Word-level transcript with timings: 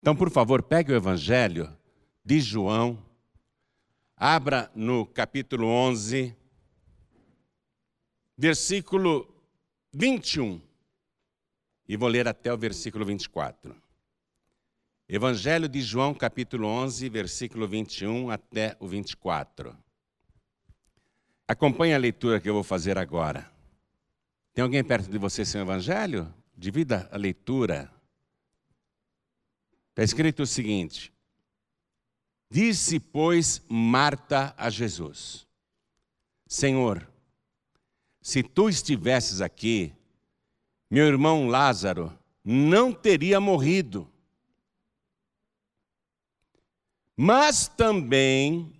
Então, 0.00 0.16
por 0.16 0.30
favor, 0.30 0.62
pegue 0.62 0.92
o 0.92 0.96
Evangelho 0.96 1.70
de 2.24 2.40
João, 2.40 2.98
abra 4.16 4.70
no 4.74 5.04
capítulo 5.04 5.66
11, 5.66 6.34
versículo 8.34 9.28
21, 9.92 10.58
e 11.86 11.98
vou 11.98 12.08
ler 12.08 12.26
até 12.26 12.50
o 12.50 12.56
versículo 12.56 13.04
24. 13.04 13.76
Evangelho 15.06 15.68
de 15.68 15.82
João, 15.82 16.14
capítulo 16.14 16.66
11, 16.66 17.06
versículo 17.10 17.68
21 17.68 18.30
até 18.30 18.76
o 18.80 18.88
24. 18.88 19.76
Acompanhe 21.46 21.92
a 21.92 21.98
leitura 21.98 22.40
que 22.40 22.48
eu 22.48 22.54
vou 22.54 22.62
fazer 22.62 22.96
agora. 22.96 23.50
Tem 24.54 24.62
alguém 24.62 24.82
perto 24.82 25.10
de 25.10 25.18
você 25.18 25.44
sem 25.44 25.60
o 25.60 25.64
Evangelho? 25.64 26.32
Divida 26.56 27.06
a 27.12 27.18
leitura. 27.18 27.99
Está 30.00 30.04
escrito 30.04 30.44
o 30.44 30.46
seguinte: 30.46 31.12
Disse, 32.50 32.98
pois, 32.98 33.62
Marta 33.68 34.54
a 34.56 34.70
Jesus: 34.70 35.46
Senhor, 36.46 37.06
se 38.22 38.42
tu 38.42 38.70
estivesses 38.70 39.42
aqui, 39.42 39.92
meu 40.90 41.06
irmão 41.06 41.48
Lázaro 41.48 42.18
não 42.42 42.94
teria 42.94 43.38
morrido. 43.38 44.10
Mas 47.14 47.68
também, 47.68 48.72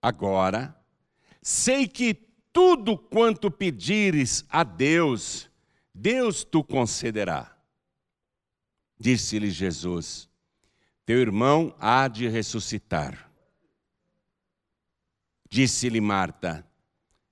agora, 0.00 0.74
sei 1.42 1.86
que 1.86 2.14
tudo 2.50 2.96
quanto 2.96 3.50
pedires 3.50 4.42
a 4.48 4.64
Deus, 4.64 5.50
Deus 5.94 6.44
tu 6.44 6.64
concederá. 6.64 7.54
Disse-lhe 8.98 9.50
Jesus: 9.50 10.30
teu 11.06 11.20
irmão 11.20 11.72
há 11.78 12.08
de 12.08 12.26
ressuscitar. 12.26 13.30
Disse-lhe 15.48 16.00
Marta: 16.00 16.66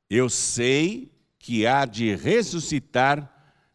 Eu 0.09 0.31
sei 0.31 1.13
que 1.41 1.67
há 1.67 1.85
de 1.85 2.15
ressuscitar 2.15 3.31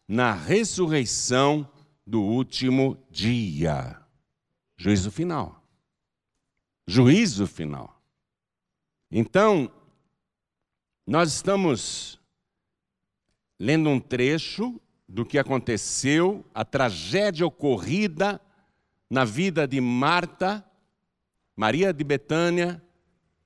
na 0.08 0.32
ressurreição 0.32 1.70
do 2.06 2.22
último 2.22 2.96
dia. 3.10 4.02
Juízo 4.76 5.10
final. 5.10 5.62
Juízo 6.86 7.46
final. 7.46 8.02
Então, 9.10 9.70
nós 11.06 11.34
estamos 11.34 12.18
lendo 13.58 13.90
um 13.90 14.00
trecho 14.00 14.80
do 15.06 15.26
que 15.26 15.38
aconteceu, 15.38 16.44
a 16.54 16.64
tragédia 16.64 17.46
ocorrida 17.46 18.40
na 19.10 19.24
vida 19.24 19.66
de 19.66 19.80
Marta, 19.80 20.64
Maria 21.56 21.92
de 21.92 22.04
Betânia 22.04 22.80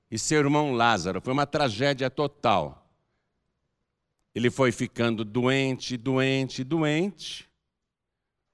e 0.09 0.19
seu 0.19 0.39
irmão 0.39 0.73
Lázaro. 0.73 1.19
Foi 1.19 1.33
uma 1.33 1.47
tragédia 1.47 2.09
total. 2.09 2.87
Ele 4.33 4.51
foi 4.51 4.71
ficando 4.71 5.25
doente, 5.25 5.97
doente, 5.97 6.63
doente, 6.63 7.49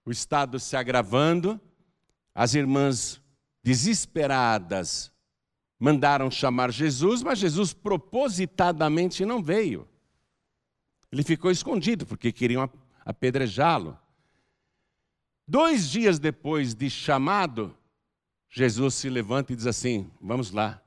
o 0.06 0.12
estado 0.12 0.60
se 0.60 0.76
agravando, 0.78 1.60
as 2.34 2.54
irmãs 2.54 3.22
desesperadas 3.64 5.12
mandaram 5.78 6.30
chamar 6.30 6.72
Jesus, 6.72 7.24
mas 7.24 7.40
Jesus 7.40 7.74
propositadamente 7.74 9.26
não 9.26 9.42
veio. 9.42 9.88
Ele 11.12 11.24
ficou 11.24 11.50
escondido 11.50 12.06
porque 12.06 12.32
queriam 12.32 12.70
apedrejá-lo. 13.04 13.98
Dois 15.52 15.90
dias 15.90 16.18
depois 16.18 16.74
de 16.74 16.90
chamado, 16.90 17.78
Jesus 18.50 18.94
se 18.94 19.10
levanta 19.10 19.52
e 19.52 19.56
diz 19.58 19.68
assim: 19.68 20.10
Vamos 20.22 20.52
lá 20.52 20.82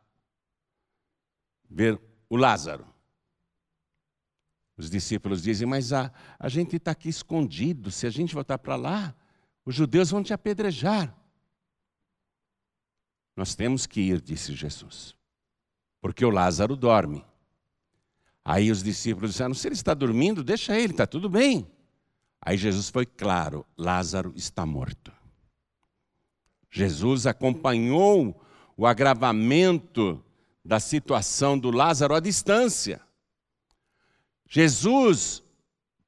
ver 1.69 2.01
o 2.31 2.37
Lázaro. 2.39 2.87
Os 4.75 4.89
discípulos 4.89 5.43
dizem: 5.43 5.69
Mas 5.69 5.93
a, 5.93 6.11
a 6.39 6.49
gente 6.49 6.77
está 6.77 6.93
aqui 6.93 7.11
escondido, 7.11 7.91
se 7.91 8.07
a 8.07 8.11
gente 8.11 8.35
voltar 8.35 8.57
para 8.57 8.75
lá, 8.75 9.15
os 9.67 9.75
judeus 9.75 10.11
vão 10.11 10.23
te 10.23 10.33
apedrejar. 10.33 11.15
Nós 13.37 13.55
temos 13.55 13.85
que 13.85 14.01
ir, 14.01 14.19
disse 14.19 14.55
Jesus, 14.55 15.15
porque 16.01 16.25
o 16.25 16.31
Lázaro 16.31 16.75
dorme. 16.75 17.23
Aí 18.43 18.71
os 18.71 18.83
discípulos 18.83 19.33
disseram: 19.33 19.53
Se 19.53 19.69
ele 19.69 19.75
está 19.75 19.93
dormindo, 19.93 20.43
deixa 20.43 20.75
ele, 20.75 20.95
está 20.95 21.07
tudo 21.07 21.29
bem. 21.29 21.71
Aí 22.45 22.57
Jesus 22.57 22.91
foi 22.91 23.07
claro: 23.07 23.65
Lázaro 23.77 24.33
está 24.37 24.67
morto. 24.67 25.11
Jesus 26.71 27.27
acompanhou 27.27 28.41
o 28.77 28.87
agravamento 28.87 30.23
da 30.65 30.79
situação 30.79 31.59
do 31.59 31.71
Lázaro 31.71 32.15
à 32.15 32.21
distância. 32.21 33.01
Jesus 34.49 35.43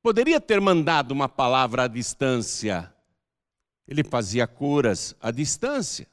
poderia 0.03 0.41
ter 0.41 0.61
mandado 0.61 1.13
uma 1.13 1.29
palavra 1.29 1.85
à 1.85 1.89
distância. 1.89 2.93
Ele 3.89 4.05
fazia 4.05 4.47
curas 4.47 5.15
à 5.21 5.31
distância. 5.31 6.07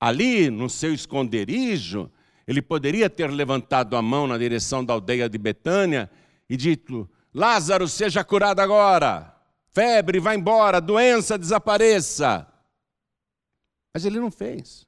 Ali, 0.00 0.50
no 0.50 0.68
seu 0.68 0.92
esconderijo, 0.92 2.10
ele 2.46 2.60
poderia 2.60 3.08
ter 3.08 3.30
levantado 3.30 3.96
a 3.96 4.02
mão 4.02 4.26
na 4.26 4.36
direção 4.36 4.84
da 4.84 4.94
aldeia 4.94 5.28
de 5.28 5.38
Betânia 5.38 6.10
e 6.48 6.56
dito: 6.56 7.08
Lázaro, 7.34 7.88
seja 7.88 8.22
curado 8.22 8.60
agora. 8.60 9.34
Febre, 9.68 10.20
vá 10.20 10.34
embora. 10.34 10.80
Doença, 10.80 11.38
desapareça. 11.38 12.46
Mas 13.94 14.04
ele 14.04 14.20
não 14.20 14.30
fez. 14.30 14.86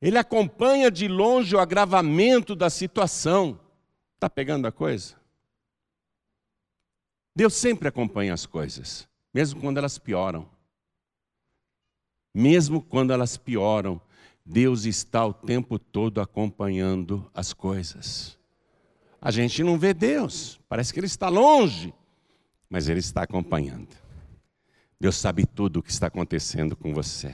Ele 0.00 0.18
acompanha 0.18 0.90
de 0.90 1.06
longe 1.06 1.54
o 1.54 1.60
agravamento 1.60 2.56
da 2.56 2.68
situação. 2.68 3.60
Está 4.14 4.28
pegando 4.28 4.66
a 4.66 4.72
coisa? 4.72 5.14
Deus 7.34 7.54
sempre 7.54 7.88
acompanha 7.88 8.34
as 8.34 8.44
coisas, 8.44 9.08
mesmo 9.32 9.60
quando 9.60 9.78
elas 9.78 9.98
pioram. 9.98 10.48
Mesmo 12.34 12.82
quando 12.82 13.12
elas 13.12 13.36
pioram, 13.36 14.00
Deus 14.44 14.84
está 14.84 15.24
o 15.24 15.32
tempo 15.32 15.78
todo 15.78 16.20
acompanhando 16.20 17.30
as 17.34 17.52
coisas. 17.52 18.38
A 19.24 19.30
gente 19.30 19.62
não 19.62 19.78
vê 19.78 19.94
Deus, 19.94 20.60
parece 20.68 20.92
que 20.92 20.98
Ele 20.98 21.06
está 21.06 21.28
longe, 21.28 21.94
mas 22.68 22.88
Ele 22.88 22.98
está 22.98 23.22
acompanhando. 23.22 23.96
Deus 24.98 25.16
sabe 25.16 25.46
tudo 25.46 25.78
o 25.78 25.82
que 25.82 25.92
está 25.92 26.08
acontecendo 26.08 26.74
com 26.74 26.92
você. 26.92 27.32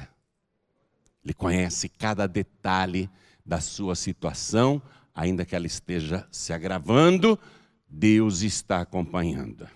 Ele 1.24 1.32
conhece 1.32 1.88
cada 1.88 2.28
detalhe 2.28 3.08
da 3.44 3.58
sua 3.58 3.94
situação, 3.94 4.82
ainda 5.14 5.46
que 5.46 5.56
ela 5.56 5.66
esteja 5.66 6.28
se 6.30 6.52
agravando, 6.52 7.38
Deus 7.88 8.42
está 8.42 8.82
acompanhando. 8.82 9.66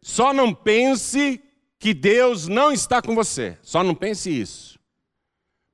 Só 0.00 0.32
não 0.32 0.54
pense 0.54 1.42
que 1.80 1.92
Deus 1.92 2.46
não 2.46 2.70
está 2.70 3.02
com 3.02 3.16
você. 3.16 3.58
Só 3.60 3.82
não 3.82 3.94
pense 3.94 4.30
isso. 4.30 4.78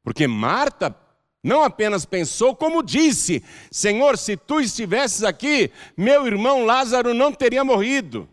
Porque 0.02 0.26
Marta 0.26 0.96
não 1.42 1.62
apenas 1.62 2.04
pensou, 2.04 2.54
como 2.54 2.82
disse: 2.82 3.42
Senhor, 3.70 4.18
se 4.18 4.36
tu 4.36 4.60
estivesses 4.60 5.22
aqui, 5.22 5.70
meu 5.96 6.26
irmão 6.26 6.64
Lázaro 6.64 7.14
não 7.14 7.32
teria 7.32 7.64
morrido. 7.64 8.28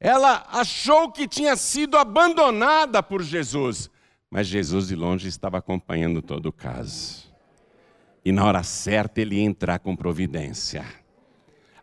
Ela 0.00 0.46
achou 0.50 1.10
que 1.10 1.26
tinha 1.26 1.56
sido 1.56 1.96
abandonada 1.96 3.02
por 3.02 3.22
Jesus, 3.22 3.90
mas 4.30 4.46
Jesus 4.46 4.88
de 4.88 4.94
longe 4.94 5.28
estava 5.28 5.58
acompanhando 5.58 6.20
todo 6.20 6.46
o 6.46 6.52
caso. 6.52 7.26
E 8.24 8.32
na 8.32 8.44
hora 8.44 8.62
certa 8.62 9.20
ele 9.20 9.36
ia 9.36 9.42
entrar 9.42 9.78
com 9.78 9.94
providência. 9.94 10.84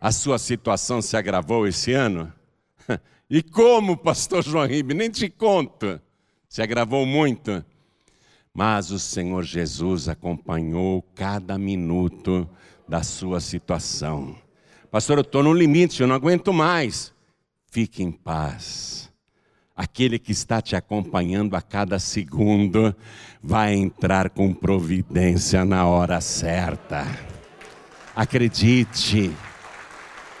A 0.00 0.12
sua 0.12 0.38
situação 0.38 1.00
se 1.00 1.16
agravou 1.16 1.66
esse 1.66 1.92
ano? 1.92 2.32
E 3.30 3.42
como, 3.42 3.96
pastor 3.96 4.44
João 4.44 4.66
Ribe? 4.66 4.92
Nem 4.92 5.10
te 5.10 5.30
conto. 5.30 5.98
Se 6.46 6.60
agravou 6.60 7.06
muito. 7.06 7.64
Mas 8.54 8.92
o 8.92 9.00
Senhor 9.00 9.42
Jesus 9.42 10.08
acompanhou 10.08 11.02
cada 11.14 11.58
minuto 11.58 12.48
da 12.88 13.02
sua 13.02 13.40
situação. 13.40 14.36
Pastor, 14.92 15.18
eu 15.18 15.22
estou 15.22 15.42
no 15.42 15.52
limite, 15.52 16.00
eu 16.00 16.06
não 16.06 16.14
aguento 16.14 16.52
mais. 16.52 17.12
Fique 17.68 18.00
em 18.00 18.12
paz. 18.12 19.10
Aquele 19.74 20.20
que 20.20 20.30
está 20.30 20.62
te 20.62 20.76
acompanhando 20.76 21.56
a 21.56 21.60
cada 21.60 21.98
segundo 21.98 22.94
vai 23.42 23.74
entrar 23.74 24.30
com 24.30 24.54
providência 24.54 25.64
na 25.64 25.84
hora 25.84 26.20
certa. 26.20 27.04
Acredite, 28.14 29.34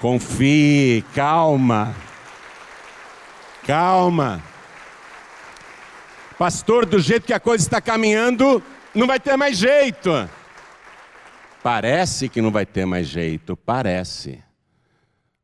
confie, 0.00 1.04
calma, 1.12 1.92
calma. 3.66 4.53
Pastor, 6.38 6.84
do 6.84 6.98
jeito 6.98 7.26
que 7.26 7.32
a 7.32 7.38
coisa 7.38 7.64
está 7.64 7.80
caminhando, 7.80 8.60
não 8.92 9.06
vai 9.06 9.20
ter 9.20 9.36
mais 9.36 9.56
jeito. 9.56 10.10
Parece 11.62 12.28
que 12.28 12.42
não 12.42 12.50
vai 12.50 12.66
ter 12.66 12.84
mais 12.84 13.06
jeito, 13.06 13.56
parece. 13.56 14.42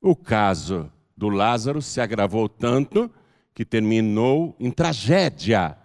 O 0.00 0.16
caso 0.16 0.90
do 1.16 1.28
Lázaro 1.28 1.80
se 1.80 2.00
agravou 2.00 2.48
tanto 2.48 3.10
que 3.54 3.64
terminou 3.64 4.56
em 4.58 4.70
tragédia. 4.70 5.78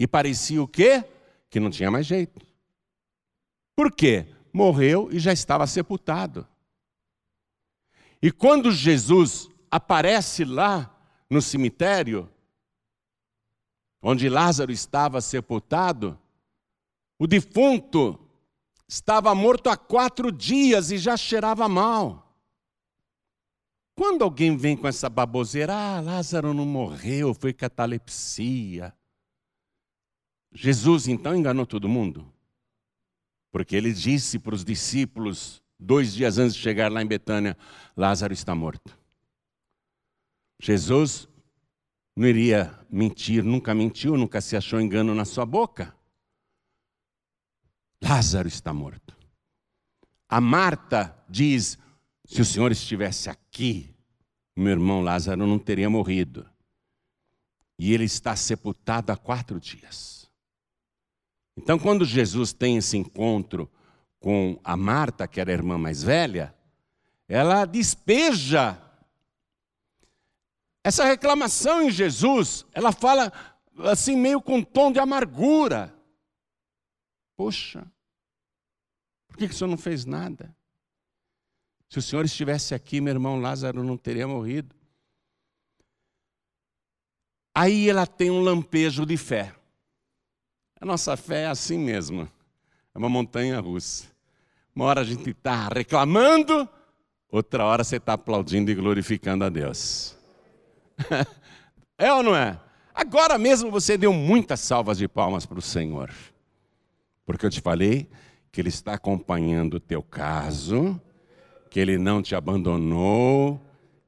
E 0.00 0.06
parecia 0.06 0.62
o 0.62 0.68
quê? 0.68 1.04
Que 1.50 1.60
não 1.60 1.70
tinha 1.70 1.90
mais 1.90 2.06
jeito. 2.06 2.46
Por 3.76 3.92
quê? 3.92 4.26
Morreu 4.52 5.08
e 5.12 5.18
já 5.18 5.32
estava 5.32 5.66
sepultado. 5.66 6.46
E 8.22 8.30
quando 8.30 8.72
Jesus 8.72 9.50
aparece 9.70 10.44
lá 10.44 10.90
no 11.28 11.42
cemitério, 11.42 12.30
onde 14.06 14.28
Lázaro 14.28 14.70
estava 14.70 15.22
sepultado, 15.22 16.18
o 17.18 17.26
defunto 17.26 18.20
estava 18.86 19.34
morto 19.34 19.70
há 19.70 19.78
quatro 19.78 20.30
dias 20.30 20.90
e 20.90 20.98
já 20.98 21.16
cheirava 21.16 21.66
mal. 21.70 22.36
Quando 23.96 24.22
alguém 24.22 24.58
vem 24.58 24.76
com 24.76 24.86
essa 24.86 25.08
baboseira, 25.08 25.74
ah, 25.74 26.00
Lázaro 26.02 26.52
não 26.52 26.66
morreu, 26.66 27.32
foi 27.32 27.54
catalepsia. 27.54 28.92
Jesus 30.52 31.08
então 31.08 31.34
enganou 31.34 31.64
todo 31.64 31.88
mundo. 31.88 32.30
Porque 33.50 33.74
ele 33.74 33.92
disse 33.92 34.38
para 34.38 34.54
os 34.54 34.64
discípulos, 34.64 35.62
dois 35.78 36.12
dias 36.12 36.36
antes 36.36 36.54
de 36.54 36.60
chegar 36.60 36.92
lá 36.92 37.00
em 37.00 37.06
Betânia: 37.06 37.56
Lázaro 37.96 38.34
está 38.34 38.54
morto. 38.54 38.98
Jesus 40.60 41.28
não 42.16 42.28
iria 42.28 42.78
mentir, 42.88 43.42
nunca 43.42 43.74
mentiu, 43.74 44.16
nunca 44.16 44.40
se 44.40 44.56
achou 44.56 44.80
engano 44.80 45.14
na 45.14 45.24
sua 45.24 45.44
boca. 45.44 45.94
Lázaro 48.02 48.46
está 48.46 48.72
morto. 48.72 49.16
A 50.28 50.40
Marta 50.40 51.16
diz: 51.28 51.78
se 52.24 52.40
o 52.40 52.44
Senhor 52.44 52.70
estivesse 52.70 53.28
aqui, 53.28 53.94
meu 54.56 54.72
irmão 54.72 55.00
Lázaro 55.00 55.46
não 55.46 55.58
teria 55.58 55.90
morrido. 55.90 56.48
E 57.78 57.92
ele 57.92 58.04
está 58.04 58.36
sepultado 58.36 59.10
há 59.10 59.16
quatro 59.16 59.58
dias. 59.58 60.30
Então, 61.56 61.78
quando 61.78 62.04
Jesus 62.04 62.52
tem 62.52 62.76
esse 62.76 62.96
encontro 62.96 63.70
com 64.20 64.58
a 64.62 64.76
Marta, 64.76 65.26
que 65.26 65.40
era 65.40 65.50
a 65.50 65.54
irmã 65.54 65.76
mais 65.76 66.02
velha, 66.02 66.54
ela 67.28 67.64
despeja 67.64 68.80
essa 70.84 71.04
reclamação 71.04 71.82
em 71.82 71.90
Jesus. 71.90 72.66
Ela 72.72 72.92
fala 72.92 73.32
assim, 73.78 74.14
meio 74.14 74.40
com 74.40 74.62
tom 74.62 74.92
de 74.92 75.00
amargura. 75.00 75.92
Poxa, 77.36 77.90
por 79.26 79.38
que, 79.38 79.48
que 79.48 79.54
o 79.54 79.56
senhor 79.56 79.70
não 79.70 79.78
fez 79.78 80.04
nada? 80.04 80.54
Se 81.88 81.98
o 81.98 82.02
Senhor 82.02 82.24
estivesse 82.24 82.74
aqui, 82.74 83.00
meu 83.00 83.12
irmão 83.12 83.40
Lázaro 83.40 83.84
não 83.84 83.96
teria 83.96 84.26
morrido. 84.26 84.74
Aí 87.54 87.88
ela 87.88 88.04
tem 88.04 88.32
um 88.32 88.40
lampejo 88.40 89.06
de 89.06 89.16
fé. 89.16 89.54
A 90.80 90.84
nossa 90.84 91.16
fé 91.16 91.42
é 91.42 91.46
assim 91.46 91.78
mesmo. 91.78 92.28
É 92.92 92.98
uma 92.98 93.08
montanha 93.08 93.60
russa. 93.60 94.06
Uma 94.74 94.86
hora 94.86 95.02
a 95.02 95.04
gente 95.04 95.30
está 95.30 95.68
reclamando, 95.68 96.68
outra 97.30 97.64
hora 97.64 97.84
você 97.84 97.96
está 97.96 98.14
aplaudindo 98.14 98.72
e 98.72 98.74
glorificando 98.74 99.44
a 99.44 99.48
Deus. 99.48 100.16
é 101.98 102.12
ou 102.12 102.22
não 102.22 102.36
é? 102.36 102.58
Agora 102.94 103.36
mesmo 103.38 103.70
você 103.70 103.96
deu 103.98 104.12
muitas 104.12 104.60
salvas 104.60 104.98
de 104.98 105.08
palmas 105.08 105.44
para 105.44 105.58
o 105.58 105.62
Senhor. 105.62 106.10
Porque 107.26 107.44
eu 107.44 107.50
te 107.50 107.60
falei 107.60 108.08
que 108.52 108.60
Ele 108.60 108.68
está 108.68 108.94
acompanhando 108.94 109.74
o 109.74 109.80
teu 109.80 110.02
caso 110.02 111.00
que 111.74 111.80
Ele 111.80 111.98
não 111.98 112.22
te 112.22 112.36
abandonou, 112.36 113.60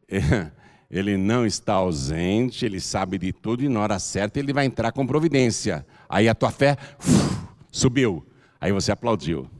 Ele 0.88 1.16
não 1.16 1.44
está 1.44 1.74
ausente, 1.74 2.64
Ele 2.64 2.78
sabe 2.78 3.18
de 3.18 3.32
tudo 3.32 3.64
e 3.64 3.68
na 3.68 3.80
hora 3.80 3.98
certa 3.98 4.38
Ele 4.38 4.52
vai 4.52 4.66
entrar 4.66 4.92
com 4.92 5.04
providência. 5.04 5.84
Aí 6.08 6.28
a 6.28 6.34
tua 6.34 6.52
fé 6.52 6.76
uf, 6.96 7.48
subiu, 7.72 8.24
aí 8.60 8.70
você 8.70 8.92
aplaudiu. 8.92 9.50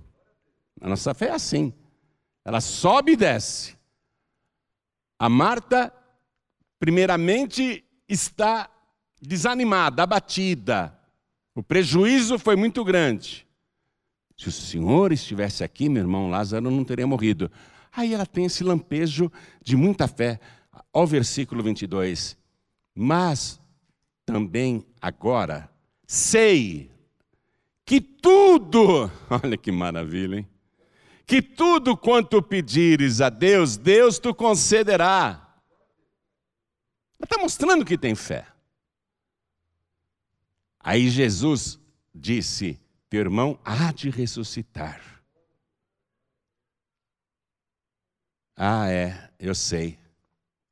A 0.81 0.89
nossa 0.89 1.13
fé 1.15 1.27
é 1.27 1.33
assim, 1.33 1.75
ela 2.45 2.61
sobe 2.61 3.15
e 3.15 3.17
desce. 3.17 3.77
A 5.19 5.29
Marta, 5.29 5.93
primeiramente, 6.79 7.85
está 8.09 8.71
desanimada, 9.21 10.03
abatida. 10.03 10.97
O 11.55 11.63
prejuízo 11.63 12.39
foi 12.39 12.57
muito 12.57 12.85
grande. 12.85 13.47
Se 14.37 14.49
o 14.49 14.53
Senhor 14.53 15.13
estivesse 15.13 15.65
aqui, 15.65 15.89
meu 15.89 16.03
irmão 16.03 16.29
Lázaro 16.29 16.71
não 16.71 16.85
teria 16.85 17.07
morrido. 17.07 17.51
Aí 17.91 18.13
ela 18.13 18.27
tem 18.27 18.45
esse 18.45 18.63
lampejo 18.63 19.33
de 19.63 19.75
muita 19.75 20.07
fé. 20.07 20.39
Ao 20.93 21.07
versículo 21.07 21.63
22. 21.63 22.37
Mas 22.95 23.59
também 24.27 24.85
agora 25.01 25.71
sei 26.07 26.91
que 27.85 28.01
tudo, 28.01 29.11
olha 29.31 29.57
que 29.57 29.73
maravilha, 29.73 30.37
hein? 30.37 30.49
Que 31.27 31.41
tudo 31.41 31.97
quanto 31.97 32.43
pedires 32.43 33.21
a 33.21 33.29
Deus, 33.29 33.77
Deus 33.77 34.19
te 34.19 34.33
concederá. 34.33 35.46
Está 37.23 37.39
mostrando 37.39 37.85
que 37.85 37.99
tem 37.99 38.15
fé. 38.15 38.47
Aí 40.79 41.09
Jesus 41.09 41.81
disse: 42.15 42.81
Teu 43.09 43.21
irmão 43.21 43.59
há 43.65 43.93
de 43.93 44.11
ressuscitar. 44.11 45.17
Ah, 48.57 48.89
é, 48.91 49.33
eu 49.39 49.55
sei. 49.55 49.99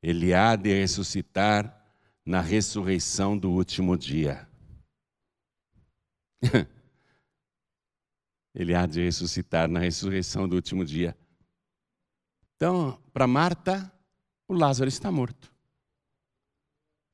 Ele 0.01 0.33
há 0.33 0.55
de 0.55 0.73
ressuscitar 0.73 1.83
na 2.25 2.41
ressurreição 2.41 3.37
do 3.37 3.51
último 3.51 3.97
dia. 3.97 4.47
Ele 8.53 8.73
há 8.73 8.85
de 8.85 9.03
ressuscitar 9.03 9.67
na 9.67 9.79
ressurreição 9.79 10.47
do 10.47 10.55
último 10.55 10.85
dia. 10.85 11.15
Então, 12.55 12.99
para 13.11 13.27
Marta, 13.27 13.91
o 14.47 14.53
Lázaro 14.53 14.87
está 14.87 15.11
morto. 15.11 15.54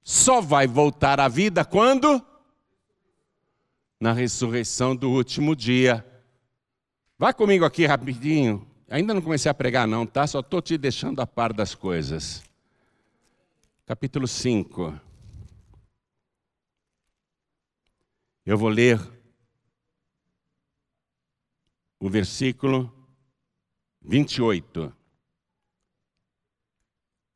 Só 0.04 0.42
vai 0.42 0.68
voltar 0.68 1.20
à 1.20 1.28
vida 1.28 1.64
quando? 1.64 2.26
Na 4.00 4.14
ressurreição 4.14 4.96
do 4.96 5.12
último 5.12 5.56
dia. 5.56 6.06
Vá 7.18 7.34
comigo 7.34 7.66
aqui 7.66 7.86
rapidinho, 7.86 8.68
Ainda 8.92 9.14
não 9.14 9.22
comecei 9.22 9.50
a 9.50 9.54
pregar, 9.54 9.88
não, 9.88 10.06
tá? 10.06 10.28
Só 10.28 10.42
estou 10.42 10.62
te 10.62 10.78
deixando 10.78 11.22
a 11.22 11.26
par 11.26 11.54
das 11.54 11.74
coisas. 11.74 12.44
Capítulo 13.86 14.28
5. 14.28 15.00
Eu 18.46 18.58
vou 18.58 18.68
ler 18.68 19.00
o 22.02 22.10
versículo 22.10 22.94
28. 24.02 24.94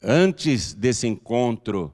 Antes 0.01 0.73
desse 0.73 1.07
encontro 1.07 1.93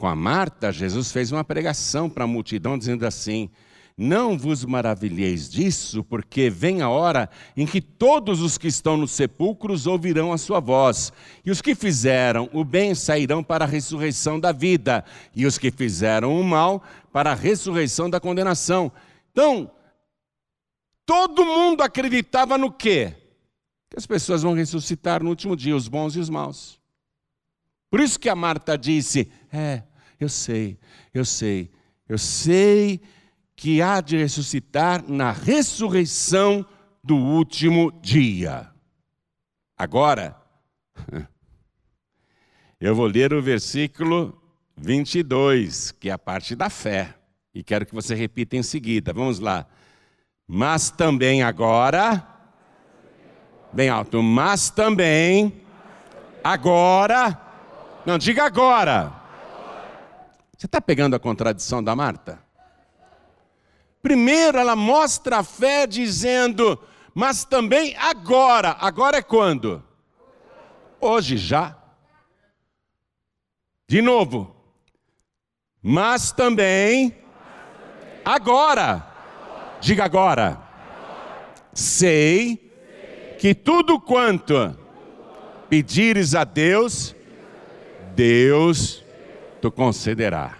com 0.00 0.08
a 0.08 0.16
Marta, 0.16 0.72
Jesus 0.72 1.12
fez 1.12 1.30
uma 1.30 1.44
pregação 1.44 2.08
para 2.08 2.24
a 2.24 2.26
multidão 2.26 2.78
dizendo 2.78 3.06
assim: 3.06 3.50
não 3.98 4.38
vos 4.38 4.64
maravilheis 4.64 5.46
disso, 5.46 6.02
porque 6.02 6.48
vem 6.48 6.80
a 6.80 6.88
hora 6.88 7.28
em 7.54 7.66
que 7.66 7.82
todos 7.82 8.40
os 8.40 8.56
que 8.56 8.66
estão 8.66 8.96
nos 8.96 9.10
sepulcros 9.10 9.86
ouvirão 9.86 10.32
a 10.32 10.38
sua 10.38 10.58
voz, 10.58 11.12
e 11.44 11.50
os 11.50 11.60
que 11.60 11.74
fizeram 11.74 12.48
o 12.54 12.64
bem 12.64 12.94
sairão 12.94 13.44
para 13.44 13.66
a 13.66 13.68
ressurreição 13.68 14.40
da 14.40 14.52
vida, 14.52 15.04
e 15.36 15.44
os 15.44 15.58
que 15.58 15.70
fizeram 15.70 16.40
o 16.40 16.42
mal 16.42 16.82
para 17.12 17.32
a 17.32 17.34
ressurreição 17.34 18.08
da 18.08 18.18
condenação. 18.18 18.90
Então, 19.30 19.70
todo 21.04 21.44
mundo 21.44 21.82
acreditava 21.82 22.56
no 22.56 22.72
quê? 22.72 23.14
Que 23.90 23.98
as 23.98 24.06
pessoas 24.06 24.40
vão 24.40 24.54
ressuscitar 24.54 25.22
no 25.22 25.28
último 25.28 25.54
dia, 25.54 25.76
os 25.76 25.88
bons 25.88 26.16
e 26.16 26.20
os 26.20 26.30
maus. 26.30 26.80
Por 27.90 28.00
isso 28.00 28.18
que 28.18 28.30
a 28.30 28.36
Marta 28.36 28.78
disse: 28.78 29.30
É, 29.52 29.82
eu 30.20 30.28
sei, 30.28 30.78
eu 31.14 31.24
sei, 31.24 31.70
eu 32.06 32.18
sei 32.18 33.00
que 33.56 33.80
há 33.80 34.00
de 34.00 34.16
ressuscitar 34.16 35.02
na 35.06 35.32
ressurreição 35.32 36.64
do 37.02 37.16
último 37.16 37.90
dia. 38.02 38.70
Agora, 39.76 40.36
eu 42.80 42.94
vou 42.94 43.06
ler 43.06 43.32
o 43.32 43.42
versículo 43.42 44.38
22, 44.76 45.90
que 45.92 46.08
é 46.08 46.12
a 46.12 46.18
parte 46.18 46.54
da 46.54 46.70
fé, 46.70 47.14
e 47.54 47.62
quero 47.62 47.84
que 47.84 47.94
você 47.94 48.14
repita 48.14 48.56
em 48.56 48.62
seguida. 48.62 49.12
Vamos 49.12 49.38
lá. 49.38 49.66
Mas 50.46 50.90
também 50.90 51.42
agora, 51.42 52.26
bem 53.72 53.88
alto, 53.88 54.22
mas 54.22 54.70
também 54.70 55.62
agora, 56.42 57.38
não 58.04 58.18
diga 58.18 58.44
agora. 58.44 59.19
Você 60.60 60.66
está 60.66 60.78
pegando 60.78 61.16
a 61.16 61.18
contradição 61.18 61.82
da 61.82 61.96
Marta? 61.96 62.38
Primeiro 64.02 64.58
ela 64.58 64.76
mostra 64.76 65.38
a 65.38 65.42
fé 65.42 65.86
dizendo, 65.86 66.78
mas 67.14 67.46
também 67.46 67.96
agora. 67.96 68.76
Agora 68.78 69.16
é 69.16 69.22
quando? 69.22 69.82
Hoje 71.00 71.38
já. 71.38 71.78
De 73.88 74.02
novo. 74.02 74.54
Mas 75.82 76.30
também, 76.30 77.16
agora, 78.22 79.10
diga 79.80 80.04
agora, 80.04 80.60
sei 81.72 82.70
que 83.38 83.54
tudo 83.54 83.98
quanto 83.98 84.76
pedires 85.70 86.34
a 86.34 86.44
Deus, 86.44 87.16
Deus 88.14 89.02
te 89.60 89.70
concederá. 89.70 90.58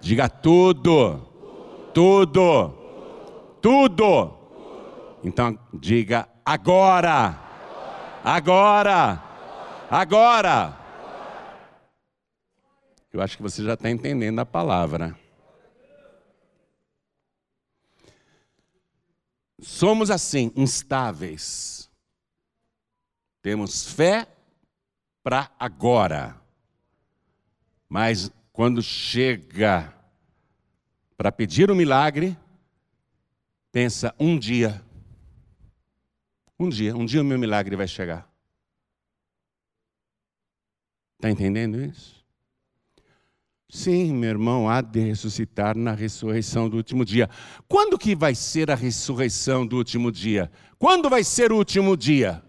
Diga 0.00 0.28
tudo, 0.28 1.18
tudo, 1.94 2.74
tudo. 3.60 4.38
Então 5.22 5.56
diga 5.72 6.28
agora, 6.44 7.38
agora, 8.24 9.22
agora. 9.88 10.78
Eu 13.12 13.20
acho 13.20 13.36
que 13.36 13.42
você 13.42 13.62
já 13.62 13.74
está 13.74 13.88
entendendo 13.88 14.38
a 14.40 14.46
palavra. 14.46 15.16
Somos 19.60 20.10
assim, 20.10 20.50
instáveis. 20.56 21.88
Temos 23.40 23.86
fé 23.86 24.26
para 25.22 25.52
agora. 25.58 26.41
Mas 27.92 28.32
quando 28.54 28.82
chega 28.82 29.92
para 31.14 31.30
pedir 31.30 31.68
o 31.68 31.74
um 31.74 31.76
milagre, 31.76 32.34
pensa 33.70 34.14
um 34.18 34.38
dia. 34.38 34.82
Um 36.58 36.70
dia, 36.70 36.96
um 36.96 37.04
dia 37.04 37.20
o 37.20 37.24
meu 37.24 37.38
milagre 37.38 37.76
vai 37.76 37.86
chegar. 37.86 38.26
Está 41.16 41.28
entendendo 41.28 41.82
isso? 41.82 42.24
Sim, 43.68 44.14
meu 44.14 44.30
irmão, 44.30 44.70
há 44.70 44.80
de 44.80 45.00
ressuscitar 45.00 45.76
na 45.76 45.92
ressurreição 45.92 46.70
do 46.70 46.78
último 46.78 47.04
dia. 47.04 47.28
Quando 47.68 47.98
que 47.98 48.16
vai 48.16 48.34
ser 48.34 48.70
a 48.70 48.74
ressurreição 48.74 49.66
do 49.66 49.76
último 49.76 50.10
dia? 50.10 50.50
Quando 50.78 51.10
vai 51.10 51.22
ser 51.22 51.52
o 51.52 51.58
último 51.58 51.94
dia? 51.94 52.42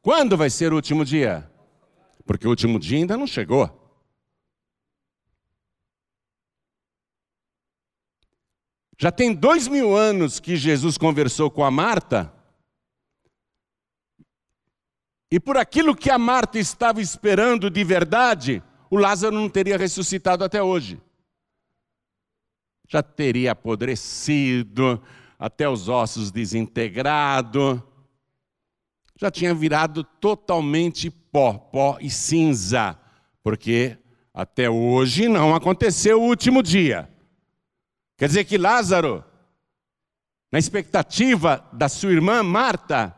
Quando 0.00 0.38
vai 0.38 0.48
ser 0.48 0.72
o 0.72 0.76
último 0.76 1.04
dia? 1.04 1.46
Porque 2.24 2.46
o 2.46 2.50
último 2.50 2.78
dia 2.80 2.96
ainda 2.96 3.14
não 3.14 3.26
chegou. 3.26 3.78
Já 9.02 9.10
tem 9.10 9.32
dois 9.32 9.66
mil 9.66 9.96
anos 9.96 10.38
que 10.38 10.56
Jesus 10.56 10.98
conversou 10.98 11.50
com 11.50 11.64
a 11.64 11.70
Marta. 11.70 12.30
E 15.32 15.40
por 15.40 15.56
aquilo 15.56 15.96
que 15.96 16.10
a 16.10 16.18
Marta 16.18 16.58
estava 16.58 17.00
esperando 17.00 17.70
de 17.70 17.82
verdade, 17.82 18.62
o 18.90 18.98
Lázaro 18.98 19.34
não 19.34 19.48
teria 19.48 19.78
ressuscitado 19.78 20.44
até 20.44 20.62
hoje. 20.62 21.00
Já 22.90 23.02
teria 23.02 23.52
apodrecido, 23.52 25.02
até 25.38 25.66
os 25.66 25.88
ossos 25.88 26.30
desintegrado, 26.30 27.82
já 29.18 29.30
tinha 29.30 29.54
virado 29.54 30.04
totalmente 30.04 31.08
pó, 31.08 31.54
pó 31.54 31.96
e 32.02 32.10
cinza, 32.10 33.00
porque 33.42 33.96
até 34.34 34.68
hoje 34.68 35.26
não 35.26 35.54
aconteceu 35.54 36.20
o 36.20 36.26
último 36.26 36.62
dia. 36.62 37.08
Quer 38.20 38.26
dizer 38.26 38.44
que 38.44 38.58
Lázaro, 38.58 39.24
na 40.52 40.58
expectativa 40.58 41.66
da 41.72 41.88
sua 41.88 42.12
irmã 42.12 42.42
Marta, 42.42 43.16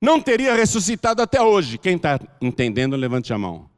não 0.00 0.20
teria 0.20 0.54
ressuscitado 0.54 1.20
até 1.20 1.42
hoje. 1.42 1.76
Quem 1.76 1.96
está 1.96 2.20
entendendo, 2.40 2.94
levante 2.94 3.32
a 3.32 3.38
mão. 3.38 3.68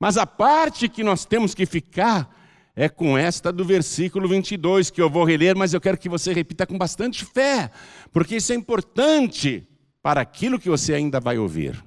Mas 0.00 0.16
a 0.16 0.26
parte 0.26 0.88
que 0.88 1.04
nós 1.04 1.26
temos 1.26 1.54
que 1.54 1.66
ficar 1.66 2.34
é 2.74 2.88
com 2.88 3.18
esta 3.18 3.52
do 3.52 3.62
versículo 3.62 4.26
22, 4.26 4.88
que 4.88 5.02
eu 5.02 5.10
vou 5.10 5.24
reler, 5.24 5.54
mas 5.54 5.74
eu 5.74 5.80
quero 5.80 5.98
que 5.98 6.08
você 6.08 6.32
repita 6.32 6.66
com 6.66 6.78
bastante 6.78 7.26
fé, 7.26 7.70
porque 8.10 8.36
isso 8.36 8.54
é 8.54 8.56
importante 8.56 9.68
para 10.02 10.22
aquilo 10.22 10.58
que 10.58 10.70
você 10.70 10.94
ainda 10.94 11.20
vai 11.20 11.36
ouvir. 11.36 11.84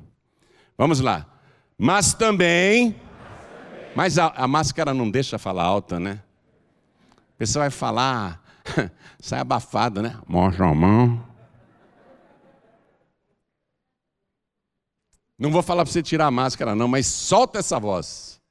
Vamos 0.77 0.99
lá. 0.99 1.25
Mas 1.75 2.13
também. 2.13 2.95
Mas 3.95 4.19
a, 4.19 4.27
a 4.27 4.47
máscara 4.47 4.93
não 4.93 5.09
deixa 5.09 5.39
falar 5.39 5.63
alta, 5.63 5.99
né? 5.99 6.21
Pessoa 7.37 7.63
vai 7.63 7.69
falar, 7.69 8.41
sai 9.19 9.39
abafado, 9.39 10.01
né? 10.01 10.19
Mostra 10.27 10.67
a 10.67 10.73
mão. 10.73 11.23
Não 15.37 15.51
vou 15.51 15.61
falar 15.61 15.83
para 15.83 15.91
você 15.91 16.01
tirar 16.01 16.25
a 16.25 16.31
máscara, 16.31 16.73
não, 16.73 16.87
mas 16.87 17.05
solta 17.05 17.59
essa 17.59 17.79
voz. 17.79 18.41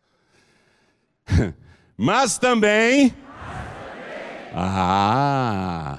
mas 1.98 2.38
também. 2.38 3.12
Ah! 4.54 5.98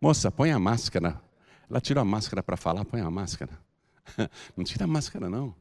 Moça, 0.00 0.30
põe 0.30 0.52
a 0.52 0.58
máscara. 0.58 1.20
Ela 1.68 1.80
tirou 1.80 2.00
a 2.00 2.04
máscara 2.04 2.42
para 2.42 2.56
falar, 2.56 2.84
põe 2.84 3.00
a 3.00 3.10
máscara. 3.10 3.52
Não 4.56 4.64
tira 4.64 4.84
a 4.84 4.88
máscara, 4.88 5.28
não. 5.28 5.54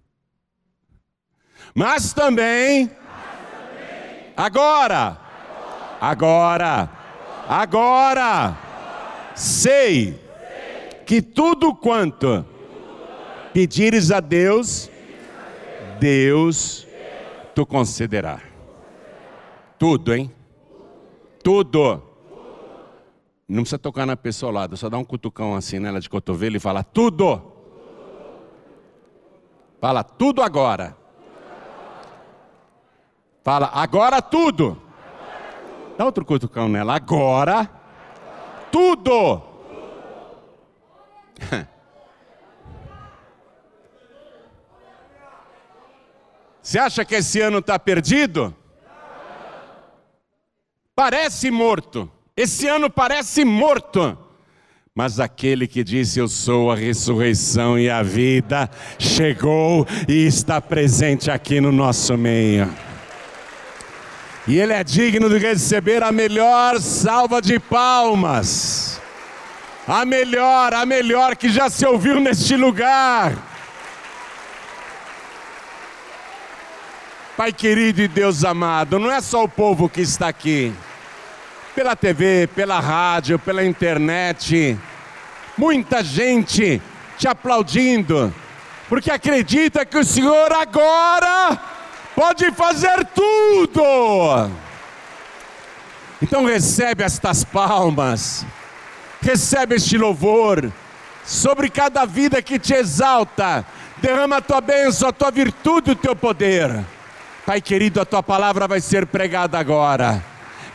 Mas 1.75 2.13
também. 2.13 2.89
Agora. 4.35 5.28
Agora. 5.99 6.89
Agora. 7.47 8.57
Sei 9.35 10.19
que 11.05 11.21
tudo 11.21 11.73
quanto 11.73 12.45
pedires 13.53 14.11
a 14.11 14.19
Deus, 14.19 14.89
Deus 15.99 16.87
tu 17.55 17.65
concederá. 17.65 18.39
Tudo, 19.77 20.13
hein? 20.13 20.31
Tudo. 21.43 22.03
Não 23.47 23.63
precisa 23.63 23.79
tocar 23.79 24.05
na 24.05 24.15
pessoa 24.15 24.49
ao 24.51 24.53
lado, 24.53 24.77
só 24.77 24.89
dá 24.89 24.97
um 24.97 25.03
cutucão 25.03 25.55
assim 25.55 25.79
nela 25.79 25.99
de 25.99 26.09
cotovelo 26.09 26.57
e 26.57 26.59
fala 26.59 26.83
tudo. 26.83 27.41
Fala 29.81 30.03
tudo 30.03 30.43
agora. 30.43 30.95
Fala 33.43 33.71
agora 33.73 34.21
tudo. 34.21 34.79
Dá 35.99 36.05
outro 36.05 36.23
cutucão 36.23 36.69
nela. 36.69 36.95
Agora 36.95 37.69
tudo. 38.71 39.41
Você 46.63 46.79
acha 46.79 47.03
que 47.03 47.15
esse 47.15 47.41
ano 47.41 47.57
está 47.57 47.77
perdido? 47.77 48.55
Parece 50.95 51.51
morto. 51.51 52.09
Esse 52.33 52.65
ano 52.65 52.89
parece 52.89 53.43
morto. 53.43 54.17
Mas 54.95 55.19
aquele 55.19 55.67
que 55.67 55.83
disse: 55.83 56.17
Eu 56.17 56.29
sou 56.29 56.71
a 56.71 56.75
ressurreição 56.75 57.77
e 57.77 57.89
a 57.89 58.01
vida, 58.01 58.71
chegou 58.97 59.85
e 60.07 60.25
está 60.25 60.61
presente 60.61 61.29
aqui 61.29 61.59
no 61.59 61.73
nosso 61.73 62.17
meio. 62.17 62.73
E 64.47 64.57
ele 64.57 64.73
é 64.73 64.83
digno 64.83 65.29
de 65.29 65.37
receber 65.37 66.01
a 66.01 66.11
melhor 66.11 66.79
salva 66.79 67.41
de 67.41 67.59
palmas. 67.59 68.99
A 69.87 70.05
melhor, 70.05 70.73
a 70.73 70.85
melhor 70.85 71.35
que 71.35 71.49
já 71.49 71.69
se 71.69 71.85
ouviu 71.85 72.19
neste 72.19 72.55
lugar. 72.55 73.33
Pai 77.35 77.53
querido 77.53 78.01
e 78.01 78.07
Deus 78.07 78.43
amado, 78.43 78.99
não 78.99 79.09
é 79.09 79.21
só 79.21 79.45
o 79.45 79.47
povo 79.47 79.87
que 79.87 80.01
está 80.01 80.27
aqui, 80.27 80.73
pela 81.73 81.95
TV, 81.95 82.47
pela 82.53 82.81
rádio, 82.81 83.39
pela 83.39 83.63
internet, 83.63 84.77
muita 85.57 86.03
gente 86.03 86.81
te 87.17 87.29
aplaudindo, 87.29 88.35
porque 88.89 89.09
acredita 89.09 89.85
que 89.85 89.97
o 89.97 90.03
Senhor 90.03 90.51
agora 90.51 91.57
pode 92.19 92.51
fazer 92.51 93.05
tudo. 93.15 94.51
Então 96.21 96.43
recebe 96.43 97.01
estas 97.01 97.45
palmas, 97.45 98.45
recebe 99.21 99.75
este 99.75 99.97
louvor 99.97 100.69
sobre 101.23 101.69
cada 101.69 102.03
vida 102.03 102.41
que 102.41 102.59
te 102.59 102.73
exalta, 102.73 103.65
derrama 104.01 104.37
a 104.37 104.41
tua 104.41 104.59
bênção, 104.59 105.07
a 105.07 105.13
tua 105.13 105.31
virtude, 105.31 105.91
o 105.91 105.95
teu 105.95 106.13
poder. 106.13 106.83
Pai 107.45 107.61
querido, 107.61 108.01
a 108.01 108.05
tua 108.05 108.21
palavra 108.21 108.67
vai 108.67 108.81
ser 108.81 109.05
pregada 109.05 109.57
agora. 109.57 110.21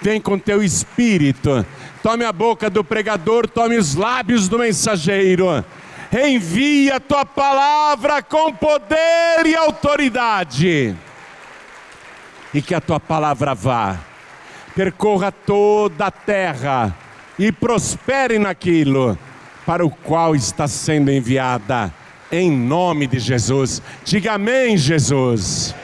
Vem 0.00 0.22
com 0.22 0.38
teu 0.38 0.62
espírito. 0.62 1.64
Tome 2.02 2.24
a 2.24 2.32
boca 2.32 2.70
do 2.70 2.82
pregador, 2.82 3.46
tome 3.46 3.76
os 3.76 3.94
lábios 3.94 4.48
do 4.48 4.58
mensageiro. 4.58 5.62
Envia 6.10 6.96
a 6.96 7.00
tua 7.00 7.26
palavra 7.26 8.22
com 8.22 8.50
poder 8.50 9.44
e 9.44 9.54
autoridade. 9.54 10.96
E 12.54 12.62
que 12.62 12.74
a 12.74 12.80
tua 12.80 13.00
palavra 13.00 13.54
vá, 13.54 14.00
percorra 14.74 15.32
toda 15.32 16.06
a 16.06 16.10
terra 16.10 16.96
e 17.38 17.50
prospere 17.50 18.38
naquilo 18.38 19.18
para 19.66 19.84
o 19.84 19.90
qual 19.90 20.36
está 20.36 20.68
sendo 20.68 21.10
enviada. 21.10 21.92
Em 22.30 22.50
nome 22.50 23.06
de 23.06 23.18
Jesus. 23.18 23.82
Diga 24.04 24.34
amém, 24.34 24.76
Jesus. 24.76 25.74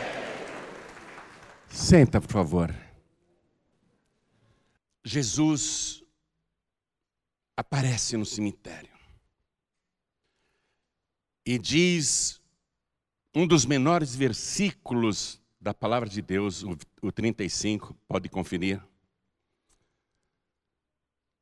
Senta, 1.69 2.21
por 2.21 2.31
favor. 2.31 2.75
Jesus 5.05 6.03
aparece 7.57 8.17
no 8.17 8.25
cemitério 8.25 8.91
e 11.45 11.59
diz 11.59 12.41
um 13.35 13.47
dos 13.47 13.65
menores 13.65 14.15
versículos 14.15 15.40
da 15.61 15.75
palavra 15.75 16.09
de 16.09 16.23
Deus, 16.23 16.65
o 17.03 17.13
35, 17.13 17.95
pode 18.09 18.29
conferir, 18.29 18.83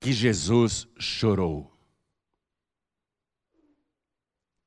que 0.00 0.12
Jesus 0.12 0.88
chorou. 0.98 1.72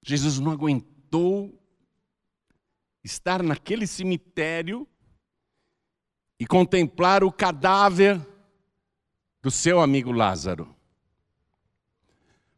Jesus 0.01 0.39
não 0.39 0.51
aguentou 0.51 1.61
estar 3.03 3.43
naquele 3.43 3.85
cemitério 3.85 4.87
e 6.39 6.45
contemplar 6.45 7.23
o 7.23 7.31
cadáver 7.31 8.25
do 9.41 9.51
seu 9.51 9.81
amigo 9.81 10.11
Lázaro. 10.11 10.73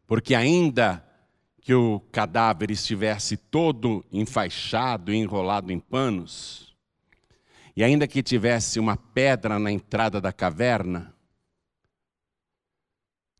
Porque 0.06 0.36
ainda 0.36 1.04
que 1.60 1.74
o 1.74 2.00
cadáver 2.12 2.70
estivesse 2.70 3.36
todo 3.36 4.06
enfaixado 4.12 5.14
e 5.14 5.18
enrolado 5.18 5.72
em 5.72 5.80
panos, 5.80 6.63
e 7.76 7.84
ainda 7.84 8.08
que 8.08 8.22
tivesse 8.22 8.80
uma 8.80 8.96
pedra 8.96 9.58
na 9.58 9.72
entrada 9.72 10.22
da 10.22 10.32
caverna, 10.32 11.14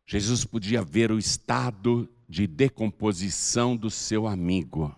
Jesus 0.06 0.44
podia 0.44 0.84
ver 0.84 1.12
o 1.12 1.18
estado 1.18 2.10
de 2.28 2.48
decomposição 2.48 3.76
do 3.76 3.90
seu 3.90 4.28
amigo. 4.28 4.96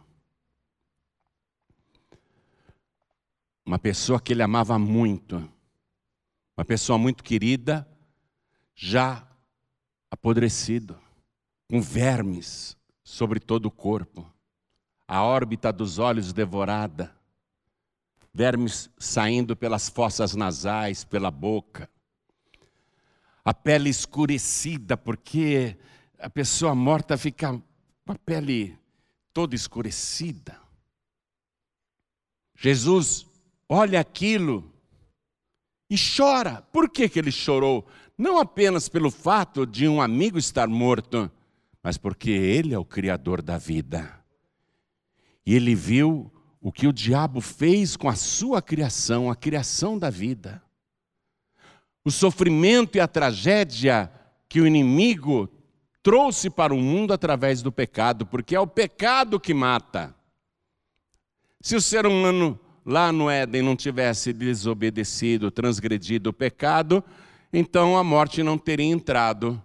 Uma 3.65 3.79
pessoa 3.79 4.21
que 4.21 4.33
ele 4.33 4.43
amava 4.43 4.77
muito, 4.79 5.37
uma 6.55 6.65
pessoa 6.65 6.97
muito 6.97 7.23
querida, 7.23 7.87
já 8.75 9.27
apodrecido, 10.09 10.99
com 11.67 11.81
vermes 11.81 12.77
sobre 13.03 13.39
todo 13.39 13.67
o 13.67 13.71
corpo, 13.71 14.29
a 15.07 15.23
órbita 15.23 15.71
dos 15.71 15.99
olhos 15.99 16.33
devorada, 16.33 17.14
vermes 18.35 18.89
saindo 18.97 19.55
pelas 19.55 19.87
fossas 19.87 20.35
nasais, 20.35 21.05
pela 21.05 21.31
boca, 21.31 21.89
a 23.45 23.53
pele 23.53 23.89
escurecida, 23.89 24.97
porque 24.97 25.77
a 26.19 26.29
pessoa 26.29 26.75
morta 26.75 27.17
fica 27.17 27.53
com 28.05 28.11
a 28.11 28.15
pele 28.15 28.77
toda 29.31 29.55
escurecida. 29.55 30.59
Jesus 32.57 33.25
olha 33.69 34.01
aquilo 34.01 34.69
e 35.89 35.95
chora. 35.95 36.61
Por 36.73 36.89
que, 36.89 37.07
que 37.07 37.17
ele 37.17 37.31
chorou? 37.31 37.87
Não 38.17 38.37
apenas 38.37 38.89
pelo 38.89 39.11
fato 39.11 39.65
de 39.65 39.87
um 39.87 40.01
amigo 40.01 40.37
estar 40.37 40.67
morto, 40.67 41.31
mas 41.81 41.97
porque 41.97 42.31
ele 42.31 42.73
é 42.73 42.77
o 42.77 42.83
Criador 42.83 43.41
da 43.41 43.57
vida. 43.57 44.21
E 45.45 45.55
ele 45.55 45.73
viu 45.73 46.34
o 46.65 46.71
que 46.71 46.87
o 46.87 46.91
diabo 46.91 47.41
fez 47.41 47.95
com 47.95 48.09
a 48.09 48.15
sua 48.15 48.59
criação, 48.59 49.29
a 49.29 49.35
criação 49.35 49.99
da 49.99 50.09
vida. 50.09 50.63
O 52.03 52.09
sofrimento 52.09 52.95
e 52.95 52.99
a 52.99 53.07
tragédia 53.07 54.11
que 54.49 54.59
o 54.59 54.65
inimigo 54.65 55.47
trouxe 56.01 56.49
para 56.49 56.73
o 56.73 56.81
mundo 56.81 57.13
através 57.13 57.61
do 57.61 57.71
pecado, 57.71 58.25
porque 58.25 58.55
é 58.55 58.59
o 58.59 58.65
pecado 58.65 59.39
que 59.39 59.53
mata. 59.53 60.15
Se 61.61 61.75
o 61.75 61.81
ser 61.81 62.07
humano 62.07 62.59
lá 62.83 63.11
no 63.11 63.29
Éden 63.29 63.61
não 63.61 63.75
tivesse 63.75 64.33
desobedecido, 64.33 65.51
transgredido 65.51 66.31
o 66.31 66.33
pecado, 66.33 67.03
então 67.53 67.95
a 67.95 68.03
morte 68.03 68.41
não 68.41 68.57
teria 68.57 68.87
entrado. 68.87 69.61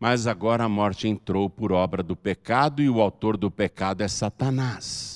Mas 0.00 0.26
agora 0.26 0.64
a 0.64 0.68
morte 0.68 1.06
entrou 1.06 1.48
por 1.48 1.70
obra 1.70 2.02
do 2.02 2.16
pecado 2.16 2.82
e 2.82 2.90
o 2.90 3.00
autor 3.00 3.36
do 3.36 3.48
pecado 3.48 4.00
é 4.00 4.08
Satanás. 4.08 5.11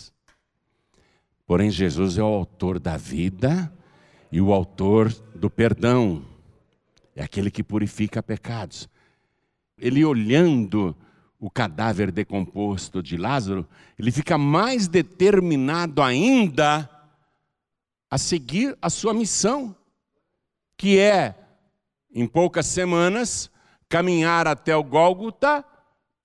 Porém, 1.46 1.70
Jesus 1.70 2.18
é 2.18 2.22
o 2.22 2.26
autor 2.26 2.80
da 2.80 2.96
vida 2.96 3.72
e 4.32 4.40
o 4.40 4.52
autor 4.52 5.12
do 5.34 5.48
perdão. 5.48 6.24
É 7.14 7.22
aquele 7.22 7.52
que 7.52 7.62
purifica 7.62 8.20
pecados. 8.20 8.88
Ele 9.78 10.04
olhando 10.04 10.94
o 11.38 11.48
cadáver 11.48 12.10
decomposto 12.10 13.00
de 13.02 13.16
Lázaro, 13.16 13.66
ele 13.98 14.10
fica 14.10 14.36
mais 14.36 14.88
determinado 14.88 16.02
ainda 16.02 16.90
a 18.10 18.18
seguir 18.18 18.76
a 18.80 18.90
sua 18.90 19.14
missão, 19.14 19.76
que 20.76 20.98
é, 20.98 21.34
em 22.12 22.26
poucas 22.26 22.66
semanas, 22.66 23.50
caminhar 23.88 24.48
até 24.48 24.74
o 24.74 24.82
Gólgota 24.82 25.64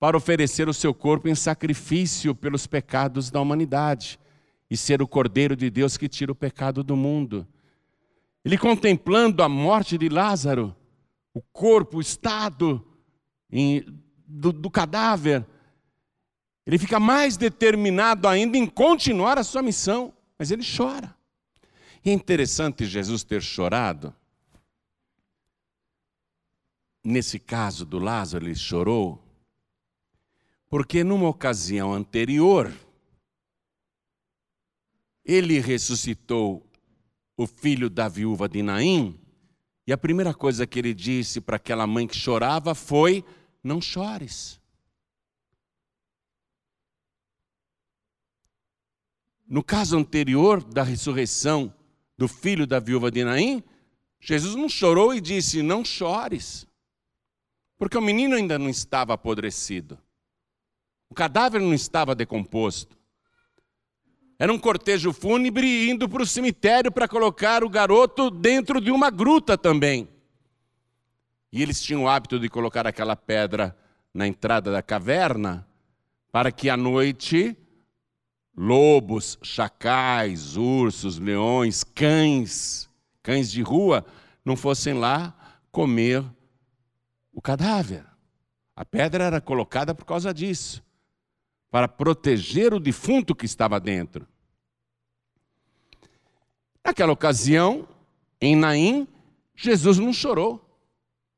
para 0.00 0.16
oferecer 0.16 0.68
o 0.68 0.74
seu 0.74 0.92
corpo 0.92 1.28
em 1.28 1.34
sacrifício 1.34 2.34
pelos 2.34 2.66
pecados 2.66 3.30
da 3.30 3.40
humanidade 3.40 4.18
e 4.72 4.76
ser 4.78 5.02
o 5.02 5.06
Cordeiro 5.06 5.54
de 5.54 5.68
Deus 5.68 5.98
que 5.98 6.08
tira 6.08 6.32
o 6.32 6.34
pecado 6.34 6.82
do 6.82 6.96
mundo. 6.96 7.46
Ele 8.42 8.56
contemplando 8.56 9.42
a 9.42 9.48
morte 9.48 9.98
de 9.98 10.08
Lázaro, 10.08 10.74
o 11.34 11.42
corpo, 11.42 11.98
o 11.98 12.00
estado 12.00 12.82
em, 13.50 13.84
do, 14.26 14.50
do 14.50 14.70
cadáver, 14.70 15.46
ele 16.66 16.78
fica 16.78 16.98
mais 16.98 17.36
determinado 17.36 18.26
ainda 18.26 18.56
em 18.56 18.66
continuar 18.66 19.36
a 19.36 19.44
sua 19.44 19.60
missão, 19.60 20.10
mas 20.38 20.50
ele 20.50 20.62
chora. 20.64 21.14
E 22.02 22.08
é 22.08 22.14
interessante 22.14 22.86
Jesus 22.86 23.22
ter 23.22 23.42
chorado. 23.42 24.14
Nesse 27.04 27.38
caso 27.38 27.84
do 27.84 27.98
Lázaro, 27.98 28.46
ele 28.46 28.54
chorou, 28.54 29.22
porque 30.70 31.04
numa 31.04 31.28
ocasião 31.28 31.92
anterior, 31.92 32.72
ele 35.24 35.60
ressuscitou 35.60 36.66
o 37.36 37.46
filho 37.46 37.88
da 37.88 38.08
viúva 38.08 38.48
de 38.48 38.62
Naim, 38.62 39.18
e 39.86 39.92
a 39.92 39.98
primeira 39.98 40.32
coisa 40.32 40.66
que 40.66 40.78
ele 40.78 40.94
disse 40.94 41.40
para 41.40 41.56
aquela 41.56 41.86
mãe 41.86 42.06
que 42.06 42.16
chorava 42.16 42.74
foi: 42.74 43.24
não 43.62 43.80
chores. 43.80 44.60
No 49.46 49.62
caso 49.62 49.98
anterior 49.98 50.62
da 50.64 50.82
ressurreição 50.82 51.74
do 52.16 52.26
filho 52.26 52.66
da 52.66 52.80
viúva 52.80 53.10
de 53.10 53.24
Naim, 53.24 53.62
Jesus 54.20 54.54
não 54.54 54.68
chorou 54.68 55.12
e 55.14 55.20
disse: 55.20 55.62
Não 55.62 55.84
chores, 55.84 56.66
porque 57.76 57.98
o 57.98 58.02
menino 58.02 58.36
ainda 58.36 58.58
não 58.58 58.68
estava 58.68 59.12
apodrecido, 59.14 59.98
o 61.10 61.14
cadáver 61.14 61.60
não 61.60 61.74
estava 61.74 62.14
decomposto. 62.14 63.01
Era 64.42 64.52
um 64.52 64.58
cortejo 64.58 65.12
fúnebre 65.12 65.88
indo 65.88 66.08
para 66.08 66.20
o 66.20 66.26
cemitério 66.26 66.90
para 66.90 67.06
colocar 67.06 67.62
o 67.62 67.68
garoto 67.68 68.28
dentro 68.28 68.80
de 68.80 68.90
uma 68.90 69.08
gruta 69.08 69.56
também. 69.56 70.08
E 71.52 71.62
eles 71.62 71.80
tinham 71.80 72.02
o 72.02 72.08
hábito 72.08 72.40
de 72.40 72.48
colocar 72.48 72.84
aquela 72.84 73.14
pedra 73.14 73.78
na 74.12 74.26
entrada 74.26 74.72
da 74.72 74.82
caverna 74.82 75.64
para 76.32 76.50
que 76.50 76.68
à 76.68 76.76
noite 76.76 77.56
lobos, 78.56 79.38
chacais, 79.44 80.56
ursos, 80.56 81.20
leões, 81.20 81.84
cães, 81.84 82.90
cães 83.22 83.48
de 83.48 83.62
rua 83.62 84.04
não 84.44 84.56
fossem 84.56 84.94
lá 84.94 85.32
comer 85.70 86.24
o 87.32 87.40
cadáver. 87.40 88.04
A 88.74 88.84
pedra 88.84 89.22
era 89.22 89.40
colocada 89.40 89.94
por 89.94 90.04
causa 90.04 90.34
disso, 90.34 90.82
para 91.70 91.86
proteger 91.86 92.74
o 92.74 92.80
defunto 92.80 93.36
que 93.36 93.46
estava 93.46 93.78
dentro. 93.78 94.31
Naquela 96.84 97.12
ocasião, 97.12 97.88
em 98.40 98.56
Naim, 98.56 99.06
Jesus 99.54 99.98
não 99.98 100.12
chorou. 100.12 100.68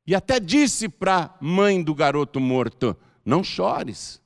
E 0.07 0.13
até 0.13 0.39
disse 0.39 0.87
para 0.87 1.17
a 1.25 1.35
mãe 1.39 1.83
do 1.83 1.93
garoto 1.93 2.39
morto: 2.39 2.95
Não 3.23 3.43
chores. 3.43 4.21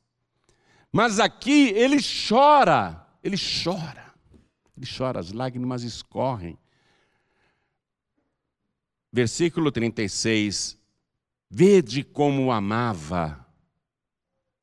Mas 0.92 1.20
aqui 1.20 1.70
ele 1.70 1.98
chora, 2.02 3.06
ele 3.24 3.38
chora, 3.38 4.14
ele 4.76 4.88
chora, 4.98 5.20
as 5.20 5.32
lágrimas 5.32 5.84
escorrem. 5.84 6.58
Versículo 9.12 9.72
36. 9.72 10.78
Vede 11.50 12.04
como 12.04 12.52
amava. 12.52 13.46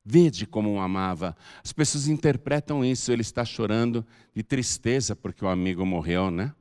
Vede 0.09 0.45
como 0.45 0.73
o 0.73 0.79
amava. 0.79 1.35
As 1.63 1.73
pessoas 1.73 2.07
interpretam 2.07 2.85
isso, 2.85 3.11
ele 3.11 3.21
está 3.21 3.43
chorando 3.43 4.05
de 4.33 4.43
tristeza 4.43 5.15
porque 5.15 5.43
o 5.43 5.49
amigo 5.49 5.85
morreu, 5.85 6.31
né? 6.31 6.53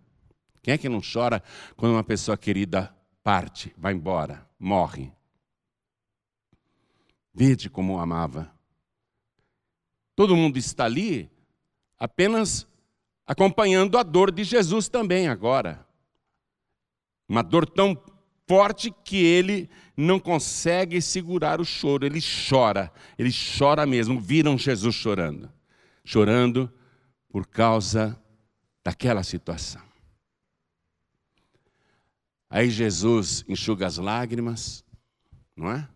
Quem 0.62 0.74
é 0.74 0.78
que 0.78 0.88
não 0.88 1.00
chora 1.00 1.42
quando 1.76 1.92
uma 1.92 2.02
pessoa 2.02 2.36
querida 2.36 2.92
parte, 3.22 3.72
vai 3.78 3.92
embora? 3.92 4.46
morre. 4.58 5.12
Vede 7.32 7.68
como 7.68 7.98
amava. 7.98 8.50
Todo 10.14 10.36
mundo 10.36 10.56
está 10.56 10.84
ali 10.84 11.30
apenas 11.98 12.66
acompanhando 13.26 13.98
a 13.98 14.02
dor 14.02 14.32
de 14.32 14.44
Jesus 14.44 14.88
também 14.88 15.28
agora. 15.28 15.86
Uma 17.28 17.42
dor 17.42 17.68
tão 17.68 18.00
forte 18.46 18.90
que 19.04 19.16
ele 19.16 19.68
não 19.96 20.20
consegue 20.20 21.00
segurar 21.00 21.60
o 21.60 21.64
choro, 21.64 22.04
ele 22.04 22.20
chora, 22.20 22.92
ele 23.18 23.30
chora 23.32 23.86
mesmo. 23.86 24.20
Viram 24.20 24.58
Jesus 24.58 24.94
chorando, 24.94 25.50
chorando 26.04 26.70
por 27.28 27.46
causa 27.46 28.20
daquela 28.84 29.22
situação. 29.22 29.82
Aí 32.48 32.70
Jesus 32.70 33.44
enxuga 33.48 33.86
as 33.86 33.96
lágrimas, 33.96 34.84
não 35.56 35.70
é? 35.70 35.88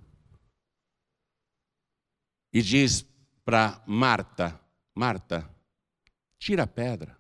E 2.53 2.63
diz 2.63 3.07
para 3.45 3.83
Marta: 3.87 4.61
Marta, 4.95 5.49
tira 6.39 6.65
a 6.65 6.67
pedra. 6.67 7.17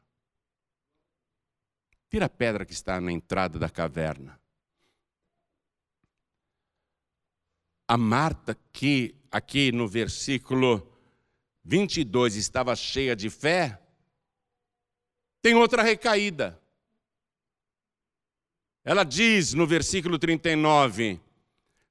Tira 2.08 2.26
a 2.26 2.28
pedra 2.28 2.64
que 2.64 2.72
está 2.72 3.00
na 3.00 3.12
entrada 3.12 3.58
da 3.58 3.70
caverna. 3.70 4.40
A 7.90 7.96
Marta, 7.96 8.56
que 8.72 9.16
aqui 9.32 9.72
no 9.72 9.88
versículo 9.88 10.88
22 11.64 12.36
estava 12.36 12.76
cheia 12.76 13.16
de 13.16 13.28
fé, 13.28 13.82
tem 15.42 15.56
outra 15.56 15.82
recaída. 15.82 16.62
Ela 18.84 19.02
diz 19.02 19.54
no 19.54 19.66
versículo 19.66 20.20
39: 20.20 21.20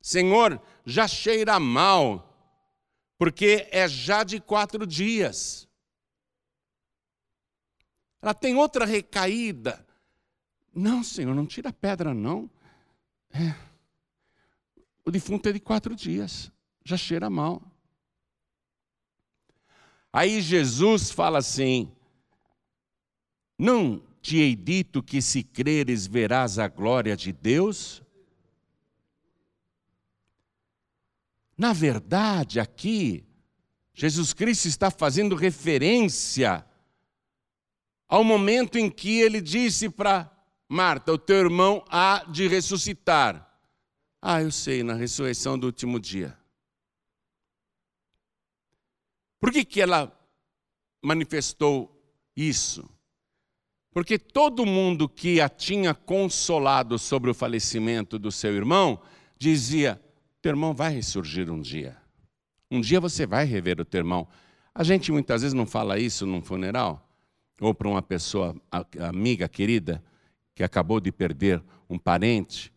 Senhor, 0.01 0.61
já 0.85 1.05
cheira 1.05 1.59
mal, 1.59 2.33
porque 3.17 3.67
é 3.69 3.85
já 3.85 4.23
de 4.23 4.39
quatro 4.39 4.87
dias. 4.87 5.67
Ela 8.21 8.33
tem 8.33 8.55
outra 8.55 8.85
recaída. 8.85 9.85
Não, 10.73 11.03
Senhor, 11.03 11.35
não 11.35 11.45
tira 11.45 11.71
a 11.71 11.73
pedra, 11.73 12.13
não. 12.13 12.49
É. 13.31 13.68
O 15.09 15.11
defunto 15.11 15.49
é 15.49 15.51
de 15.51 15.59
quatro 15.59 15.95
dias, 15.95 16.51
já 16.85 16.95
cheira 16.95 17.31
mal. 17.31 17.63
Aí 20.13 20.39
Jesus 20.39 21.09
fala 21.09 21.39
assim: 21.39 21.91
Não 23.57 24.03
te 24.21 24.37
hei 24.37 24.55
dito 24.55 25.01
que 25.01 25.19
se 25.19 25.41
creres 25.41 26.05
verás 26.05 26.59
a 26.59 26.67
glória 26.67 27.17
de 27.17 27.33
Deus? 27.33 28.03
Na 31.57 31.73
verdade, 31.73 32.59
aqui, 32.59 33.25
Jesus 33.95 34.31
Cristo 34.31 34.67
está 34.67 34.91
fazendo 34.91 35.35
referência 35.35 36.63
ao 38.07 38.23
momento 38.23 38.77
em 38.77 38.91
que 38.91 39.19
ele 39.19 39.41
disse 39.41 39.89
para 39.89 40.31
Marta: 40.69 41.11
O 41.11 41.17
teu 41.17 41.37
irmão 41.37 41.83
há 41.89 42.23
de 42.25 42.47
ressuscitar. 42.47 43.48
Ah, 44.21 44.41
eu 44.41 44.51
sei, 44.51 44.83
na 44.83 44.93
ressurreição 44.93 45.57
do 45.57 45.67
último 45.67 45.99
dia. 45.99 46.37
Por 49.39 49.51
que, 49.51 49.63
que 49.63 49.81
ela 49.81 50.11
manifestou 51.01 51.89
isso? 52.35 52.89
Porque 53.91 54.19
todo 54.19 54.65
mundo 54.65 55.09
que 55.09 55.41
a 55.41 55.49
tinha 55.49 55.93
consolado 55.93 56.99
sobre 56.99 57.31
o 57.31 57.33
falecimento 57.33 58.19
do 58.19 58.31
seu 58.31 58.53
irmão 58.53 59.01
dizia: 59.37 60.01
teu 60.41 60.51
irmão 60.51 60.73
vai 60.73 60.93
ressurgir 60.93 61.49
um 61.49 61.59
dia. 61.59 61.97
Um 62.69 62.81
dia 62.81 62.99
você 62.99 63.25
vai 63.25 63.45
rever 63.45 63.79
o 63.79 63.85
teu 63.85 63.99
irmão. 63.99 64.27
A 64.75 64.83
gente 64.83 65.11
muitas 65.11 65.41
vezes 65.41 65.53
não 65.53 65.65
fala 65.65 65.97
isso 65.97 66.25
num 66.25 66.41
funeral, 66.41 67.09
ou 67.59 67.73
para 67.73 67.87
uma 67.87 68.01
pessoa 68.01 68.55
amiga, 68.99 69.49
querida, 69.49 70.03
que 70.53 70.63
acabou 70.63 70.99
de 70.99 71.11
perder 71.11 71.63
um 71.89 71.97
parente. 71.97 72.71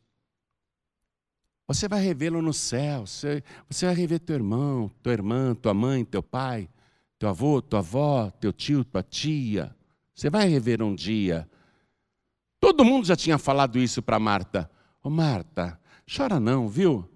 Você 1.73 1.89
vai 1.89 2.03
revê-lo 2.03 2.43
no 2.43 2.53
céu, 2.53 3.07
você, 3.07 3.43
você 3.69 3.87
vai 3.87 3.95
rever 3.95 4.21
teu 4.21 4.37
irmão, 4.37 4.91
tua 5.03 5.13
irmã, 5.13 5.55
tua 5.55 5.73
mãe, 5.73 6.05
teu 6.05 6.23
pai, 6.23 6.69
teu 7.19 7.31
avô, 7.31 7.63
tua 7.63 7.79
avó, 7.79 8.31
teu 8.31 8.53
tio, 8.53 8.85
tua 8.85 9.03
tia. 9.03 9.75
Você 10.15 10.29
vai 10.29 10.47
rever 10.49 10.83
um 10.83 10.95
dia. 10.95 11.49
Todo 12.61 12.85
mundo 12.85 13.07
já 13.07 13.17
tinha 13.17 13.39
falado 13.39 13.79
isso 13.79 14.03
para 14.03 14.19
Marta. 14.19 14.71
Ô 15.03 15.09
oh, 15.09 15.11
Marta, 15.11 15.81
chora 16.15 16.39
não, 16.39 16.69
viu? 16.69 17.09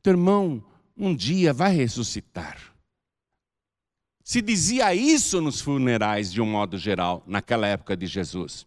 Teu 0.00 0.12
irmão 0.12 0.64
um 0.96 1.12
dia 1.12 1.52
vai 1.52 1.74
ressuscitar. 1.74 2.56
Se 4.22 4.40
dizia 4.40 4.94
isso 4.94 5.40
nos 5.40 5.60
funerais 5.60 6.32
de 6.32 6.40
um 6.40 6.46
modo 6.46 6.78
geral, 6.78 7.24
naquela 7.26 7.66
época 7.66 7.96
de 7.96 8.06
Jesus. 8.06 8.64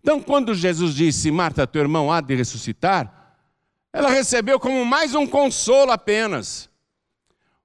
Então, 0.00 0.22
quando 0.22 0.54
Jesus 0.54 0.94
disse, 0.94 1.32
Marta, 1.32 1.66
teu 1.66 1.82
irmão 1.82 2.12
há 2.12 2.20
de 2.20 2.36
ressuscitar, 2.36 3.21
ela 3.92 4.10
recebeu 4.10 4.58
como 4.58 4.84
mais 4.84 5.14
um 5.14 5.26
consolo 5.26 5.90
apenas. 5.90 6.70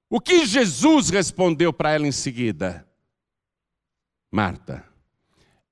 O 0.09 0.19
que 0.19 0.45
Jesus 0.45 1.09
respondeu 1.09 1.71
para 1.71 1.91
ela 1.91 2.07
em 2.07 2.11
seguida? 2.11 2.85
Marta, 4.31 4.83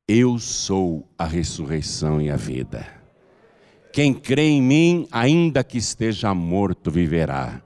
eu 0.07 0.39
sou 0.39 1.09
a 1.17 1.25
ressurreição 1.25 2.21
e 2.21 2.29
a 2.29 2.35
vida. 2.35 2.87
Quem 3.91 4.13
crê 4.13 4.43
em 4.43 4.61
mim, 4.61 5.07
ainda 5.11 5.63
que 5.63 5.77
esteja 5.77 6.33
morto, 6.33 6.91
viverá. 6.91 7.61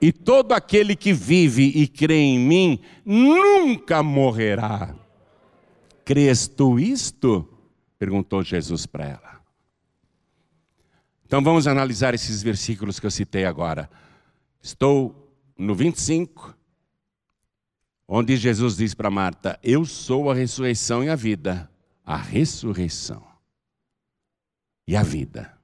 E 0.00 0.10
todo 0.12 0.52
aquele 0.52 0.96
que 0.96 1.12
vive 1.12 1.64
e 1.74 1.86
crê 1.86 2.16
em 2.16 2.38
mim, 2.38 2.80
nunca 3.04 4.02
morrerá. 4.02 4.94
Crês 6.04 6.48
tu 6.48 6.78
isto? 6.78 7.48
Perguntou 7.98 8.42
Jesus 8.42 8.86
para 8.86 9.06
ela. 9.06 9.31
Então 11.32 11.42
vamos 11.42 11.66
analisar 11.66 12.12
esses 12.12 12.42
versículos 12.42 13.00
que 13.00 13.06
eu 13.06 13.10
citei 13.10 13.46
agora. 13.46 13.88
Estou 14.60 15.34
no 15.56 15.74
25, 15.74 16.54
onde 18.06 18.36
Jesus 18.36 18.76
diz 18.76 18.92
para 18.92 19.10
Marta: 19.10 19.58
Eu 19.62 19.86
sou 19.86 20.30
a 20.30 20.34
ressurreição 20.34 21.02
e 21.02 21.08
a 21.08 21.16
vida. 21.16 21.70
A 22.04 22.18
ressurreição 22.18 23.24
e 24.86 24.94
a 24.94 25.02
vida. 25.02 25.58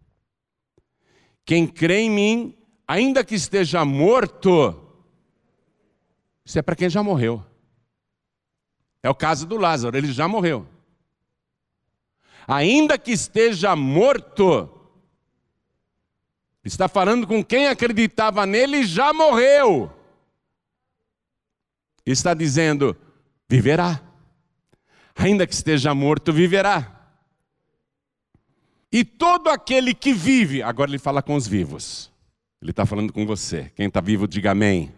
Quem 1.45 1.67
crê 1.67 1.99
em 1.99 2.11
mim, 2.11 2.59
ainda 2.87 3.23
que 3.23 3.35
esteja 3.35 3.85
morto, 3.85 4.75
isso 6.47 6.59
é 6.59 6.63
para 6.63 6.77
quem 6.77 6.89
já 6.89 7.03
morreu. 7.03 7.45
É 9.03 9.11
o 9.11 9.15
caso 9.15 9.47
do 9.47 9.59
Lázaro, 9.59 9.99
ele 9.99 10.11
já 10.15 10.27
morreu. 10.27 10.67
Ainda 12.47 12.97
que 12.97 13.13
esteja 13.13 13.77
morto, 13.77 14.78
está 16.73 16.89
falando 16.89 17.27
com 17.27 17.45
quem 17.45 17.69
acreditava 17.69 18.45
nele 18.47 18.79
e 18.79 18.87
já 18.87 19.13
morreu 19.13 19.93
está 22.13 22.35
dizendo: 22.35 22.97
viverá. 23.49 24.03
Ainda 25.17 25.47
que 25.47 25.55
esteja 25.55 25.95
morto, 25.95 26.33
viverá. 26.33 26.95
E 28.91 29.05
todo 29.05 29.49
aquele 29.49 29.93
que 29.93 30.13
vive, 30.13 30.63
agora 30.63 30.91
ele 30.91 30.99
fala 30.99 31.23
com 31.23 31.35
os 31.35 31.47
vivos. 31.47 32.11
Ele 32.63 32.71
está 32.71 32.87
falando 32.87 33.13
com 33.13 33.27
você. 33.27 33.71
Quem 33.75 33.89
está 33.89 34.01
vivo, 34.01 34.27
diga 34.27 34.53
amém. 34.53 34.93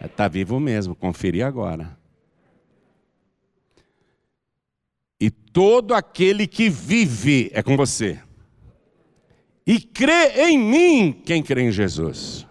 Está 0.00 0.28
vivo 0.28 0.58
mesmo, 0.60 0.94
conferi 0.94 1.42
agora. 1.42 1.96
E 5.20 5.30
todo 5.30 5.94
aquele 5.94 6.46
que 6.46 6.68
vive 6.68 7.50
é 7.52 7.62
com 7.62 7.76
você. 7.76 8.20
E 9.66 9.80
crê 9.80 10.48
em 10.48 10.58
mim, 10.58 11.22
quem 11.24 11.42
crê 11.42 11.62
em 11.62 11.72
Jesus, 11.72 12.46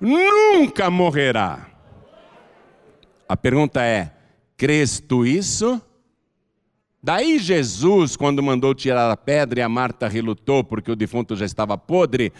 nunca 0.00 0.90
morrerá. 0.90 1.70
A 3.28 3.36
pergunta 3.36 3.82
é: 3.82 4.12
crês 4.56 5.00
tu 5.00 5.24
isso? 5.24 5.80
Daí 7.02 7.38
Jesus, 7.38 8.16
quando 8.16 8.42
mandou 8.42 8.74
tirar 8.74 9.10
a 9.10 9.16
pedra 9.16 9.60
e 9.60 9.62
a 9.62 9.68
Marta 9.68 10.08
relutou 10.08 10.64
porque 10.64 10.90
o 10.90 10.96
defunto 10.96 11.36
já 11.36 11.46
estava 11.46 11.78
podre, 11.78 12.32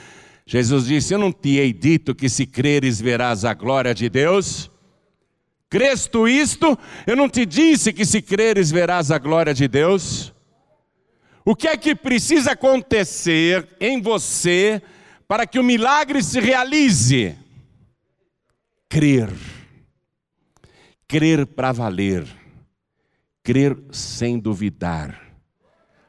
Jesus 0.44 0.86
disse: 0.86 1.14
Eu 1.14 1.18
não 1.18 1.32
te 1.32 1.56
hei 1.56 1.72
dito 1.72 2.14
que 2.14 2.28
se 2.28 2.46
creres 2.46 3.00
verás 3.00 3.44
a 3.44 3.54
glória 3.54 3.94
de 3.94 4.08
Deus? 4.08 4.70
Crês 5.68 6.08
isto? 6.28 6.78
Eu 7.06 7.16
não 7.16 7.28
te 7.28 7.44
disse 7.44 7.92
que 7.92 8.04
se 8.04 8.22
creres 8.22 8.70
verás 8.70 9.10
a 9.10 9.18
glória 9.18 9.52
de 9.52 9.66
Deus? 9.66 10.32
O 11.46 11.56
que 11.56 11.68
é 11.68 11.76
que 11.78 11.94
precisa 11.94 12.52
acontecer 12.52 13.66
em 13.80 14.02
você 14.02 14.82
para 15.26 15.46
que 15.46 15.58
o 15.58 15.64
milagre 15.64 16.22
se 16.22 16.40
realize? 16.40 17.34
Crer 18.88 19.30
crer 21.08 21.46
para 21.46 21.72
valer, 21.72 22.26
crer 23.42 23.76
sem 23.90 24.38
duvidar. 24.38 25.22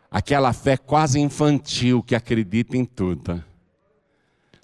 Aquela 0.10 0.54
fé 0.54 0.78
quase 0.78 1.20
infantil 1.20 2.02
que 2.02 2.16
acredita 2.16 2.78
em 2.78 2.86
tudo. 2.86 3.44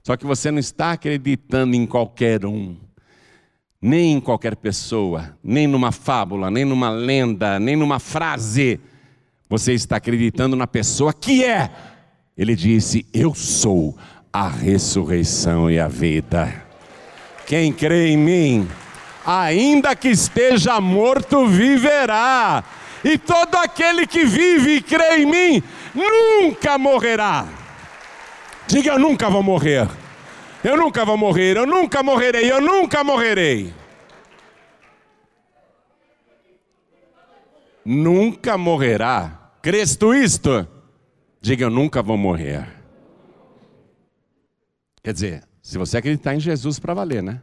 Só 0.03 0.17
que 0.17 0.25
você 0.25 0.49
não 0.49 0.59
está 0.59 0.93
acreditando 0.93 1.75
em 1.75 1.85
qualquer 1.85 2.45
um. 2.45 2.77
nem 3.81 4.13
em 4.13 4.21
qualquer 4.21 4.55
pessoa, 4.55 5.37
nem 5.43 5.67
numa 5.67 5.91
fábula, 5.91 6.49
nem 6.49 6.63
numa 6.63 6.89
lenda, 6.89 7.59
nem 7.59 7.75
numa 7.75 7.99
frase. 7.99 8.79
Você 9.53 9.73
está 9.73 9.97
acreditando 9.97 10.55
na 10.55 10.65
pessoa 10.65 11.13
que 11.13 11.45
é. 11.45 11.69
Ele 12.35 12.55
disse: 12.55 13.05
Eu 13.13 13.35
sou 13.35 13.95
a 14.33 14.49
ressurreição 14.49 15.69
e 15.69 15.79
a 15.79 15.87
vida. 15.87 16.51
Quem 17.45 17.71
crê 17.71 18.07
em 18.07 18.17
mim, 18.17 18.67
ainda 19.23 19.95
que 19.95 20.07
esteja 20.07 20.81
morto, 20.81 21.45
viverá. 21.45 22.63
E 23.03 23.15
todo 23.15 23.53
aquele 23.57 24.07
que 24.07 24.25
vive 24.25 24.77
e 24.77 24.81
crê 24.81 25.17
em 25.19 25.27
mim, 25.27 25.63
nunca 25.93 26.79
morrerá. 26.79 27.45
Diga: 28.65 28.93
Eu 28.93 28.99
nunca 28.99 29.29
vou 29.29 29.43
morrer. 29.43 29.87
Eu 30.63 30.75
nunca 30.75 31.05
vou 31.05 31.15
morrer, 31.15 31.57
eu 31.57 31.67
nunca 31.67 32.01
morrerei, 32.01 32.51
eu 32.51 32.59
nunca 32.59 33.03
morrerei. 33.03 33.71
Nunca 37.85 38.57
morrerá. 38.57 39.42
Crês 39.63 39.95
tu 39.95 40.13
isto? 40.13 40.67
Diga, 41.39 41.63
eu 41.63 41.69
nunca 41.69 42.03
vou 42.03 42.17
morrer. 42.17 42.67
Quer 45.01 45.13
dizer, 45.13 45.47
se 45.61 45.77
você 45.77 45.97
acreditar 45.97 46.35
em 46.35 46.39
Jesus 46.41 46.79
para 46.79 46.93
valer, 46.93 47.23
né? 47.23 47.41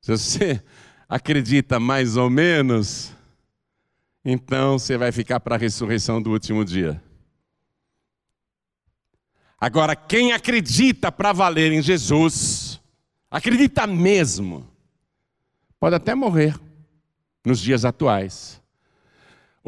Se 0.00 0.10
você 0.10 0.62
acredita 1.06 1.78
mais 1.78 2.16
ou 2.16 2.30
menos, 2.30 3.12
então 4.24 4.78
você 4.78 4.96
vai 4.96 5.12
ficar 5.12 5.40
para 5.40 5.56
a 5.56 5.58
ressurreição 5.58 6.22
do 6.22 6.30
último 6.30 6.64
dia. 6.64 7.02
Agora, 9.60 9.94
quem 9.94 10.32
acredita 10.32 11.12
para 11.12 11.34
valer 11.34 11.70
em 11.70 11.82
Jesus, 11.82 12.80
acredita 13.30 13.86
mesmo, 13.86 14.66
pode 15.78 15.96
até 15.96 16.14
morrer 16.14 16.58
nos 17.44 17.60
dias 17.60 17.84
atuais, 17.84 18.58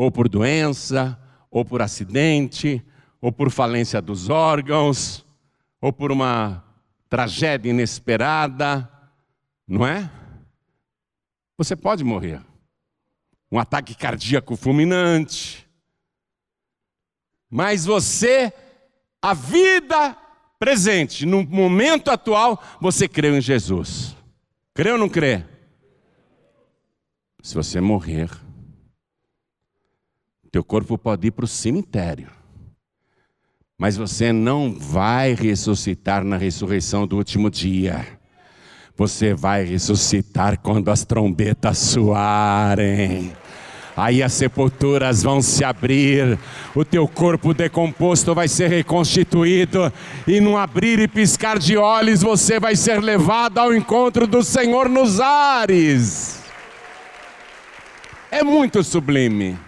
ou 0.00 0.10
por 0.10 0.30
doença, 0.30 1.20
ou 1.50 1.62
por 1.62 1.82
acidente, 1.82 2.82
ou 3.20 3.30
por 3.30 3.50
falência 3.50 4.00
dos 4.00 4.30
órgãos, 4.30 5.26
ou 5.78 5.92
por 5.92 6.10
uma 6.10 6.64
tragédia 7.06 7.68
inesperada, 7.68 8.90
não 9.68 9.86
é? 9.86 10.10
Você 11.58 11.76
pode 11.76 12.02
morrer. 12.02 12.40
Um 13.52 13.58
ataque 13.58 13.94
cardíaco 13.94 14.56
fulminante. 14.56 15.68
Mas 17.50 17.84
você 17.84 18.54
a 19.20 19.34
vida 19.34 20.16
presente, 20.58 21.26
no 21.26 21.44
momento 21.44 22.10
atual, 22.10 22.58
você 22.80 23.06
creu 23.06 23.36
em 23.36 23.40
Jesus. 23.42 24.16
Crê 24.72 24.92
ou 24.92 24.98
não 24.98 25.10
crê? 25.10 25.44
Se 27.42 27.54
você 27.54 27.82
morrer, 27.82 28.30
teu 30.50 30.64
corpo 30.64 30.98
pode 30.98 31.28
ir 31.28 31.30
para 31.30 31.44
o 31.44 31.48
cemitério. 31.48 32.28
Mas 33.78 33.96
você 33.96 34.32
não 34.32 34.72
vai 34.72 35.34
ressuscitar 35.34 36.22
na 36.22 36.36
ressurreição 36.36 37.06
do 37.06 37.16
último 37.16 37.50
dia. 37.50 38.06
Você 38.96 39.32
vai 39.32 39.64
ressuscitar 39.64 40.58
quando 40.60 40.90
as 40.90 41.04
trombetas 41.04 41.78
soarem 41.78 43.32
aí 44.00 44.22
as 44.22 44.32
sepulturas 44.32 45.22
vão 45.22 45.42
se 45.42 45.62
abrir, 45.64 46.38
o 46.74 46.84
teu 46.84 47.06
corpo 47.06 47.52
decomposto 47.52 48.34
vai 48.34 48.48
ser 48.48 48.68
reconstituído, 48.68 49.92
e 50.26 50.40
num 50.40 50.56
abrir 50.56 50.98
e 51.00 51.08
piscar 51.08 51.58
de 51.58 51.76
olhos 51.76 52.22
você 52.22 52.58
vai 52.58 52.76
ser 52.76 53.00
levado 53.00 53.58
ao 53.58 53.74
encontro 53.74 54.26
do 54.26 54.42
Senhor 54.42 54.88
nos 54.88 55.20
ares. 55.20 56.40
É 58.30 58.42
muito 58.42 58.82
sublime. 58.82 59.58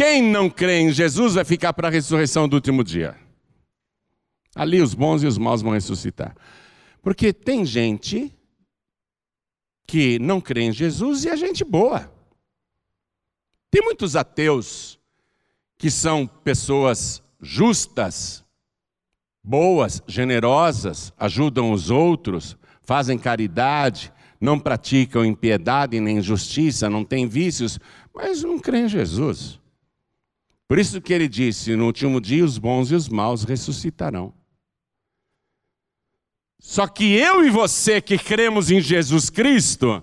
Quem 0.00 0.22
não 0.22 0.48
crê 0.48 0.78
em 0.78 0.90
Jesus 0.90 1.34
vai 1.34 1.44
ficar 1.44 1.74
para 1.74 1.88
a 1.88 1.90
ressurreição 1.90 2.48
do 2.48 2.54
último 2.54 2.82
dia. 2.82 3.14
Ali 4.54 4.80
os 4.80 4.94
bons 4.94 5.22
e 5.22 5.26
os 5.26 5.36
maus 5.36 5.60
vão 5.60 5.72
ressuscitar. 5.72 6.34
Porque 7.02 7.34
tem 7.34 7.66
gente 7.66 8.34
que 9.86 10.18
não 10.18 10.40
crê 10.40 10.62
em 10.62 10.72
Jesus 10.72 11.26
e 11.26 11.28
é 11.28 11.36
gente 11.36 11.62
boa. 11.62 12.10
Tem 13.70 13.82
muitos 13.82 14.16
ateus 14.16 14.98
que 15.76 15.90
são 15.90 16.26
pessoas 16.26 17.22
justas, 17.38 18.42
boas, 19.44 20.02
generosas, 20.06 21.12
ajudam 21.18 21.72
os 21.72 21.90
outros, 21.90 22.56
fazem 22.80 23.18
caridade, 23.18 24.10
não 24.40 24.58
praticam 24.58 25.26
impiedade 25.26 26.00
nem 26.00 26.16
injustiça, 26.16 26.88
não 26.88 27.04
têm 27.04 27.28
vícios, 27.28 27.78
mas 28.14 28.42
não 28.42 28.58
creem 28.58 28.86
em 28.86 28.88
Jesus. 28.88 29.59
Por 30.70 30.78
isso 30.78 31.00
que 31.00 31.12
ele 31.12 31.26
disse: 31.26 31.74
no 31.74 31.86
último 31.86 32.20
dia 32.20 32.44
os 32.44 32.56
bons 32.56 32.92
e 32.92 32.94
os 32.94 33.08
maus 33.08 33.42
ressuscitarão. 33.42 34.32
Só 36.60 36.86
que 36.86 37.12
eu 37.12 37.44
e 37.44 37.50
você 37.50 38.00
que 38.00 38.16
cremos 38.16 38.70
em 38.70 38.80
Jesus 38.80 39.30
Cristo, 39.30 40.00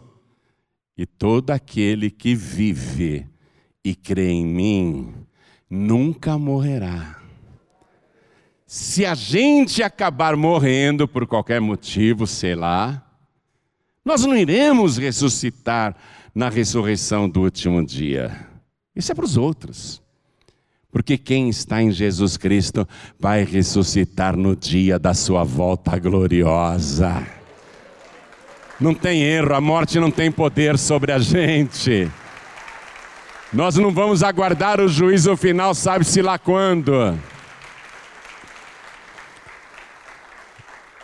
e 0.98 1.06
todo 1.06 1.52
aquele 1.52 2.12
que 2.12 2.36
vive 2.36 3.26
e 3.82 3.96
crê 3.96 4.30
em 4.30 4.46
mim, 4.46 5.14
nunca 5.70 6.38
morrerá. 6.38 7.18
Se 8.66 9.06
a 9.06 9.16
gente 9.16 9.82
acabar 9.82 10.36
morrendo 10.36 11.08
por 11.08 11.26
qualquer 11.26 11.62
motivo, 11.62 12.28
sei 12.28 12.56
lá, 12.56 13.10
nós 14.04 14.26
não 14.26 14.36
iremos 14.36 14.98
ressuscitar 14.98 15.96
na 16.36 16.50
ressurreição 16.50 17.30
do 17.30 17.44
último 17.44 17.86
dia. 17.86 18.50
Isso 18.94 19.14
é 19.14 19.16
para 19.16 19.24
os 19.24 19.38
outros. 19.38 20.06
Porque 20.98 21.16
quem 21.16 21.48
está 21.48 21.80
em 21.80 21.92
Jesus 21.92 22.38
Cristo 22.38 22.88
vai 23.20 23.44
ressuscitar 23.44 24.36
no 24.36 24.56
dia 24.56 24.98
da 24.98 25.14
sua 25.14 25.44
volta 25.44 26.00
gloriosa. 26.00 27.22
Não 28.80 28.96
tem 28.96 29.22
erro, 29.22 29.54
a 29.54 29.62
morte 29.62 30.00
não 30.00 30.10
tem 30.10 30.32
poder 30.32 30.76
sobre 30.76 31.12
a 31.12 31.20
gente. 31.20 32.10
Nós 33.54 33.76
não 33.76 33.92
vamos 33.92 34.24
aguardar 34.24 34.82
o 34.82 34.88
juízo 34.88 35.38
final, 35.38 35.76
sabe-se 35.76 36.20
lá 36.20 36.40
quando. 36.40 37.16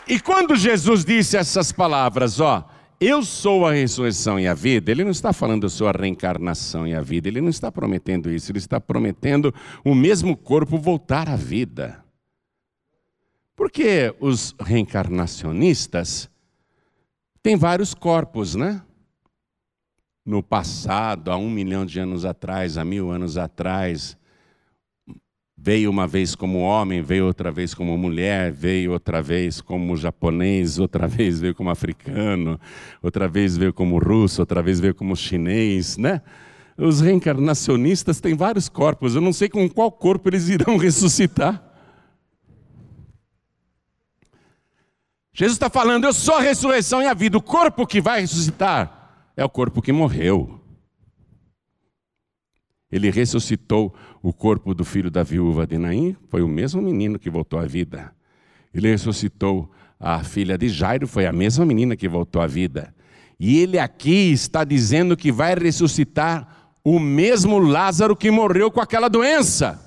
E 0.07 0.19
quando 0.19 0.55
Jesus 0.55 1.05
disse 1.05 1.37
essas 1.37 1.71
palavras, 1.71 2.39
ó, 2.39 2.67
eu 3.07 3.23
sou 3.23 3.65
a 3.65 3.73
ressurreição 3.73 4.39
e 4.39 4.47
a 4.47 4.53
vida, 4.53 4.91
ele 4.91 5.03
não 5.03 5.11
está 5.11 5.33
falando 5.33 5.63
eu 5.63 5.69
sou 5.69 5.87
a 5.87 5.91
reencarnação 5.91 6.87
e 6.87 6.93
a 6.93 7.01
vida, 7.01 7.27
ele 7.27 7.41
não 7.41 7.49
está 7.49 7.71
prometendo 7.71 8.31
isso, 8.31 8.51
ele 8.51 8.59
está 8.59 8.79
prometendo 8.79 9.53
o 9.83 9.93
mesmo 9.95 10.37
corpo 10.37 10.77
voltar 10.77 11.27
à 11.29 11.35
vida. 11.35 12.03
Porque 13.55 14.13
os 14.19 14.55
reencarnacionistas 14.59 16.29
têm 17.41 17.55
vários 17.55 17.93
corpos, 17.93 18.55
né? 18.55 18.81
No 20.25 20.41
passado, 20.41 21.31
há 21.31 21.37
um 21.37 21.49
milhão 21.49 21.85
de 21.85 21.99
anos 21.99 22.25
atrás, 22.25 22.77
há 22.77 22.85
mil 22.85 23.11
anos 23.11 23.37
atrás, 23.37 24.17
Veio 25.65 25.89
uma 25.89 26.05
vez 26.05 26.35
como 26.35 26.59
homem, 26.59 27.01
veio 27.01 27.25
outra 27.25 27.49
vez 27.49 27.73
como 27.73 27.97
mulher, 27.97 28.51
veio 28.51 28.91
outra 28.91 29.21
vez 29.21 29.61
como 29.61 29.95
japonês, 29.95 30.77
outra 30.77 31.07
vez 31.07 31.39
veio 31.39 31.55
como 31.55 31.69
africano, 31.69 32.59
outra 33.01 33.29
vez 33.29 33.55
veio 33.55 33.71
como 33.71 33.97
russo, 33.97 34.41
outra 34.41 34.61
vez 34.61 34.81
veio 34.81 34.93
como 34.93 35.15
chinês, 35.15 35.95
né? 35.95 36.21
Os 36.77 36.99
reencarnacionistas 36.99 38.19
têm 38.19 38.35
vários 38.35 38.67
corpos, 38.67 39.15
eu 39.15 39.21
não 39.21 39.31
sei 39.31 39.47
com 39.47 39.69
qual 39.69 39.89
corpo 39.89 40.27
eles 40.27 40.49
irão 40.49 40.75
ressuscitar. 40.75 41.63
Jesus 45.31 45.55
está 45.55 45.69
falando, 45.69 46.03
eu 46.03 46.11
sou 46.11 46.35
a 46.35 46.41
ressurreição 46.41 47.01
e 47.01 47.07
a 47.07 47.13
vida, 47.13 47.37
o 47.37 47.41
corpo 47.41 47.87
que 47.87 48.01
vai 48.01 48.19
ressuscitar 48.19 49.31
é 49.37 49.45
o 49.45 49.49
corpo 49.49 49.81
que 49.81 49.93
morreu. 49.93 50.59
Ele 52.93 53.09
ressuscitou 53.09 53.91
o 54.21 54.31
corpo 54.31 54.71
do 54.75 54.85
filho 54.85 55.09
da 55.09 55.23
viúva 55.23 55.65
de 55.65 55.79
Naim, 55.79 56.15
foi 56.29 56.43
o 56.43 56.47
mesmo 56.47 56.79
menino 56.79 57.17
que 57.17 57.27
voltou 57.27 57.59
à 57.59 57.65
vida. 57.65 58.13
Ele 58.71 58.87
ressuscitou 58.87 59.71
a 59.99 60.23
filha 60.23 60.59
de 60.59 60.69
Jairo, 60.69 61.07
foi 61.07 61.25
a 61.25 61.31
mesma 61.31 61.65
menina 61.65 61.95
que 61.95 62.07
voltou 62.07 62.39
à 62.39 62.45
vida. 62.45 62.93
E 63.39 63.57
ele 63.57 63.79
aqui 63.79 64.31
está 64.31 64.63
dizendo 64.63 65.17
que 65.17 65.31
vai 65.31 65.55
ressuscitar 65.55 66.75
o 66.83 66.99
mesmo 66.99 67.57
Lázaro 67.57 68.15
que 68.15 68.29
morreu 68.29 68.69
com 68.69 68.79
aquela 68.79 69.07
doença. 69.07 69.81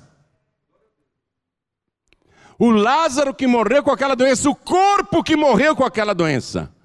O 2.59 2.71
Lázaro 2.71 3.33
que 3.33 3.47
morreu 3.47 3.83
com 3.83 3.91
aquela 3.91 4.15
doença, 4.15 4.49
o 4.49 4.55
corpo 4.55 5.23
que 5.23 5.37
morreu 5.37 5.77
com 5.77 5.85
aquela 5.85 6.13
doença. 6.13 6.75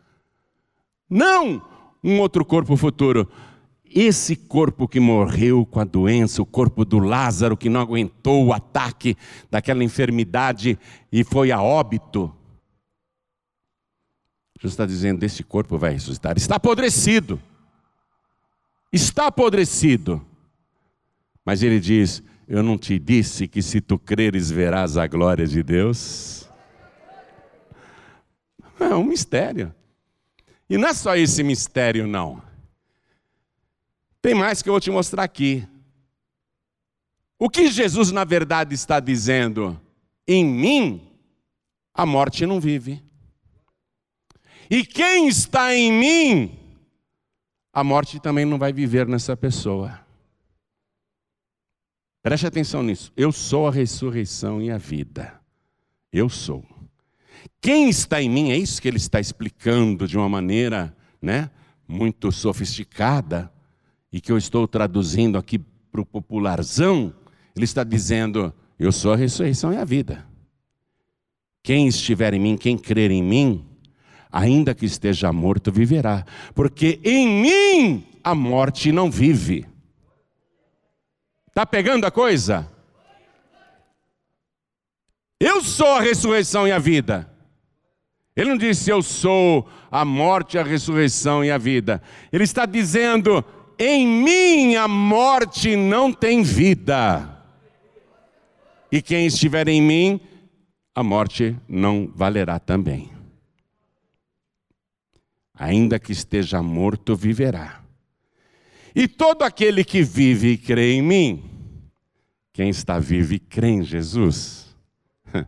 Não 1.11 1.61
um 2.04 2.20
outro 2.20 2.44
corpo 2.44 2.76
futuro. 2.76 3.28
Esse 3.94 4.37
corpo 4.37 4.88
que 4.88 4.98
morreu 4.98 5.66
com 5.66 5.78
a 5.78 5.85
doença, 5.85 6.40
o 6.40 6.46
corpo 6.46 6.85
do 6.85 6.98
Lázaro 6.98 7.57
que 7.57 7.68
não 7.68 7.81
aguentou 7.81 8.46
o 8.46 8.52
ataque 8.52 9.16
daquela 9.50 9.85
enfermidade 9.85 10.78
e 11.11 11.22
foi 11.22 11.52
a 11.52 11.61
óbito. 11.61 12.35
Jesus 14.59 14.72
está 14.72 14.87
dizendo: 14.87 15.22
esse 15.24 15.42
corpo 15.42 15.76
vai 15.76 15.92
ressuscitar. 15.92 16.37
Está 16.37 16.57
apodrecido. 16.57 17.38
Está 18.92 19.26
apodrecido. 19.26 20.24
Mas 21.44 21.62
ele 21.62 21.81
diz: 21.81 22.22
Eu 22.48 22.62
não 22.62 22.78
te 22.78 22.98
disse 22.98 23.46
que 23.46 23.61
se 23.61 23.81
tu 23.81 23.98
creres 23.98 24.50
verás 24.50 24.96
a 24.96 25.07
glória 25.07 25.46
de 25.46 25.62
Deus? 25.62 26.48
É 28.81 28.94
um 28.94 29.05
mistério. 29.05 29.74
E 30.68 30.78
não 30.78 30.88
é 30.88 30.94
só 30.94 31.14
esse 31.16 31.42
mistério, 31.42 32.07
não. 32.07 32.40
Tem 34.22 34.35
mais 34.35 34.62
que 34.62 34.68
eu 34.68 34.72
vou 34.72 34.80
te 34.80 34.90
mostrar 34.90 35.24
aqui. 35.24 35.66
O 37.37 37.50
que 37.50 37.66
Jesus, 37.66 38.12
na 38.12 38.22
verdade, 38.22 38.72
está 38.72 39.00
dizendo? 39.00 39.78
Em 40.26 40.44
mim, 40.44 41.11
a 41.92 42.06
morte 42.06 42.46
não 42.46 42.61
vive. 42.61 43.02
E 44.70 44.87
quem 44.87 45.26
está 45.26 45.74
em 45.74 45.92
mim, 45.92 46.58
a 47.72 47.82
morte 47.82 48.20
também 48.20 48.44
não 48.44 48.58
vai 48.58 48.72
viver 48.72 49.08
nessa 49.08 49.37
pessoa. 49.37 50.00
Preste 52.22 52.46
atenção 52.46 52.82
nisso. 52.85 53.12
Eu 53.16 53.32
sou 53.32 53.66
a 53.66 53.72
ressurreição 53.72 54.62
e 54.62 54.70
a 54.70 54.78
vida. 54.78 55.40
Eu 56.12 56.28
sou. 56.28 56.64
Quem 57.61 57.88
está 57.88 58.22
em 58.22 58.30
mim, 58.30 58.52
é 58.52 58.56
isso 58.56 58.80
que 58.80 58.87
ele 58.87 58.98
está 58.98 59.18
explicando 59.18 60.06
de 60.06 60.16
uma 60.16 60.28
maneira 60.28 60.96
né, 61.20 61.50
muito 61.88 62.30
sofisticada, 62.30 63.51
e 64.12 64.20
que 64.20 64.31
eu 64.31 64.37
estou 64.37 64.68
traduzindo 64.68 65.38
aqui 65.38 65.59
para 65.59 66.01
o 66.01 66.07
popularzão. 66.07 67.14
Ele 67.57 67.64
está 67.64 67.83
dizendo: 67.83 68.53
Eu 68.79 68.92
sou 68.92 69.12
a 69.12 69.16
ressurreição 69.16 69.72
e 69.72 69.77
a 69.77 69.85
vida. 69.85 70.27
Quem 71.62 71.87
estiver 71.87 72.35
em 72.35 72.40
mim, 72.40 72.57
quem 72.57 72.77
crer 72.77 73.11
em 73.11 73.22
mim, 73.22 73.64
ainda 74.31 74.75
que 74.75 74.85
esteja 74.85 75.33
morto, 75.33 75.70
viverá, 75.70 76.27
porque 76.55 77.01
em 77.05 77.29
mim 77.29 78.07
a 78.22 78.35
morte 78.35 78.90
não 78.90 79.11
vive. 79.11 79.66
Está 81.48 81.64
pegando 81.64 82.05
a 82.05 82.11
coisa? 82.11 82.68
Eu 85.38 85.62
sou 85.62 85.88
a 85.88 86.01
ressurreição 86.01 86.66
e 86.66 86.72
a 86.72 86.79
vida. 86.79 87.29
Ele 88.35 88.51
não 88.51 88.57
disse 88.57 88.90
eu 88.90 89.03
sou 89.03 89.68
a 89.90 90.05
morte, 90.05 90.59
a 90.59 90.62
ressurreição 90.62 91.44
e 91.44 91.51
a 91.51 91.59
vida. 91.59 92.03
Ele 92.33 92.44
está 92.44 92.64
dizendo: 92.64 93.44
em 93.85 94.07
mim 94.07 94.77
a 94.77 94.87
morte 94.87 95.75
não 95.77 96.12
tem 96.12 96.42
vida. 96.42 97.29
E 98.90 99.01
quem 99.01 99.27
estiver 99.27 99.68
em 99.68 99.81
mim, 99.81 100.21
a 100.95 101.03
morte 101.03 101.57
não 101.66 102.11
valerá 102.14 102.59
também. 102.59 103.11
Ainda 105.55 105.99
que 105.99 106.12
esteja 106.12 106.62
morto, 106.62 107.16
viverá. 107.16 107.83
E 108.95 109.09
todo 109.09 109.42
aquele 109.42 109.85
que 109.85 110.03
vive 110.03 110.53
e 110.53 110.59
crê 110.59 110.92
em 110.95 111.03
mim, 111.03 111.42
quem 112.53 112.68
está 112.68 112.99
vivo 112.99 113.33
e 113.33 113.38
crê 113.38 113.68
em 113.68 113.83
Jesus, 113.83 114.77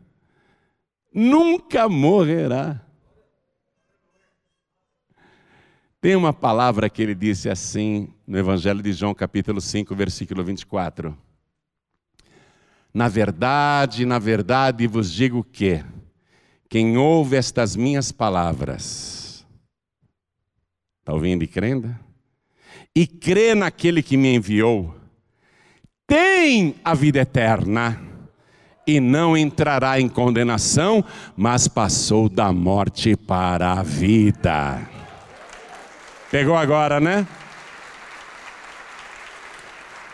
nunca 1.13 1.89
morrerá. 1.89 2.81
Tem 6.05 6.15
uma 6.15 6.35
palavra 6.35 6.91
que 6.91 7.01
ele 7.01 7.15
disse 7.15 7.49
assim 7.49 8.11
no 8.27 8.37
Evangelho 8.37 8.83
de 8.83 8.93
João, 8.93 9.15
capítulo 9.15 9.59
5, 9.59 9.95
versículo 9.95 10.45
24. 10.45 11.17
Na 12.93 13.09
verdade, 13.09 14.05
na 14.05 14.19
verdade 14.19 14.87
vos 14.87 15.11
digo 15.11 15.43
que 15.43 15.83
quem 16.69 16.99
ouve 16.99 17.37
estas 17.37 17.75
minhas 17.75 18.13
palavras, 18.13 19.47
está 21.01 21.15
ouvindo 21.15 21.43
e 21.43 21.47
crendo? 21.47 21.99
e 22.95 23.07
crê 23.07 23.55
naquele 23.55 24.03
que 24.03 24.19
me 24.19 24.35
enviou, 24.35 24.95
tem 26.07 26.75
a 26.85 26.93
vida 26.93 27.21
eterna 27.21 27.99
e 28.87 29.01
não 29.01 29.35
entrará 29.35 29.99
em 29.99 30.11
condenação, 30.11 31.03
mas 31.35 31.67
passou 31.67 32.29
da 32.29 32.53
morte 32.53 33.17
para 33.17 33.73
a 33.73 33.83
vida. 33.83 34.94
Pegou 36.35 36.57
agora, 36.57 36.99
né? 36.99 37.25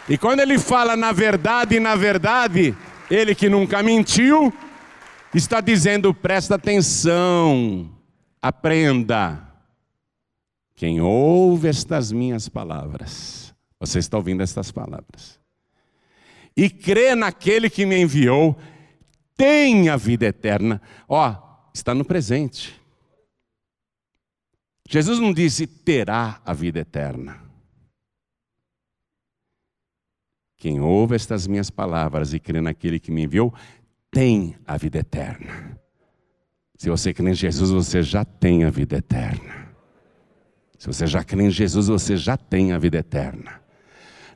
E 0.07 0.19
quando 0.19 0.41
ele 0.41 0.59
fala 0.59 0.95
na 0.95 1.13
verdade, 1.13 1.81
na 1.81 1.97
verdade, 1.97 2.77
ele 3.11 3.35
que 3.35 3.49
nunca 3.49 3.83
mentiu, 3.83 4.53
está 5.35 5.63
dizendo: 5.63 6.13
presta 6.13 6.57
atenção, 6.57 7.91
aprenda. 8.43 9.49
Quem 10.77 11.01
ouve 11.01 11.69
estas 11.69 12.13
minhas 12.13 12.51
palavras, 12.51 13.55
você 13.81 13.99
está 13.99 14.19
ouvindo 14.19 14.43
estas 14.43 14.71
palavras, 14.71 15.41
e 16.55 16.69
crê 16.69 17.15
naquele 17.15 17.71
que 17.71 17.87
me 17.87 17.99
enviou, 17.99 18.59
tem 19.35 19.89
a 19.89 19.97
vida 19.97 20.27
eterna. 20.27 20.83
Ó, 21.09 21.35
está 21.73 21.95
no 21.95 22.05
presente. 22.05 22.79
Jesus 24.93 25.21
não 25.21 25.33
disse 25.33 25.69
terá 25.69 26.41
a 26.45 26.53
vida 26.53 26.81
eterna. 26.81 27.41
Quem 30.57 30.81
ouve 30.81 31.15
estas 31.15 31.47
minhas 31.47 31.71
palavras 31.71 32.35
e 32.35 32.41
crê 32.41 32.61
naquele 32.61 32.99
que 32.99 33.13
me 33.13 33.23
enviou, 33.23 33.55
tem 34.11 34.57
a 34.67 34.77
vida 34.77 34.99
eterna. 34.99 35.79
Se 36.77 36.91
você 36.91 37.15
crê 37.15 37.31
em 37.31 37.35
Jesus, 37.35 37.71
você 37.71 38.03
já 38.03 38.25
tem 38.25 38.65
a 38.65 38.71
vida 38.71 38.97
eterna. 38.97 39.69
Se 40.77 40.89
você 40.89 41.07
já 41.07 41.23
crê 41.23 41.45
em 41.45 41.51
Jesus, 41.53 41.87
você 41.87 42.17
já 42.17 42.37
tem 42.37 42.73
a 42.73 42.79
vida 42.79 42.99
eterna. 42.99 43.63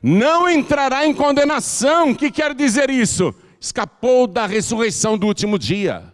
Não 0.01 0.49
entrará 0.49 1.05
em 1.05 1.13
condenação. 1.13 2.11
O 2.11 2.15
que 2.15 2.31
quer 2.31 2.55
dizer 2.55 2.89
isso? 2.89 3.35
Escapou 3.59 4.25
da 4.25 4.45
ressurreição 4.45 5.17
do 5.17 5.27
último 5.27 5.59
dia. 5.59 6.13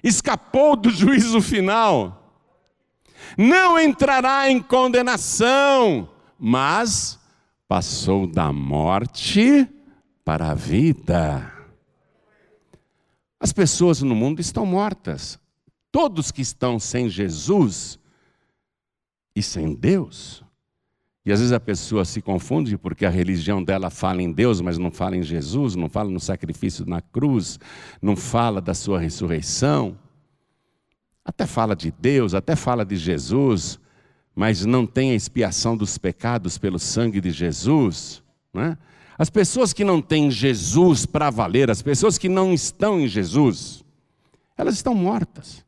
Escapou 0.00 0.76
do 0.76 0.90
juízo 0.90 1.42
final. 1.42 2.21
Não 3.36 3.78
entrará 3.78 4.50
em 4.50 4.60
condenação, 4.60 6.08
mas 6.38 7.18
passou 7.66 8.26
da 8.26 8.52
morte 8.52 9.68
para 10.24 10.50
a 10.50 10.54
vida. 10.54 11.52
As 13.40 13.52
pessoas 13.52 14.02
no 14.02 14.14
mundo 14.14 14.40
estão 14.40 14.64
mortas. 14.64 15.38
Todos 15.90 16.30
que 16.30 16.42
estão 16.42 16.78
sem 16.78 17.08
Jesus 17.08 17.98
e 19.34 19.42
sem 19.42 19.74
Deus. 19.74 20.44
E 21.24 21.32
às 21.32 21.38
vezes 21.38 21.52
a 21.52 21.60
pessoa 21.60 22.04
se 22.04 22.20
confunde 22.20 22.76
porque 22.76 23.06
a 23.06 23.10
religião 23.10 23.62
dela 23.62 23.90
fala 23.90 24.22
em 24.22 24.32
Deus, 24.32 24.60
mas 24.60 24.76
não 24.76 24.90
fala 24.90 25.16
em 25.16 25.22
Jesus, 25.22 25.76
não 25.76 25.88
fala 25.88 26.10
no 26.10 26.18
sacrifício 26.18 26.84
na 26.84 27.00
cruz, 27.00 27.60
não 28.00 28.16
fala 28.16 28.60
da 28.60 28.74
sua 28.74 28.98
ressurreição. 28.98 29.96
Até 31.24 31.46
fala 31.46 31.76
de 31.76 31.90
Deus, 31.90 32.34
até 32.34 32.56
fala 32.56 32.84
de 32.84 32.96
Jesus, 32.96 33.78
mas 34.34 34.64
não 34.64 34.86
tem 34.86 35.12
a 35.12 35.14
expiação 35.14 35.76
dos 35.76 35.98
pecados 35.98 36.58
pelo 36.58 36.78
sangue 36.78 37.20
de 37.20 37.30
Jesus. 37.30 38.22
Né? 38.52 38.76
As 39.16 39.30
pessoas 39.30 39.72
que 39.72 39.84
não 39.84 40.02
têm 40.02 40.30
Jesus 40.30 41.06
para 41.06 41.30
valer, 41.30 41.70
as 41.70 41.82
pessoas 41.82 42.18
que 42.18 42.28
não 42.28 42.52
estão 42.52 43.00
em 43.00 43.06
Jesus, 43.06 43.84
elas 44.56 44.74
estão 44.74 44.94
mortas. 44.94 45.64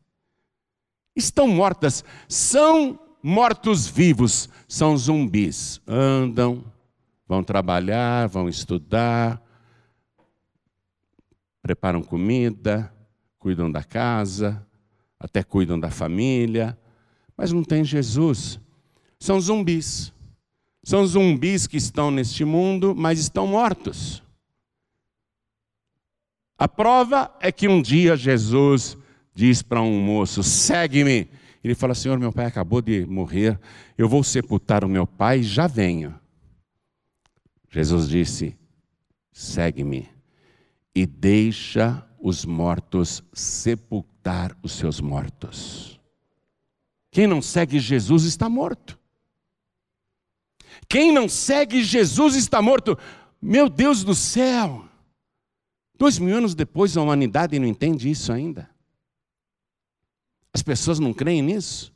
Estão 1.17 1.47
mortas, 1.47 2.05
são 2.29 2.99
Mortos-vivos 3.27 4.51
são 4.69 4.99
zumbis. 4.99 5.81
Andam, 5.87 6.63
vão 7.27 7.43
trabalhar, 7.43 8.29
vão 8.29 8.51
estudar, 8.51 9.43
preparam 11.63 12.03
comida, 12.03 12.95
cuidam 13.39 13.73
da 13.73 13.83
casa, 13.83 14.64
até 15.25 15.43
cuidam 15.43 15.81
da 15.81 15.91
família, 15.91 16.79
mas 17.35 17.51
não 17.51 17.65
tem 17.65 17.83
Jesus. 17.83 18.61
São 19.19 19.41
zumbis. 19.41 20.13
São 20.83 21.07
zumbis 21.07 21.67
que 21.67 21.79
estão 21.79 22.11
neste 22.11 22.45
mundo, 22.45 22.95
mas 22.95 23.19
estão 23.19 23.47
mortos. 23.47 24.23
A 26.59 26.69
prova 26.69 27.35
é 27.41 27.51
que 27.51 27.67
um 27.67 27.81
dia 27.81 28.15
Jesus 28.17 28.99
diz 29.35 29.63
para 29.63 29.81
um 29.81 29.99
moço: 29.99 30.43
segue-me. 30.43 31.31
Ele 31.65 31.75
fala: 31.75 31.95
Senhor, 31.95 32.19
meu 32.19 32.31
pai 32.31 32.45
acabou 32.45 32.83
de 32.83 33.07
morrer, 33.07 33.59
eu 33.97 34.07
vou 34.07 34.23
sepultar 34.23 34.85
o 34.85 34.89
meu 34.89 35.07
pai, 35.07 35.43
já 35.43 35.67
venho. 35.67 36.15
Jesus 37.71 38.11
disse: 38.11 38.59
segue-me 39.33 40.07
e 40.95 41.07
deixa 41.07 42.07
os 42.25 42.47
mortos 42.47 43.23
sepultar 43.35 44.57
os 44.63 44.73
seus 44.73 44.99
mortos. 44.99 46.01
Quem 47.11 47.27
não 47.27 47.43
segue 47.43 47.79
Jesus 47.79 48.25
está 48.25 48.49
morto. 48.49 48.99
Quem 50.89 51.13
não 51.13 51.29
segue 51.29 51.85
Jesus 51.85 52.35
está 52.35 52.63
morto. 52.63 52.99
Meu 53.43 53.69
Deus 53.69 54.03
do 54.03 54.15
céu! 54.15 54.89
Dois 55.99 56.19
mil 56.19 56.35
anos 56.35 56.55
depois 56.55 56.97
a 56.97 57.03
humanidade 57.03 57.59
não 57.59 57.67
entende 57.67 58.11
isso 58.11 58.33
ainda. 58.33 58.71
As 60.51 60.63
pessoas 60.63 60.99
não 60.99 61.13
creem 61.13 61.43
nisso. 61.43 61.93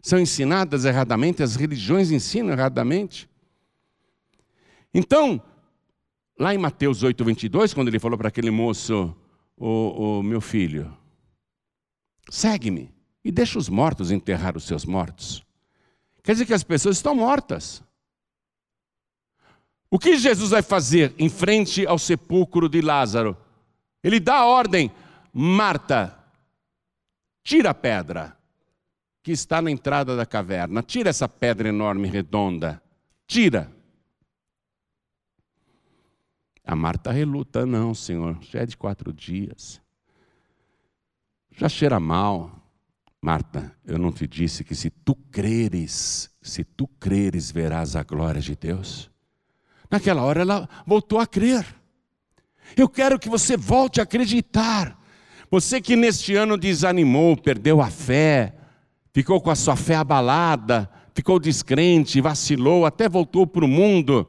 São 0.00 0.18
ensinadas 0.18 0.86
erradamente, 0.86 1.42
as 1.42 1.56
religiões 1.56 2.10
ensinam 2.10 2.52
erradamente. 2.52 3.28
Então, 4.94 5.42
lá 6.40 6.54
em 6.54 6.58
Mateus 6.58 7.02
8, 7.02 7.22
22, 7.22 7.74
quando 7.74 7.88
ele 7.88 7.98
falou 7.98 8.16
para 8.16 8.28
aquele 8.28 8.50
moço, 8.50 9.14
o, 9.54 10.22
meu 10.22 10.40
filho, 10.40 10.96
segue-me 12.30 12.90
e 13.22 13.30
deixa 13.30 13.58
os 13.58 13.68
mortos 13.68 14.10
enterrar 14.10 14.56
os 14.56 14.64
seus 14.64 14.86
mortos. 14.86 15.44
Quer 16.22 16.32
dizer 16.32 16.46
que 16.46 16.54
as 16.54 16.64
pessoas 16.64 16.96
estão 16.96 17.14
mortas. 17.14 17.84
O 19.90 19.98
que 19.98 20.16
Jesus 20.16 20.50
vai 20.50 20.62
fazer 20.62 21.14
em 21.18 21.28
frente 21.28 21.86
ao 21.86 21.98
sepulcro 21.98 22.70
de 22.70 22.80
Lázaro? 22.80 23.36
Ele 24.02 24.18
dá 24.18 24.36
a 24.36 24.46
ordem: 24.46 24.90
Marta, 25.34 26.18
tira 27.42 27.70
a 27.70 27.74
pedra 27.74 28.34
que 29.22 29.32
está 29.32 29.60
na 29.60 29.70
entrada 29.70 30.16
da 30.16 30.24
caverna, 30.24 30.82
tira 30.82 31.10
essa 31.10 31.28
pedra 31.28 31.68
enorme 31.68 32.08
redonda, 32.08 32.82
tira. 33.26 33.70
A 36.64 36.76
Marta 36.76 37.10
reluta, 37.10 37.66
não, 37.66 37.94
Senhor, 37.94 38.38
já 38.42 38.60
é 38.60 38.66
de 38.66 38.76
quatro 38.76 39.12
dias, 39.12 39.80
já 41.50 41.68
cheira 41.68 41.98
mal. 41.98 42.56
Marta, 43.22 43.76
eu 43.84 43.98
não 43.98 44.10
te 44.10 44.26
disse 44.26 44.64
que 44.64 44.74
se 44.74 44.88
tu 44.88 45.14
creres, 45.14 46.30
se 46.40 46.64
tu 46.64 46.86
creres, 46.86 47.50
verás 47.50 47.94
a 47.94 48.02
glória 48.02 48.40
de 48.40 48.56
Deus? 48.56 49.10
Naquela 49.90 50.22
hora 50.22 50.40
ela 50.40 50.68
voltou 50.86 51.18
a 51.18 51.26
crer. 51.26 51.66
Eu 52.76 52.88
quero 52.88 53.18
que 53.18 53.28
você 53.28 53.56
volte 53.56 54.00
a 54.00 54.04
acreditar. 54.04 54.98
Você 55.50 55.80
que 55.80 55.96
neste 55.96 56.34
ano 56.34 56.56
desanimou, 56.56 57.36
perdeu 57.36 57.82
a 57.82 57.90
fé, 57.90 58.54
ficou 59.12 59.40
com 59.40 59.50
a 59.50 59.56
sua 59.56 59.76
fé 59.76 59.96
abalada, 59.96 60.88
ficou 61.12 61.40
descrente, 61.40 62.20
vacilou, 62.20 62.86
até 62.86 63.08
voltou 63.08 63.46
para 63.46 63.64
o 63.64 63.68
mundo. 63.68 64.26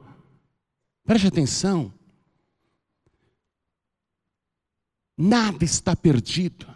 Preste 1.06 1.28
atenção. 1.28 1.92
Nada 5.16 5.64
está 5.64 5.94
perdido. 5.94 6.66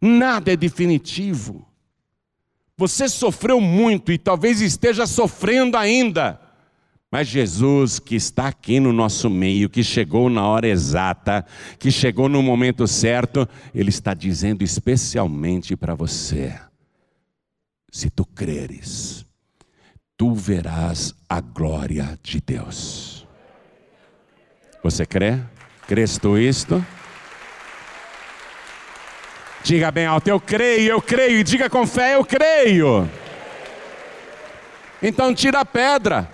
Nada 0.00 0.52
é 0.52 0.56
definitivo. 0.56 1.66
Você 2.76 3.08
sofreu 3.08 3.60
muito 3.60 4.10
e 4.10 4.18
talvez 4.18 4.60
esteja 4.60 5.06
sofrendo 5.06 5.76
ainda. 5.76 6.40
Mas 7.12 7.28
Jesus, 7.28 7.98
que 7.98 8.16
está 8.16 8.48
aqui 8.48 8.80
no 8.80 8.90
nosso 8.90 9.28
meio, 9.28 9.68
que 9.68 9.84
chegou 9.84 10.30
na 10.30 10.46
hora 10.46 10.66
exata, 10.66 11.44
que 11.78 11.90
chegou 11.90 12.26
no 12.26 12.42
momento 12.42 12.86
certo, 12.88 13.46
Ele 13.74 13.90
está 13.90 14.14
dizendo 14.14 14.64
especialmente 14.64 15.76
para 15.76 15.94
você: 15.94 16.58
se 17.92 18.08
tu 18.08 18.24
creres, 18.24 19.26
tu 20.16 20.34
verás 20.34 21.14
a 21.28 21.38
glória 21.40 22.18
de 22.22 22.40
Deus. 22.40 23.28
Você 24.82 25.04
crê? 25.04 25.38
Crês 25.92 26.16
tu 26.16 26.38
isto? 26.38 26.82
Diga 29.62 29.90
bem 29.90 30.06
alto, 30.06 30.26
eu 30.26 30.40
creio, 30.40 30.92
eu 30.92 31.02
creio, 31.02 31.40
e 31.40 31.44
diga 31.44 31.68
com 31.68 31.86
fé, 31.86 32.14
eu 32.14 32.24
creio. 32.24 33.06
Então 35.02 35.34
tira 35.34 35.60
a 35.60 35.66
pedra. 35.66 36.32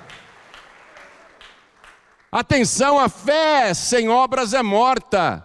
Atenção, 2.30 3.00
a 3.00 3.08
fé 3.08 3.74
sem 3.74 4.08
obras 4.08 4.54
é 4.54 4.62
morta. 4.62 5.44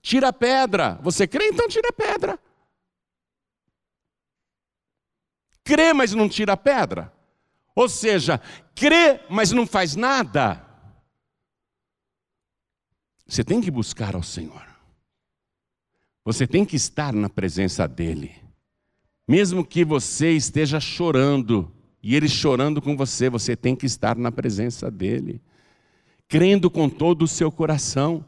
Tira 0.00 0.28
a 0.28 0.32
pedra. 0.32 0.98
Você 1.02 1.26
crê? 1.26 1.48
Então 1.48 1.68
tira 1.68 1.90
a 1.90 1.92
pedra. 1.92 2.38
Crê, 5.62 5.92
mas 5.92 6.14
não 6.14 6.26
tira 6.26 6.54
a 6.54 6.56
pedra. 6.56 7.12
Ou 7.76 7.86
seja, 7.86 8.40
crê, 8.74 9.20
mas 9.28 9.52
não 9.52 9.66
faz 9.66 9.94
nada. 9.94 10.71
Você 13.32 13.42
tem 13.42 13.62
que 13.62 13.70
buscar 13.70 14.14
ao 14.14 14.22
Senhor. 14.22 14.62
Você 16.22 16.46
tem 16.46 16.66
que 16.66 16.76
estar 16.76 17.14
na 17.14 17.30
presença 17.30 17.88
dEle. 17.88 18.30
Mesmo 19.26 19.64
que 19.64 19.86
você 19.86 20.32
esteja 20.32 20.78
chorando, 20.78 21.72
e 22.02 22.14
Ele 22.14 22.28
chorando 22.28 22.82
com 22.82 22.94
você, 22.94 23.30
você 23.30 23.56
tem 23.56 23.74
que 23.74 23.86
estar 23.86 24.18
na 24.18 24.30
presença 24.30 24.90
dEle 24.90 25.40
crendo 26.28 26.70
com 26.70 26.90
todo 26.90 27.22
o 27.22 27.28
seu 27.28 27.50
coração 27.50 28.22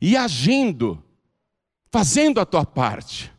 e 0.00 0.16
agindo, 0.16 1.02
fazendo 1.90 2.38
a 2.40 2.46
tua 2.46 2.64
parte. 2.64 3.32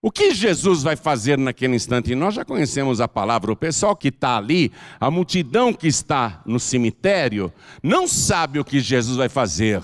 O 0.00 0.10
que 0.10 0.32
Jesus 0.32 0.82
vai 0.82 0.96
fazer 0.96 1.36
naquele 1.36 1.76
instante? 1.76 2.14
Nós 2.14 2.34
já 2.34 2.44
conhecemos 2.44 3.02
a 3.02 3.08
palavra, 3.08 3.52
o 3.52 3.56
pessoal 3.56 3.94
que 3.94 4.08
está 4.08 4.38
ali, 4.38 4.72
a 4.98 5.10
multidão 5.10 5.74
que 5.74 5.86
está 5.86 6.42
no 6.46 6.58
cemitério, 6.58 7.52
não 7.82 8.08
sabe 8.08 8.58
o 8.58 8.64
que 8.64 8.80
Jesus 8.80 9.18
vai 9.18 9.28
fazer. 9.28 9.82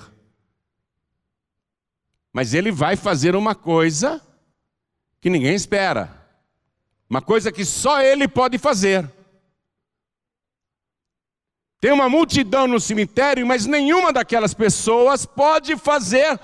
Mas 2.33 2.55
ele 2.55 2.71
vai 2.71 2.95
fazer 2.95 3.35
uma 3.35 3.53
coisa 3.53 4.19
que 5.21 5.29
ninguém 5.29 5.53
espera, 5.53 6.11
uma 7.07 7.21
coisa 7.21 7.51
que 7.51 7.63
só 7.63 8.01
ele 8.01 8.27
pode 8.27 8.57
fazer. 8.57 9.09
Tem 11.79 11.91
uma 11.91 12.09
multidão 12.09 12.65
no 12.65 12.79
cemitério, 12.79 13.45
mas 13.45 13.65
nenhuma 13.67 14.11
daquelas 14.11 14.53
pessoas 14.53 15.25
pode 15.25 15.77
fazer 15.77 16.39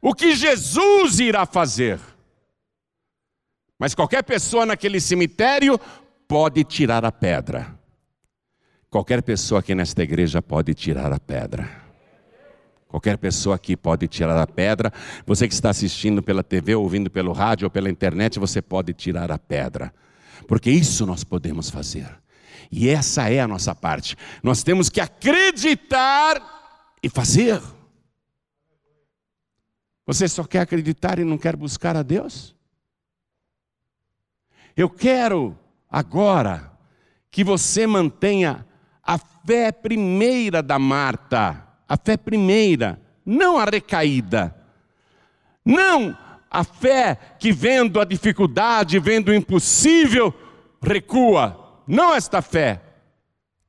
o 0.00 0.14
que 0.14 0.34
Jesus 0.34 1.18
irá 1.18 1.44
fazer. 1.44 1.98
Mas 3.78 3.94
qualquer 3.96 4.22
pessoa 4.22 4.64
naquele 4.64 5.00
cemitério 5.00 5.80
pode 6.28 6.62
tirar 6.62 7.04
a 7.04 7.10
pedra. 7.10 7.76
Qualquer 8.88 9.22
pessoa 9.22 9.60
aqui 9.60 9.74
nesta 9.74 10.02
igreja 10.02 10.40
pode 10.40 10.72
tirar 10.74 11.12
a 11.12 11.18
pedra. 11.18 11.81
Qualquer 12.92 13.16
pessoa 13.16 13.56
aqui 13.56 13.74
pode 13.74 14.06
tirar 14.06 14.36
a 14.36 14.46
pedra. 14.46 14.92
Você 15.24 15.48
que 15.48 15.54
está 15.54 15.70
assistindo 15.70 16.22
pela 16.22 16.42
TV, 16.42 16.74
ouvindo 16.74 17.08
pelo 17.08 17.32
rádio 17.32 17.64
ou 17.64 17.70
pela 17.70 17.88
internet, 17.88 18.38
você 18.38 18.60
pode 18.60 18.92
tirar 18.92 19.32
a 19.32 19.38
pedra. 19.38 19.94
Porque 20.46 20.70
isso 20.70 21.06
nós 21.06 21.24
podemos 21.24 21.70
fazer. 21.70 22.06
E 22.70 22.90
essa 22.90 23.30
é 23.30 23.40
a 23.40 23.48
nossa 23.48 23.74
parte. 23.74 24.14
Nós 24.42 24.62
temos 24.62 24.90
que 24.90 25.00
acreditar 25.00 26.36
e 27.02 27.08
fazer. 27.08 27.62
Você 30.06 30.28
só 30.28 30.44
quer 30.44 30.60
acreditar 30.60 31.18
e 31.18 31.24
não 31.24 31.38
quer 31.38 31.56
buscar 31.56 31.96
a 31.96 32.02
Deus? 32.02 32.54
Eu 34.76 34.90
quero 34.90 35.58
agora 35.88 36.70
que 37.30 37.42
você 37.42 37.86
mantenha 37.86 38.66
a 39.02 39.16
fé 39.16 39.72
primeira 39.72 40.62
da 40.62 40.78
Marta, 40.78 41.61
a 41.92 41.96
fé 42.02 42.16
primeira, 42.16 42.98
não 43.22 43.58
a 43.58 43.66
recaída. 43.66 44.56
Não 45.62 46.16
a 46.50 46.64
fé 46.64 47.18
que 47.38 47.52
vendo 47.52 48.00
a 48.00 48.04
dificuldade, 48.06 48.98
vendo 48.98 49.28
o 49.28 49.34
impossível, 49.34 50.32
recua. 50.80 51.82
Não 51.86 52.14
esta 52.14 52.40
fé. 52.40 52.80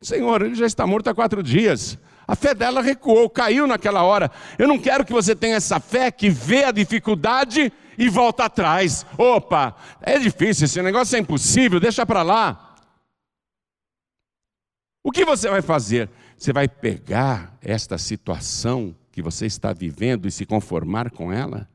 Senhor, 0.01 0.41
ele 0.41 0.55
já 0.55 0.65
está 0.65 0.87
morto 0.87 1.09
há 1.09 1.13
quatro 1.13 1.43
dias. 1.43 1.99
A 2.25 2.33
fé 2.33 2.55
dela 2.55 2.81
recuou, 2.81 3.29
caiu 3.29 3.67
naquela 3.67 4.03
hora. 4.03 4.31
Eu 4.57 4.69
não 4.69 4.79
quero 4.79 5.03
que 5.03 5.11
você 5.11 5.35
tenha 5.35 5.57
essa 5.57 5.81
fé 5.81 6.09
que 6.09 6.29
vê 6.29 6.63
a 6.63 6.71
dificuldade 6.71 7.73
e 7.97 8.07
volta 8.07 8.45
atrás. 8.45 9.05
Opa, 9.17 9.75
é 10.01 10.17
difícil, 10.17 10.63
esse 10.63 10.81
negócio 10.81 11.17
é 11.17 11.19
impossível, 11.19 11.77
deixa 11.77 12.05
para 12.05 12.23
lá. 12.23 12.62
Que 15.13 15.23
você 15.23 15.47
vai 15.47 15.61
fazer? 15.61 16.09
Você 16.35 16.51
vai 16.51 16.67
pegar 16.67 17.55
esta 17.61 17.97
situação 17.97 18.95
que 19.11 19.21
você 19.21 19.45
está 19.45 19.71
vivendo 19.71 20.27
e 20.27 20.31
se 20.31 20.43
conformar 20.43 21.11
com 21.11 21.31
ela? 21.31 21.69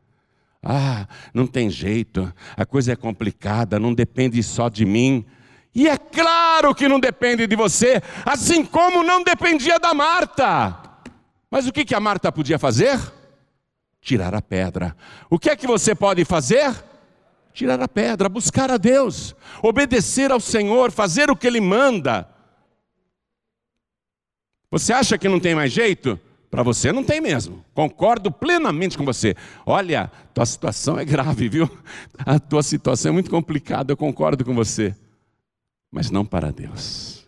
Ah, 0.61 1.07
não 1.33 1.47
tem 1.47 1.71
jeito, 1.71 2.31
a 2.57 2.67
coisa 2.67 2.93
é 2.93 2.97
complicada, 2.97 3.79
não 3.79 3.95
depende 3.95 4.43
só 4.43 4.69
de 4.69 4.85
mim. 4.85 5.25
E 5.73 5.89
é 5.89 5.97
claro 5.97 6.75
que 6.75 6.89
não 6.89 6.99
depende 6.99 7.47
de 7.47 7.55
você, 7.55 8.03
assim 8.27 8.65
como 8.65 9.05
não 9.05 9.23
dependia 9.23 9.79
da 9.79 9.95
Marta. 9.95 10.77
Mas 11.49 11.67
o 11.69 11.73
que, 11.73 11.85
que 11.85 11.95
a 11.95 12.01
Marta 12.01 12.33
podia 12.33 12.59
fazer? 12.59 12.99
Tirar 14.01 14.35
a 14.35 14.43
pedra. 14.43 14.97
O 15.31 15.39
que 15.39 15.49
é 15.49 15.55
que 15.55 15.67
você 15.67 15.95
pode 15.95 16.25
fazer? 16.25 16.75
Tirar 17.53 17.81
a 17.81 17.89
pedra, 17.89 18.29
buscar 18.29 18.71
a 18.71 18.77
Deus, 18.77 19.35
obedecer 19.63 20.33
ao 20.33 20.41
Senhor, 20.41 20.91
fazer 20.91 21.31
o 21.31 21.37
que 21.37 21.47
Ele 21.47 21.61
manda. 21.61 22.29
Você 24.71 24.93
acha 24.93 25.17
que 25.17 25.29
não 25.29 25.41
tem 25.41 25.55
mais 25.55 25.73
jeito? 25.73 26.19
Para 26.51 26.63
você 26.63 26.93
não 26.93 27.05
tem 27.05 27.21
mesmo. 27.21 27.65
Concordo 27.75 28.31
plenamente 28.31 28.97
com 28.97 29.05
você. 29.05 29.35
Olha, 29.67 30.11
tua 30.33 30.47
situação 30.47 30.99
é 30.99 31.05
grave, 31.05 31.49
viu? 31.49 31.71
A 32.19 32.39
tua 32.39 32.63
situação 32.63 33.11
é 33.11 33.13
muito 33.13 33.31
complicada, 33.31 33.93
eu 33.93 33.97
concordo 33.97 34.45
com 34.45 34.55
você 34.55 34.95
mas 35.91 36.11
não 36.11 36.25
para 36.25 36.53
Deus. 36.53 37.27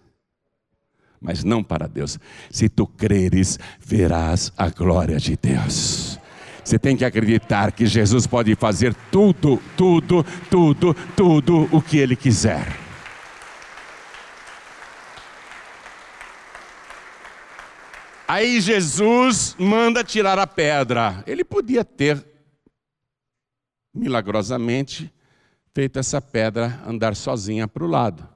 Mas 1.21 1.45
não 1.45 1.63
para 1.63 1.87
Deus. 1.87 2.19
Se 2.51 2.69
tu 2.69 2.87
creres, 2.87 3.59
verás 3.79 4.53
a 4.57 4.69
glória 4.69 5.19
de 5.19 5.37
Deus. 5.37 6.19
Você 6.65 6.79
tem 6.79 6.97
que 6.97 7.05
acreditar 7.05 7.73
que 7.73 7.87
Jesus 7.87 8.27
pode 8.27 8.55
fazer 8.55 8.95
tudo, 9.11 9.61
tudo, 9.77 10.25
tudo, 10.51 10.95
tudo 11.17 11.69
o 11.73 11.83
que 11.83 11.99
Ele 11.99 12.15
quiser. 12.15 12.80
Aí 18.33 18.61
Jesus 18.61 19.57
manda 19.59 20.05
tirar 20.05 20.39
a 20.39 20.47
pedra. 20.47 21.25
Ele 21.27 21.45
podia 21.45 21.85
ter, 21.85 22.25
milagrosamente, 23.93 25.13
feito 25.75 25.99
essa 25.99 26.23
pedra 26.23 26.81
andar 26.87 27.17
sozinha 27.17 27.67
para 27.67 27.83
o 27.83 27.89
lado. 27.89 28.29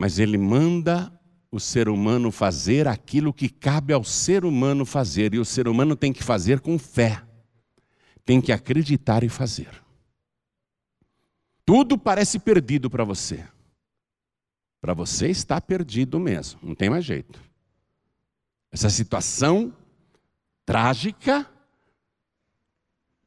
Mas 0.00 0.18
ele 0.18 0.36
manda 0.36 1.12
o 1.48 1.60
ser 1.60 1.88
humano 1.88 2.32
fazer 2.32 2.88
aquilo 2.88 3.32
que 3.32 3.48
cabe 3.48 3.92
ao 3.92 4.02
ser 4.02 4.44
humano 4.44 4.84
fazer, 4.84 5.32
e 5.32 5.38
o 5.38 5.44
ser 5.44 5.68
humano 5.68 5.94
tem 5.94 6.12
que 6.12 6.24
fazer 6.24 6.58
com 6.58 6.76
fé, 6.76 7.22
tem 8.24 8.40
que 8.40 8.50
acreditar 8.50 9.22
e 9.22 9.28
fazer. 9.28 9.80
Tudo 11.64 11.96
parece 11.96 12.40
perdido 12.40 12.90
para 12.90 13.04
você. 13.04 13.46
Para 14.80 14.94
você 14.94 15.28
está 15.28 15.60
perdido 15.60 16.20
mesmo, 16.20 16.60
não 16.62 16.74
tem 16.74 16.88
mais 16.88 17.04
jeito. 17.04 17.40
Essa 18.70 18.90
situação 18.90 19.72
trágica, 20.64 21.48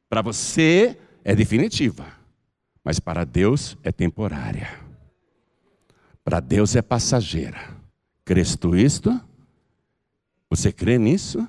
para 0.08 0.22
você 0.22 0.98
é 1.24 1.34
definitiva, 1.34 2.06
mas 2.84 3.00
para 3.00 3.24
Deus 3.24 3.76
é 3.82 3.90
temporária. 3.90 4.80
Para 6.24 6.38
Deus 6.38 6.76
é 6.76 6.82
passageira. 6.82 7.76
Crês 8.24 8.54
tu 8.54 8.76
isto? 8.76 9.20
Você 10.48 10.70
crê 10.70 10.98
nisso? 10.98 11.48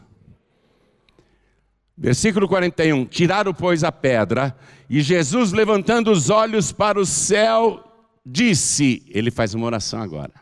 Versículo 1.95 2.47
41: 2.47 3.05
Tiraram, 3.05 3.53
pois, 3.53 3.83
a 3.83 3.91
pedra, 3.91 4.57
e 4.89 5.01
Jesus, 5.01 5.51
levantando 5.51 6.11
os 6.11 6.29
olhos 6.29 6.71
para 6.71 6.99
o 6.99 7.05
céu, 7.05 7.92
disse: 8.25 9.03
Ele 9.07 9.31
faz 9.31 9.53
uma 9.53 9.65
oração 9.65 10.01
agora. 10.01 10.33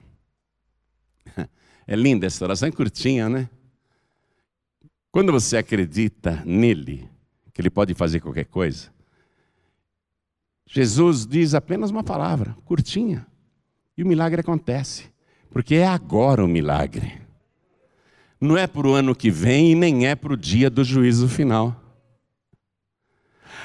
É 1.87 1.95
linda 1.95 2.25
essa 2.25 2.45
oração, 2.45 2.69
é 2.69 2.71
curtinha, 2.71 3.27
né? 3.27 3.49
Quando 5.11 5.31
você 5.33 5.57
acredita 5.57 6.41
nele, 6.45 7.09
que 7.53 7.59
ele 7.59 7.69
pode 7.69 7.93
fazer 7.93 8.21
qualquer 8.21 8.45
coisa, 8.45 8.89
Jesus 10.65 11.25
diz 11.25 11.53
apenas 11.53 11.91
uma 11.91 12.03
palavra, 12.03 12.55
curtinha, 12.63 13.27
e 13.97 14.03
o 14.03 14.07
milagre 14.07 14.39
acontece, 14.39 15.11
porque 15.49 15.75
é 15.75 15.87
agora 15.87 16.45
o 16.45 16.47
milagre. 16.47 17.19
Não 18.39 18.57
é 18.57 18.65
para 18.67 18.87
o 18.87 18.93
ano 18.93 19.13
que 19.13 19.29
vem 19.29 19.71
e 19.71 19.75
nem 19.75 20.07
é 20.07 20.15
para 20.15 20.31
o 20.31 20.37
dia 20.37 20.69
do 20.69 20.83
juízo 20.83 21.27
final. 21.27 21.80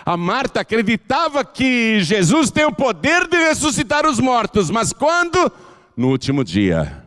A 0.07 0.17
Marta 0.17 0.61
acreditava 0.61 1.45
que 1.45 1.99
Jesus 1.99 2.49
tem 2.53 2.65
o 2.65 2.73
poder 2.73 3.27
de 3.27 3.37
ressuscitar 3.39 4.07
os 4.07 4.21
mortos, 4.21 4.71
mas 4.71 4.93
quando? 4.93 5.51
No 5.97 6.11
último 6.11 6.45
dia. 6.45 7.05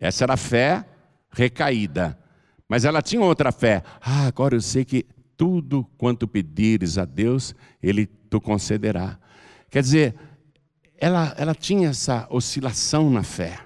Essa 0.00 0.24
era 0.24 0.32
a 0.32 0.38
fé 0.38 0.86
recaída. 1.30 2.18
Mas 2.66 2.86
ela 2.86 3.02
tinha 3.02 3.20
outra 3.20 3.52
fé. 3.52 3.82
Ah, 4.00 4.26
agora 4.26 4.56
eu 4.56 4.60
sei 4.62 4.86
que 4.86 5.04
tudo 5.36 5.86
quanto 5.98 6.26
pedires 6.26 6.96
a 6.96 7.04
Deus, 7.04 7.54
Ele 7.82 8.06
te 8.06 8.40
concederá. 8.40 9.18
Quer 9.68 9.82
dizer, 9.82 10.14
ela, 10.96 11.34
ela 11.36 11.54
tinha 11.54 11.90
essa 11.90 12.26
oscilação 12.30 13.10
na 13.10 13.22
fé. 13.22 13.60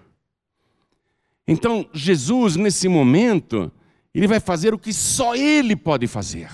Então, 1.47 1.89
Jesus, 1.95 2.57
nesse 2.57 2.89
momento, 2.89 3.71
ele 4.13 4.27
vai 4.27 4.41
fazer 4.41 4.75
o 4.75 4.79
que 4.79 4.93
só 4.93 5.37
Ele 5.37 5.77
pode 5.77 6.09
fazer. 6.09 6.51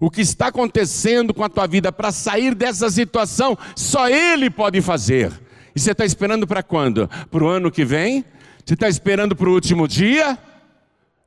O 0.00 0.10
que 0.10 0.22
está 0.22 0.46
acontecendo 0.46 1.34
com 1.34 1.44
a 1.44 1.48
tua 1.48 1.66
vida 1.66 1.92
para 1.92 2.10
sair 2.10 2.54
dessa 2.54 2.88
situação, 2.88 3.56
só 3.76 4.08
Ele 4.08 4.48
pode 4.48 4.80
fazer. 4.80 5.30
E 5.76 5.78
você 5.78 5.92
está 5.92 6.06
esperando 6.06 6.46
para 6.46 6.62
quando? 6.62 7.08
Para 7.30 7.44
o 7.44 7.48
ano 7.48 7.70
que 7.70 7.84
vem? 7.84 8.24
Você 8.64 8.72
está 8.72 8.88
esperando 8.88 9.36
para 9.36 9.48
o 9.48 9.52
último 9.52 9.86
dia? 9.86 10.38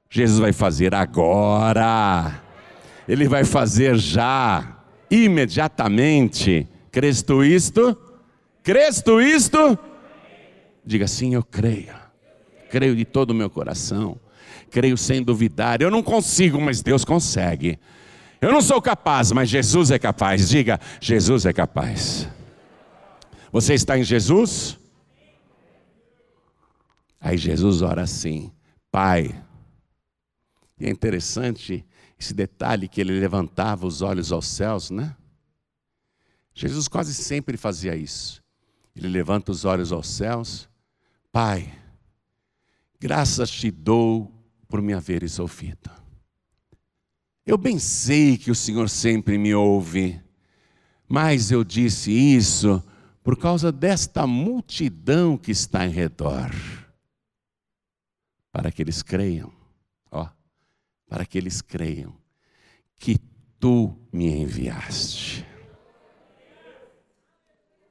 Jesus 0.10 0.40
vai 0.40 0.52
fazer 0.52 0.96
agora. 0.96 2.42
Ele 3.08 3.28
vai 3.28 3.44
fazer 3.44 3.96
já, 3.96 4.78
imediatamente. 5.10 6.68
Crês 6.92 7.24
isto? 7.46 7.98
Crês 8.64 9.04
isto? 9.22 9.78
Diga 10.86 11.08
sim, 11.08 11.36
eu 11.36 11.44
creio. 11.44 11.94
Creio 12.72 12.96
de 12.96 13.06
todo 13.06 13.32
o 13.32 13.36
meu 13.36 13.50
coração. 13.50 14.18
Creio 14.72 14.98
sem 14.98 15.22
duvidar. 15.22 15.82
Eu 15.82 15.92
não 15.92 16.02
consigo, 16.02 16.60
mas 16.60 16.82
Deus 16.82 17.06
consegue. 17.06 17.78
Eu 18.44 18.52
não 18.52 18.62
sou 18.62 18.82
capaz, 18.82 19.32
mas 19.32 19.48
Jesus 19.48 19.90
é 19.90 19.98
capaz. 19.98 20.50
Diga, 20.50 20.78
Jesus 21.00 21.46
é 21.46 21.54
capaz. 21.54 22.28
Você 23.54 23.74
está 23.74 23.98
em 23.98 24.04
Jesus? 24.04 24.78
Aí 27.22 27.38
Jesus 27.38 27.82
ora 27.82 28.02
assim: 28.02 28.52
Pai. 28.92 29.34
E 30.78 30.86
é 30.86 30.90
interessante 30.90 31.86
esse 32.20 32.34
detalhe 32.34 32.90
que 32.90 33.00
ele 33.00 33.18
levantava 33.18 33.88
os 33.88 34.02
olhos 34.02 34.30
aos 34.30 34.46
céus, 34.46 34.92
né? 34.92 35.16
Jesus 36.54 36.90
quase 36.90 37.14
sempre 37.14 37.56
fazia 37.56 37.96
isso. 37.96 38.44
Ele 38.94 39.08
levanta 39.08 39.54
os 39.54 39.64
olhos 39.64 39.94
aos 39.94 40.10
céus, 40.10 40.68
Pai, 41.32 41.74
graças 43.00 43.50
te 43.50 43.72
dou 43.72 44.30
por 44.68 44.82
me 44.82 44.94
haveres 44.94 45.40
ouvido. 45.40 46.03
Eu 47.46 47.58
bem 47.58 47.78
sei 47.78 48.38
que 48.38 48.50
o 48.50 48.56
Senhor 48.56 48.90
sempre 48.90 49.38
me 49.38 49.54
ouve, 49.54 50.22
mas 51.08 51.52
eu 51.52 51.64
disse 51.64 52.12
isso 52.12 52.82
por 53.24 53.38
causa 53.38 53.72
desta 53.72 54.26
multidão 54.26 55.38
que 55.38 55.52
está 55.52 55.86
em 55.86 55.90
redor 55.90 56.52
para 58.52 58.72
que 58.72 58.82
eles 58.84 59.02
creiam, 59.02 59.52
ó, 60.12 60.30
para 61.08 61.26
que 61.26 61.38
eles 61.38 61.62
creiam 61.62 62.16
que 62.98 63.18
tu 63.60 63.98
me 64.12 64.28
enviaste. 64.28 65.46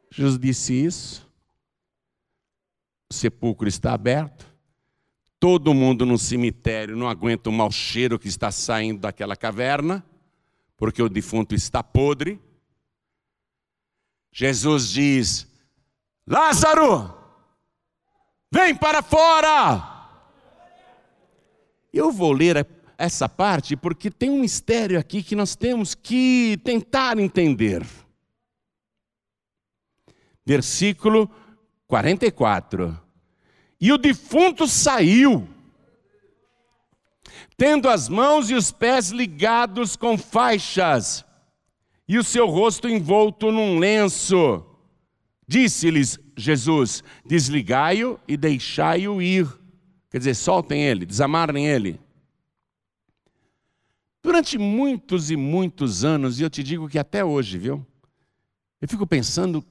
Jesus 0.09 0.38
disse 0.38 0.72
isso. 0.72 1.32
O 3.11 3.14
sepulcro 3.14 3.66
está 3.66 3.92
aberto. 3.92 4.51
Todo 5.43 5.74
mundo 5.74 6.07
no 6.07 6.16
cemitério 6.16 6.97
não 6.97 7.09
aguenta 7.09 7.51
o 7.51 7.53
mau 7.53 7.68
cheiro 7.68 8.16
que 8.16 8.28
está 8.28 8.53
saindo 8.53 9.01
daquela 9.01 9.34
caverna, 9.34 10.07
porque 10.76 11.03
o 11.03 11.09
defunto 11.09 11.53
está 11.53 11.82
podre. 11.82 12.40
Jesus 14.30 14.90
diz: 14.90 15.49
Lázaro, 16.24 17.12
vem 18.53 18.72
para 18.72 19.03
fora. 19.03 20.07
Eu 21.93 22.12
vou 22.12 22.30
ler 22.30 22.64
essa 22.97 23.28
parte 23.28 23.74
porque 23.74 24.12
tem 24.12 24.30
um 24.30 24.43
mistério 24.43 24.97
aqui 24.97 25.24
que 25.24 25.34
nós 25.34 25.57
temos 25.57 25.93
que 25.93 26.57
tentar 26.62 27.18
entender. 27.18 27.84
Versículo 30.47 31.28
44. 31.88 33.01
E 33.82 33.90
o 33.90 33.98
defunto 33.98 34.68
saiu, 34.68 35.48
tendo 37.56 37.88
as 37.88 38.08
mãos 38.08 38.48
e 38.48 38.54
os 38.54 38.70
pés 38.70 39.10
ligados 39.10 39.96
com 39.96 40.16
faixas, 40.16 41.24
e 42.06 42.16
o 42.16 42.22
seu 42.22 42.46
rosto 42.46 42.88
envolto 42.88 43.50
num 43.50 43.80
lenço. 43.80 44.64
Disse-lhes 45.48 46.16
Jesus: 46.36 47.02
Desligai-o 47.26 48.20
e 48.28 48.36
deixai-o 48.36 49.20
ir. 49.20 49.48
Quer 50.12 50.18
dizer, 50.18 50.36
soltem 50.36 50.84
ele, 50.84 51.04
desamarrem 51.04 51.66
ele. 51.66 51.98
Durante 54.22 54.56
muitos 54.58 55.28
e 55.28 55.34
muitos 55.36 56.04
anos, 56.04 56.38
e 56.38 56.44
eu 56.44 56.50
te 56.50 56.62
digo 56.62 56.88
que 56.88 57.00
até 57.00 57.24
hoje, 57.24 57.58
viu? 57.58 57.84
Eu 58.80 58.86
fico 58.86 59.08
pensando, 59.08 59.64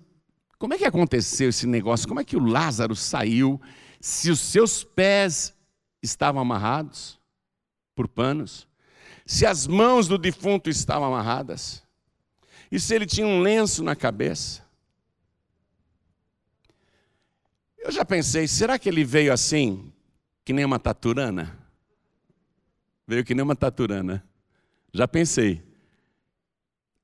como 0.59 0.74
é 0.74 0.78
que 0.78 0.84
aconteceu 0.84 1.47
esse 1.47 1.66
negócio? 1.66 2.09
Como 2.09 2.20
é 2.20 2.26
que 2.26 2.36
o 2.36 2.45
Lázaro 2.45 2.93
saiu 2.93 3.57
se 4.02 4.30
os 4.30 4.39
seus 4.39 4.84
pés 4.84 5.54
estavam 6.02 6.41
amarrados 6.41 7.20
por 7.95 8.08
panos? 8.08 8.68
Se 9.26 9.45
as 9.45 9.68
mãos 9.68 10.08
do 10.08 10.18
defunto 10.18 10.70
estavam 10.70 11.08
amarradas? 11.08 11.84
E 12.72 12.80
se 12.80 12.95
ele 12.95 13.06
tinha 13.06 13.28
um 13.28 13.41
lenço 13.41 13.84
na 13.84 13.95
cabeça? 13.95 14.66
Eu 17.78 17.91
já 17.91 18.04
pensei, 18.04 18.47
será 18.47 18.78
que 18.78 18.89
ele 18.89 19.04
veio 19.04 19.32
assim, 19.32 19.91
que 20.43 20.54
nem 20.54 20.66
uma 20.66 20.80
taturana. 20.80 21.58
Veio 23.08 23.24
que 23.24 23.34
nem 23.34 23.43
uma 23.43 23.56
taturana. 23.56 24.24
Já 24.93 25.08
pensei. 25.08 25.64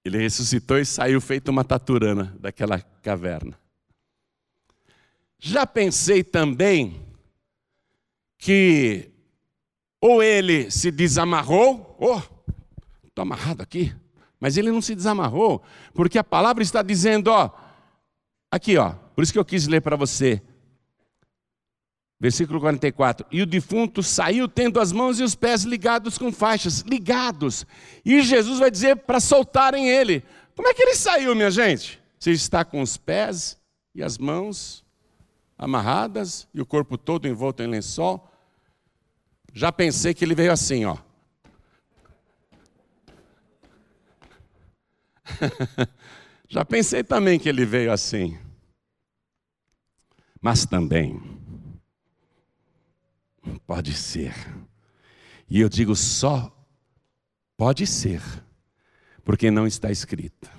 Ele 0.04 0.18
ressuscitou 0.18 0.78
e 0.78 0.86
saiu 0.86 1.20
feito 1.20 1.50
uma 1.50 1.64
taturana 1.64 2.36
daquela 2.40 2.80
caverna. 2.80 3.60
Já 5.40 5.66
pensei 5.66 6.24
também 6.24 7.06
que 8.38 9.12
ou 10.00 10.22
ele 10.22 10.70
se 10.70 10.92
desamarrou, 10.92 11.96
oh, 12.00 12.22
estou 13.06 13.24
amarrado 13.24 13.62
aqui, 13.62 13.94
mas 14.40 14.58
ele 14.58 14.72
não 14.72 14.82
se 14.82 14.94
desamarrou, 14.94 15.62
porque 15.94 16.18
a 16.18 16.24
palavra 16.24 16.62
está 16.62 16.82
dizendo, 16.82 17.30
ó, 17.30 17.50
aqui, 18.52 18.78
ó, 18.78 18.92
por 19.16 19.24
isso 19.24 19.34
que 19.34 19.40
eu 19.40 19.46
quis 19.46 19.68
ler 19.68 19.82
para 19.82 19.96
você. 19.96 20.42
Versículo 22.20 22.60
44. 22.60 23.28
E 23.32 23.44
o 23.44 23.46
defunto 23.46 24.02
saiu 24.02 24.48
tendo 24.48 24.80
as 24.80 24.92
mãos 24.92 25.20
e 25.20 25.24
os 25.24 25.36
pés 25.36 25.64
ligados 25.64 26.18
com 26.18 26.32
faixas, 26.32 26.82
ligados. 26.82 27.66
E 28.04 28.22
Jesus 28.22 28.58
vai 28.58 28.72
dizer 28.72 28.96
para 28.98 29.20
soltarem 29.20 29.88
ele. 29.88 30.24
Como 30.56 30.68
é 30.68 30.74
que 30.74 30.82
ele 30.82 30.96
saiu, 30.96 31.36
minha 31.36 31.52
gente? 31.52 32.02
Você 32.20 32.32
está 32.32 32.66
com 32.66 32.82
os 32.82 32.98
pés 32.98 33.56
e 33.94 34.02
as 34.02 34.18
mãos 34.18 34.84
amarradas 35.58 36.48
e 36.54 36.62
o 36.62 36.66
corpo 36.66 36.98
todo 36.98 37.28
envolto 37.28 37.64
em 37.64 37.68
lençol. 37.68 38.30
Já 39.54 39.72
pensei 39.72 40.14
que 40.14 40.24
ele 40.24 40.36
veio 40.36 40.52
assim, 40.52 40.86
ó. 40.86 40.98
Já 46.48 46.64
pensei 46.64 47.04
também 47.04 47.40
que 47.40 47.50
ele 47.50 47.66
veio 47.66 47.92
assim. 47.92 48.38
Mas 50.40 50.66
também 50.66 51.20
pode 53.66 53.94
ser. 53.94 54.34
E 55.50 55.60
eu 55.60 55.70
digo 55.70 55.96
só 55.96 56.54
pode 57.56 57.88
ser, 57.88 58.22
porque 59.24 59.50
não 59.50 59.66
está 59.66 59.90
escrito. 59.90 60.50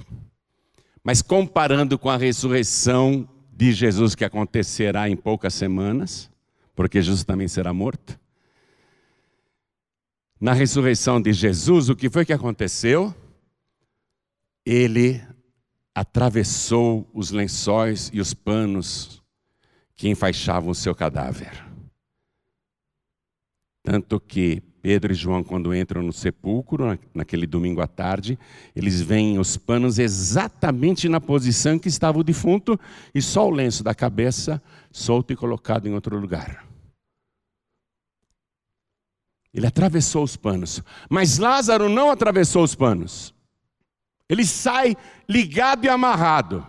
Mas 1.02 1.22
comparando 1.22 1.98
com 1.98 2.10
a 2.10 2.16
ressurreição 2.16 3.28
de 3.58 3.72
Jesus 3.72 4.14
que 4.14 4.24
acontecerá 4.24 5.10
em 5.10 5.16
poucas 5.16 5.52
semanas, 5.52 6.30
porque 6.76 7.02
Jesus 7.02 7.24
também 7.24 7.48
será 7.48 7.72
morto. 7.74 8.16
Na 10.40 10.52
ressurreição 10.52 11.20
de 11.20 11.32
Jesus, 11.32 11.88
o 11.88 11.96
que 11.96 12.08
foi 12.08 12.24
que 12.24 12.32
aconteceu? 12.32 13.12
Ele 14.64 15.20
atravessou 15.92 17.10
os 17.12 17.32
lençóis 17.32 18.12
e 18.14 18.20
os 18.20 18.32
panos 18.32 19.20
que 19.96 20.08
enfaixavam 20.08 20.70
o 20.70 20.74
seu 20.74 20.94
cadáver. 20.94 21.66
Tanto 23.82 24.20
que 24.20 24.62
Pedro 24.80 25.12
e 25.12 25.14
João, 25.14 25.42
quando 25.42 25.74
entram 25.74 26.02
no 26.02 26.12
sepulcro, 26.12 26.98
naquele 27.12 27.46
domingo 27.46 27.80
à 27.80 27.86
tarde, 27.86 28.38
eles 28.74 29.00
veem 29.00 29.38
os 29.38 29.56
panos 29.56 29.98
exatamente 29.98 31.08
na 31.08 31.20
posição 31.20 31.78
que 31.78 31.88
estava 31.88 32.18
o 32.18 32.24
defunto 32.24 32.78
e 33.14 33.20
só 33.20 33.46
o 33.46 33.50
lenço 33.50 33.82
da 33.82 33.94
cabeça 33.94 34.62
solto 34.92 35.32
e 35.32 35.36
colocado 35.36 35.88
em 35.88 35.94
outro 35.94 36.18
lugar. 36.18 36.64
Ele 39.52 39.66
atravessou 39.66 40.22
os 40.22 40.36
panos, 40.36 40.82
mas 41.10 41.38
Lázaro 41.38 41.88
não 41.88 42.10
atravessou 42.10 42.62
os 42.62 42.74
panos. 42.74 43.34
Ele 44.28 44.44
sai 44.44 44.96
ligado 45.28 45.84
e 45.84 45.88
amarrado. 45.88 46.64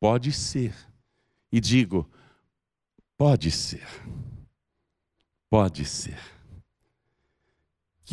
Pode 0.00 0.32
ser. 0.32 0.74
E 1.52 1.60
digo, 1.60 2.08
pode 3.18 3.50
ser. 3.50 3.86
Pode 5.50 5.84
ser 5.84 6.33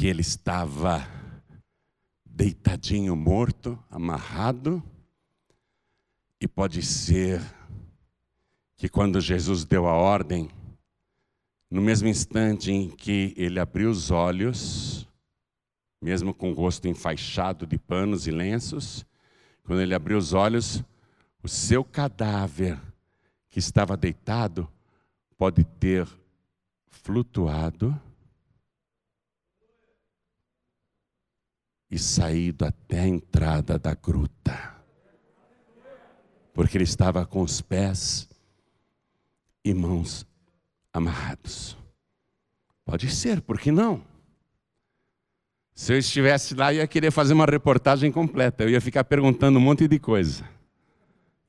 que 0.02 0.08
ele 0.08 0.22
estava 0.22 1.08
deitadinho, 2.26 3.16
morto, 3.16 3.78
amarrado, 3.88 4.82
e 6.39 6.47
pode 6.47 6.82
ser 6.82 7.39
que 8.76 8.89
quando 8.89 9.22
Jesus 9.22 9.64
deu 9.64 9.86
a 9.86 9.93
ordem, 9.93 10.49
no 11.70 11.84
mesmo 11.84 12.08
instante 12.08 12.72
em 12.72 12.89
que 12.89 13.32
ele 13.38 13.60
abriu 13.60 13.91
os 13.91 14.10
olhos, 14.10 15.08
mesmo 16.02 16.34
com 16.34 16.49
o 16.49 16.56
rosto 16.56 16.88
enfaixado 16.88 17.68
de 17.68 17.78
panos 17.78 18.26
e 18.26 18.32
lenços, 18.32 19.06
quando 19.64 19.84
ele 19.84 19.93
abriu 19.93 20.18
os 20.18 20.34
olhos, 20.34 20.84
o 21.43 21.47
seu 21.47 21.84
cadáver 21.84 22.82
que 23.52 23.60
estava 23.60 23.95
deitado 23.95 24.68
pode 25.38 25.64
ter 25.64 26.08
flutuado 26.88 27.95
e 31.92 32.00
saído 32.00 32.66
até 32.66 33.02
a 33.02 33.08
entrada 33.08 33.78
da 33.78 33.94
gruta. 33.94 34.76
Porque 36.54 36.78
ele 36.78 36.86
estava 36.86 37.26
com 37.26 37.42
os 37.42 37.60
pés 37.60 38.30
e 39.64 39.74
mãos 39.74 40.26
amarrados. 40.94 41.78
Pode 42.86 43.12
ser, 43.12 43.42
por 43.42 43.60
que 43.60 43.72
não? 43.72 44.02
Se 45.74 45.94
eu 45.94 45.98
estivesse 45.98 46.56
lá, 46.56 46.74
eu 46.74 46.78
ia 46.78 46.88
querer 46.88 47.12
fazer 47.12 47.34
uma 47.34 47.46
reportagem 47.46 48.12
completa. 48.12 48.64
Eu 48.64 48.70
ia 48.70 48.82
ficar 48.82 49.04
perguntando 49.04 49.60
um 49.60 49.62
monte 49.62 49.88
de 49.88 50.00
coisa. 50.00 50.48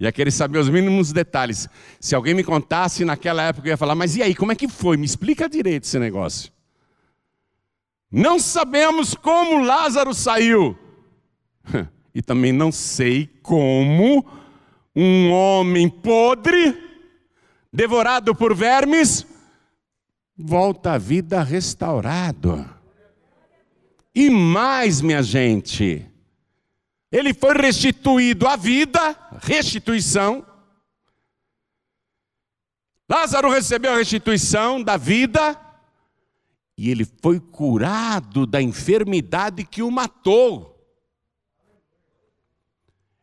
Ia 0.00 0.10
querer 0.10 0.30
saber 0.30 0.58
os 0.58 0.68
mínimos 0.68 1.12
detalhes. 1.12 1.68
Se 2.00 2.14
alguém 2.14 2.34
me 2.34 2.42
contasse 2.42 3.04
naquela 3.04 3.42
época, 3.42 3.68
eu 3.68 3.72
ia 3.72 3.76
falar: 3.76 3.94
Mas 3.94 4.16
e 4.16 4.22
aí, 4.22 4.34
como 4.34 4.50
é 4.50 4.54
que 4.56 4.68
foi? 4.68 4.96
Me 4.96 5.06
explica 5.06 5.48
direito 5.48 5.84
esse 5.84 5.98
negócio. 5.98 6.52
Não 8.12 8.38
sabemos 8.38 9.14
como 9.14 9.64
Lázaro 9.64 10.12
saiu. 10.12 10.78
E 12.14 12.20
também 12.20 12.52
não 12.52 12.70
sei 12.70 13.26
como 13.42 14.22
um 14.94 15.32
homem 15.32 15.88
podre, 15.88 16.76
devorado 17.72 18.34
por 18.34 18.54
vermes, 18.54 19.26
volta 20.36 20.92
à 20.92 20.98
vida 20.98 21.42
restaurado. 21.42 22.68
E 24.14 24.28
mais, 24.28 25.00
minha 25.00 25.22
gente, 25.22 26.06
ele 27.10 27.32
foi 27.32 27.54
restituído 27.54 28.46
à 28.46 28.56
vida, 28.56 29.16
restituição. 29.40 30.44
Lázaro 33.08 33.50
recebeu 33.50 33.92
a 33.92 33.96
restituição 33.96 34.82
da 34.82 34.98
vida, 34.98 35.58
e 36.76 36.90
ele 36.90 37.06
foi 37.20 37.38
curado 37.38 38.46
da 38.46 38.60
enfermidade 38.60 39.64
que 39.64 39.82
o 39.82 39.90
matou. 39.90 40.72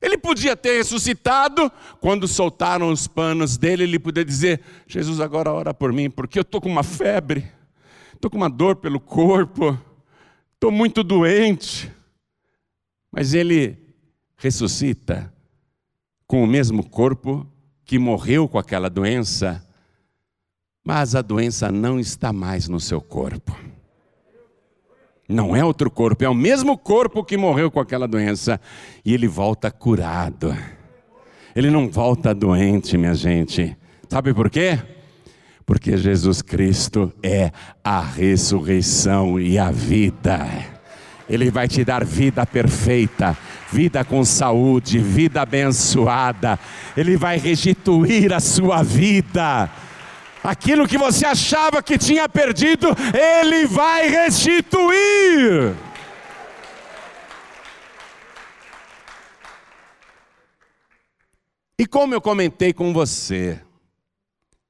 Ele 0.02 0.18
podia 0.18 0.56
ter 0.56 0.78
ressuscitado, 0.78 1.70
quando 2.00 2.28
soltaram 2.28 2.90
os 2.90 3.06
panos 3.06 3.58
dele, 3.58 3.84
ele 3.84 4.00
podia 4.00 4.24
dizer: 4.24 4.62
Jesus, 4.88 5.20
agora 5.20 5.52
ora 5.52 5.74
por 5.74 5.92
mim, 5.92 6.10
porque 6.10 6.40
eu 6.40 6.44
estou 6.44 6.62
com 6.62 6.70
uma 6.70 6.84
febre, 6.84 7.52
estou 8.14 8.32
com 8.32 8.38
uma 8.38 8.50
dor 8.50 8.78
pelo 8.78 9.00
corpo, 9.00 9.78
estou 10.54 10.72
muito 10.72 11.04
doente. 11.04 11.92
Mas 13.12 13.34
ele 13.34 13.78
ressuscita 14.38 15.34
com 16.26 16.44
o 16.44 16.48
mesmo 16.48 16.88
corpo 16.88 17.46
que 17.84 18.00
morreu 18.00 18.48
com 18.48 18.58
aquela 18.58 18.90
doença 18.90 19.68
mas 20.90 21.14
a 21.14 21.22
doença 21.22 21.72
não 21.72 22.00
está 22.00 22.34
mais 22.34 22.68
no 22.68 22.80
seu 22.80 23.00
corpo. 23.00 23.56
Não 25.30 25.56
é 25.56 25.64
outro 25.64 25.92
corpo, 25.92 26.24
é 26.24 26.28
o 26.28 26.34
mesmo 26.34 26.76
corpo 26.76 27.24
que 27.24 27.38
morreu 27.38 27.70
com 27.70 27.80
aquela 27.80 28.08
doença 28.08 28.60
e 29.06 29.14
ele 29.14 29.28
volta 29.28 29.70
curado. 29.70 30.52
Ele 31.56 31.70
não 31.70 31.88
volta 31.88 32.34
doente, 32.34 32.98
minha 32.98 33.14
gente. 33.14 33.78
Sabe 34.10 34.34
por 34.34 34.50
quê? 34.50 34.80
Porque 35.64 35.96
Jesus 35.96 36.42
Cristo 36.42 37.14
é 37.22 37.52
a 37.84 38.02
ressurreição 38.02 39.40
e 39.40 39.60
a 39.60 39.70
vida. 39.70 40.40
Ele 41.30 41.52
vai 41.52 41.68
te 41.68 41.86
dar 41.86 42.04
vida 42.04 42.44
perfeita, 42.48 43.38
vida 43.72 44.04
com 44.04 44.26
saúde, 44.26 44.98
vida 44.98 45.44
abençoada. 45.44 46.58
Ele 46.98 47.16
vai 47.16 47.38
restituir 47.38 48.34
a 48.34 48.40
sua 48.40 48.82
vida 48.82 49.70
Aquilo 50.44 50.88
que 50.88 50.98
você 50.98 51.26
achava 51.26 51.84
que 51.84 51.98
tinha 51.98 52.30
perdido, 52.30 52.88
Ele 53.14 53.66
vai 53.68 54.08
restituir. 54.08 55.76
E 61.78 61.86
como 61.86 62.14
eu 62.14 62.22
comentei 62.22 62.74
com 62.74 62.94
você, 62.94 63.62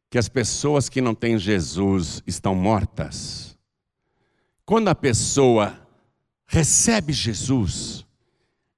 que 0.09 0.17
as 0.17 0.27
pessoas 0.27 0.89
que 0.89 1.01
não 1.01 1.13
têm 1.13 1.37
Jesus 1.37 2.23
estão 2.25 2.55
mortas, 2.55 3.57
quando 4.65 4.87
a 4.87 4.95
pessoa 4.95 5.79
recebe 6.47 7.13
Jesus 7.13 8.05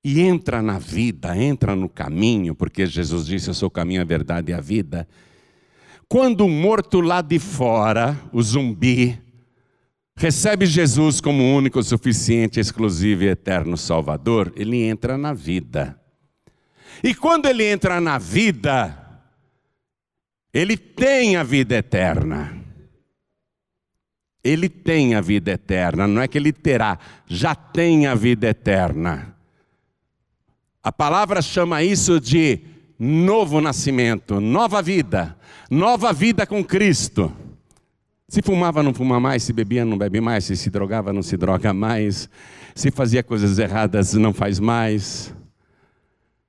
e 0.04 0.20
entra 0.22 0.62
na 0.62 0.78
vida, 0.78 1.38
entra 1.38 1.76
no 1.76 1.88
caminho, 1.88 2.54
porque 2.54 2.86
Jesus 2.86 3.26
disse: 3.26 3.50
Eu 3.50 3.54
sou 3.54 3.68
o 3.68 3.72
caminho, 3.72 4.02
a 4.02 4.06
verdade 4.06 4.52
e 4.52 4.54
a 4.54 4.60
vida 4.60 5.08
quando 6.12 6.42
o 6.42 6.50
morto 6.50 7.00
lá 7.00 7.22
de 7.22 7.40
fora, 7.40 8.20
o 8.34 8.44
zumbi, 8.44 9.18
recebe 10.14 10.66
Jesus 10.66 11.22
como 11.22 11.56
único, 11.56 11.82
suficiente, 11.82 12.60
exclusivo 12.60 13.24
e 13.24 13.30
eterno 13.30 13.78
Salvador, 13.78 14.52
ele 14.58 14.84
entra 14.84 15.18
na 15.18 15.34
vida. 15.34 15.98
E 17.02 17.16
quando 17.16 17.46
ele 17.46 17.64
entra 17.64 18.02
na 18.02 18.18
vida, 18.18 19.24
ele 20.54 20.76
tem 20.76 21.38
a 21.38 21.44
vida 21.44 21.78
eterna. 21.78 22.62
Ele 24.44 24.68
tem 24.68 25.16
a 25.16 25.22
vida 25.22 25.52
eterna, 25.52 26.10
não 26.10 26.22
é 26.22 26.28
que 26.28 26.38
ele 26.38 26.52
terá, 26.52 27.00
já 27.26 27.56
tem 27.56 28.06
a 28.06 28.16
vida 28.16 28.50
eterna. 28.50 29.34
A 30.84 30.92
palavra 30.92 31.42
chama 31.42 31.82
isso 31.84 32.20
de 32.20 32.71
novo 33.04 33.60
nascimento, 33.60 34.40
nova 34.40 34.80
vida, 34.80 35.36
nova 35.72 36.14
vida 36.14 36.46
com 36.46 36.64
Cristo. 36.64 37.34
Se 38.28 38.44
fumava, 38.44 38.84
não 38.84 38.94
fuma 38.94 39.20
mais, 39.20 39.42
se 39.42 39.52
bebia, 39.52 39.84
não 39.84 39.98
bebe 39.98 40.22
mais, 40.22 40.46
se 40.46 40.56
se 40.56 40.70
drogava, 40.70 41.12
não 41.12 41.24
se 41.24 41.36
droga 41.36 41.74
mais, 41.74 42.30
se 42.76 42.92
fazia 42.92 43.24
coisas 43.24 43.58
erradas, 43.58 44.14
não 44.14 44.32
faz 44.32 44.60
mais. 44.60 45.34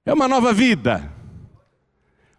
É 0.05 0.13
uma 0.13 0.29
nova 0.29 0.53
vida. 0.53 1.11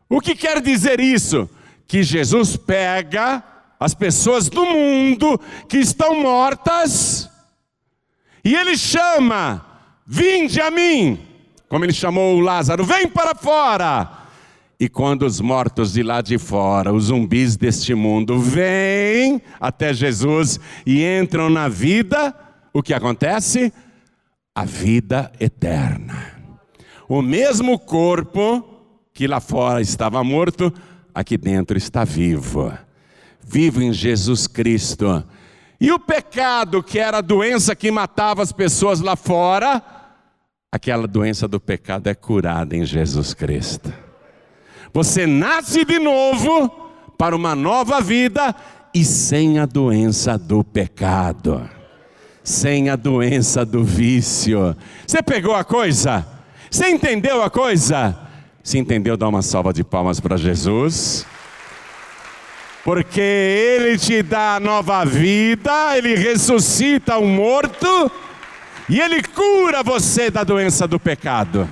O 0.08 0.22
que 0.22 0.36
quer 0.36 0.62
dizer 0.62 1.00
isso? 1.00 1.50
Que 1.88 2.04
Jesus 2.04 2.56
pega 2.56 3.44
as 3.80 3.96
pessoas 3.96 4.48
do 4.48 4.64
mundo 4.64 5.42
que 5.68 5.80
estão 5.80 6.22
mortas 6.22 7.28
e 8.46 8.54
ele 8.54 8.78
chama: 8.78 9.66
Vinde 10.06 10.62
a 10.62 10.70
mim 10.70 11.33
como 11.70 11.86
ele 11.86 11.94
chamou 11.94 12.36
o 12.36 12.40
Lázaro, 12.40 12.84
vem 12.84 13.08
para 13.08 13.34
fora. 13.36 14.24
E 14.80 14.90
quando 14.90 15.24
os 15.26 15.40
mortos 15.40 15.94
de 15.94 16.04
lá 16.04 16.22
de 16.22 16.38
fora, 16.38 16.92
os 16.92 17.06
zumbis 17.06 17.56
deste 17.56 17.96
mundo, 17.96 18.40
vêm 18.40 19.42
até 19.60 19.94
Jesus 19.94 20.60
e 20.86 21.04
entram 21.04 21.50
na 21.50 21.68
vida, 21.68 22.36
o 22.74 22.84
que 22.84 22.94
acontece? 22.94 23.72
A 24.54 24.66
vida 24.66 25.32
eterna. 25.40 26.34
O 27.08 27.22
mesmo 27.22 27.80
corpo 27.80 28.70
que 29.14 29.28
lá 29.28 29.40
fora 29.40 29.80
estava 29.80 30.24
morto, 30.24 30.74
aqui 31.14 31.38
dentro 31.38 31.78
está 31.78 32.04
vivo. 32.04 32.74
Vivo 33.46 33.82
em 33.82 33.94
Jesus 33.94 34.48
Cristo. 34.48 35.24
E 35.80 35.92
o 35.92 36.00
pecado, 36.00 36.82
que 36.82 36.98
era 36.98 37.20
a 37.20 37.22
doença 37.22 37.76
que 37.76 37.92
matava 37.92 38.42
as 38.42 38.52
pessoas 38.52 39.00
lá 39.00 39.16
fora, 39.16 39.84
aquela 40.74 41.06
doença 41.06 41.48
do 41.48 41.60
pecado 41.60 42.08
é 42.08 42.16
curada 42.16 42.76
em 42.76 42.84
Jesus 42.84 43.36
Cristo. 43.36 43.94
Você 44.92 45.28
nasce 45.28 45.86
de 45.86 46.00
novo 46.00 46.68
para 47.16 47.36
uma 47.36 47.54
nova 47.54 48.02
vida 48.02 48.56
e 48.92 49.06
sem 49.06 49.60
a 49.60 49.68
doença 49.68 50.36
do 50.36 50.64
pecado, 50.64 51.70
sem 52.44 52.90
a 52.90 52.96
doença 52.96 53.64
do 53.64 53.84
vício. 53.84 54.76
Você 55.06 55.22
pegou 55.22 55.54
a 55.54 55.64
coisa? 55.64 56.26
Você 56.72 56.90
entendeu 56.90 57.44
a 57.44 57.52
coisa? 57.52 58.18
Se 58.64 58.80
entendeu, 58.80 59.16
dá 59.16 59.28
uma 59.28 59.44
salva 59.44 59.72
de 59.72 59.84
palmas 59.84 60.20
para 60.20 60.38
Jesus. 60.38 61.24
Porque 62.84 63.22
Ele 63.22 63.96
te 64.00 64.24
dá 64.24 64.60
nova 64.60 65.06
vida, 65.06 65.96
Ele 65.96 66.16
ressuscita 66.16 67.20
o 67.20 67.28
morto 67.28 68.12
e 68.90 69.00
Ele 69.00 69.22
cura 69.24 69.82
você 69.84 70.30
da 70.30 70.44
doença 70.44 70.88
do 70.88 71.00
pecado. 71.00 71.68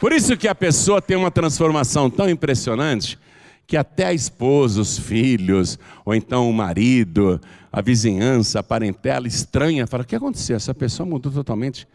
Por 0.00 0.12
isso 0.12 0.36
que 0.36 0.46
a 0.46 0.54
pessoa 0.54 1.00
tem 1.00 1.16
uma 1.16 1.30
transformação 1.30 2.10
tão 2.10 2.28
impressionante 2.28 3.18
que 3.66 3.76
até 3.76 4.06
a 4.06 4.12
esposa, 4.12 4.80
os 4.80 4.98
filhos, 4.98 5.78
ou 6.04 6.14
então 6.14 6.48
o 6.48 6.52
marido, 6.52 7.40
a 7.72 7.80
vizinhança, 7.80 8.60
a 8.60 8.62
parentela 8.62 9.26
estranha, 9.26 9.86
fala: 9.86 10.02
o 10.02 10.06
que 10.06 10.14
aconteceu? 10.14 10.56
Essa 10.56 10.74
pessoa 10.74 11.08
mudou 11.08 11.32
totalmente. 11.32 11.88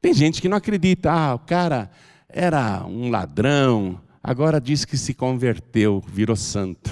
Tem 0.00 0.14
gente 0.14 0.40
que 0.40 0.48
não 0.48 0.56
acredita, 0.56 1.12
ah, 1.12 1.34
o 1.34 1.38
cara 1.38 1.90
era 2.28 2.84
um 2.86 3.10
ladrão, 3.10 4.00
agora 4.22 4.60
diz 4.60 4.84
que 4.84 4.96
se 4.96 5.14
converteu, 5.14 6.02
virou 6.08 6.34
santo. 6.34 6.90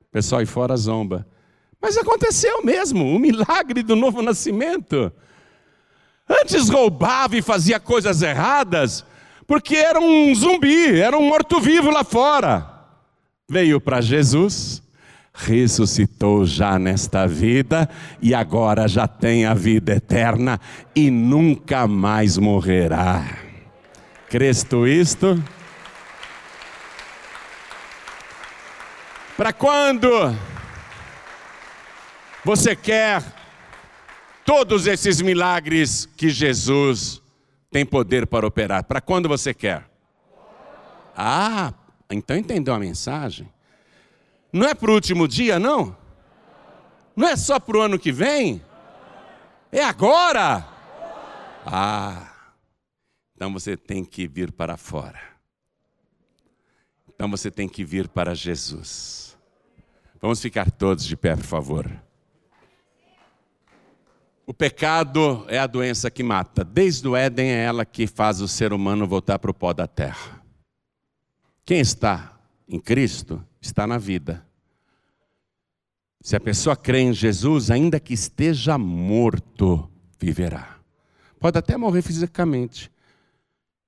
O 0.00 0.12
pessoal 0.12 0.40
aí 0.40 0.46
fora 0.46 0.76
zomba. 0.76 1.26
Mas 1.82 1.98
aconteceu 1.98 2.64
mesmo, 2.64 3.12
o 3.12 3.18
milagre 3.18 3.82
do 3.82 3.96
novo 3.96 4.22
nascimento. 4.22 5.12
Antes 6.30 6.68
roubava 6.68 7.36
e 7.36 7.42
fazia 7.42 7.80
coisas 7.80 8.22
erradas, 8.22 9.04
porque 9.48 9.74
era 9.74 9.98
um 9.98 10.32
zumbi, 10.32 11.00
era 11.00 11.18
um 11.18 11.26
morto-vivo 11.26 11.90
lá 11.90 12.04
fora. 12.04 12.70
Veio 13.50 13.80
para 13.80 14.00
Jesus, 14.00 14.80
ressuscitou 15.34 16.46
já 16.46 16.78
nesta 16.78 17.26
vida 17.26 17.90
e 18.20 18.32
agora 18.32 18.86
já 18.86 19.08
tem 19.08 19.44
a 19.44 19.52
vida 19.52 19.92
eterna 19.92 20.60
e 20.94 21.10
nunca 21.10 21.88
mais 21.88 22.38
morrerá. 22.38 23.38
Crês 24.30 24.62
tu 24.62 24.86
isto? 24.86 25.42
Para 29.36 29.52
quando 29.52 30.32
você 32.44 32.74
quer 32.74 33.22
todos 34.44 34.86
esses 34.86 35.20
milagres 35.20 36.06
que 36.16 36.28
Jesus 36.28 37.22
tem 37.70 37.86
poder 37.86 38.26
para 38.26 38.46
operar? 38.46 38.84
Para 38.84 39.00
quando 39.00 39.28
você 39.28 39.54
quer? 39.54 39.88
Ah, 41.16 41.72
então 42.10 42.36
entendeu 42.36 42.74
a 42.74 42.78
mensagem? 42.78 43.48
Não 44.52 44.66
é 44.66 44.74
para 44.74 44.90
o 44.90 44.94
último 44.94 45.26
dia, 45.26 45.58
não? 45.58 45.96
Não 47.14 47.28
é 47.28 47.36
só 47.36 47.58
para 47.60 47.76
o 47.76 47.80
ano 47.80 47.98
que 47.98 48.12
vem? 48.12 48.62
É 49.70 49.82
agora! 49.82 50.68
Ah, 51.64 52.32
então 53.34 53.52
você 53.52 53.76
tem 53.76 54.04
que 54.04 54.26
vir 54.26 54.52
para 54.52 54.76
fora. 54.76 55.20
Então 57.14 57.30
você 57.30 57.50
tem 57.50 57.68
que 57.68 57.84
vir 57.84 58.08
para 58.08 58.34
Jesus. 58.34 59.38
Vamos 60.20 60.40
ficar 60.40 60.70
todos 60.70 61.04
de 61.04 61.16
pé, 61.16 61.36
por 61.36 61.44
favor. 61.44 61.90
O 64.44 64.52
pecado 64.52 65.44
é 65.48 65.58
a 65.58 65.66
doença 65.66 66.10
que 66.10 66.22
mata. 66.22 66.64
Desde 66.64 67.06
o 67.06 67.16
Éden 67.16 67.48
é 67.48 67.64
ela 67.64 67.84
que 67.84 68.06
faz 68.06 68.40
o 68.40 68.48
ser 68.48 68.72
humano 68.72 69.06
voltar 69.06 69.38
para 69.38 69.50
o 69.50 69.54
pó 69.54 69.72
da 69.72 69.86
terra. 69.86 70.42
Quem 71.64 71.78
está 71.78 72.36
em 72.68 72.80
Cristo 72.80 73.44
está 73.60 73.86
na 73.86 73.98
vida. 73.98 74.44
Se 76.20 76.34
a 76.34 76.40
pessoa 76.40 76.76
crê 76.76 77.00
em 77.00 77.12
Jesus, 77.12 77.70
ainda 77.70 78.00
que 78.00 78.14
esteja 78.14 78.76
morto, 78.76 79.88
viverá. 80.18 80.76
Pode 81.38 81.58
até 81.58 81.76
morrer 81.76 82.02
fisicamente. 82.02 82.90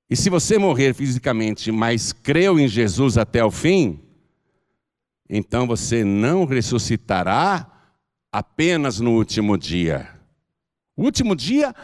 E 0.08 0.16
se 0.16 0.30
você 0.30 0.56
morrer 0.56 0.94
fisicamente, 0.94 1.72
mas 1.72 2.12
creu 2.12 2.58
em 2.58 2.68
Jesus 2.68 3.18
até 3.18 3.44
o 3.44 3.50
fim, 3.50 4.00
então 5.28 5.66
você 5.66 6.04
não 6.04 6.44
ressuscitará 6.44 7.70
apenas 8.30 9.00
no 9.00 9.12
último 9.12 9.56
dia 9.56 10.13
o 10.96 11.02
último 11.02 11.34
dia 11.34 11.74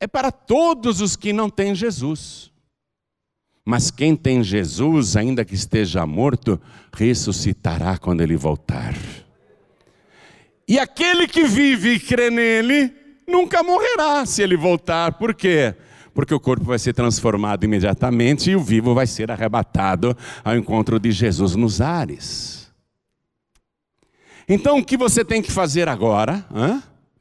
é 0.00 0.06
para 0.06 0.30
todos 0.30 1.00
os 1.00 1.16
que 1.16 1.32
não 1.32 1.48
têm 1.48 1.74
Jesus. 1.74 2.50
Mas 3.64 3.90
quem 3.90 4.14
tem 4.14 4.44
Jesus, 4.44 5.16
ainda 5.16 5.44
que 5.44 5.54
esteja 5.54 6.06
morto, 6.06 6.60
ressuscitará 6.92 7.98
quando 7.98 8.20
ele 8.20 8.36
voltar. 8.36 8.94
E 10.68 10.78
aquele 10.78 11.26
que 11.26 11.44
vive 11.44 11.94
e 11.94 12.00
crê 12.00 12.30
nele, 12.30 12.92
nunca 13.26 13.62
morrerá 13.62 14.24
se 14.24 14.42
ele 14.42 14.56
voltar. 14.56 15.14
Por 15.14 15.34
quê? 15.34 15.74
Porque 16.14 16.32
o 16.32 16.40
corpo 16.40 16.64
vai 16.64 16.78
ser 16.78 16.92
transformado 16.92 17.64
imediatamente 17.64 18.50
e 18.50 18.56
o 18.56 18.62
vivo 18.62 18.94
vai 18.94 19.06
ser 19.06 19.30
arrebatado 19.30 20.16
ao 20.44 20.56
encontro 20.56 20.98
de 20.98 21.10
Jesus 21.10 21.54
nos 21.56 21.80
ares. 21.80 22.72
Então, 24.48 24.78
o 24.78 24.84
que 24.84 24.96
você 24.96 25.24
tem 25.24 25.42
que 25.42 25.50
fazer 25.50 25.88
agora? 25.88 26.46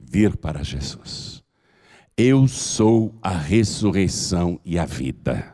Vir 0.10 0.38
para 0.38 0.64
Jesus. 0.64 1.44
Eu 2.18 2.48
sou 2.48 3.14
a 3.22 3.38
ressurreição 3.38 4.60
e 4.64 4.80
a 4.80 4.86
vida. 4.86 5.54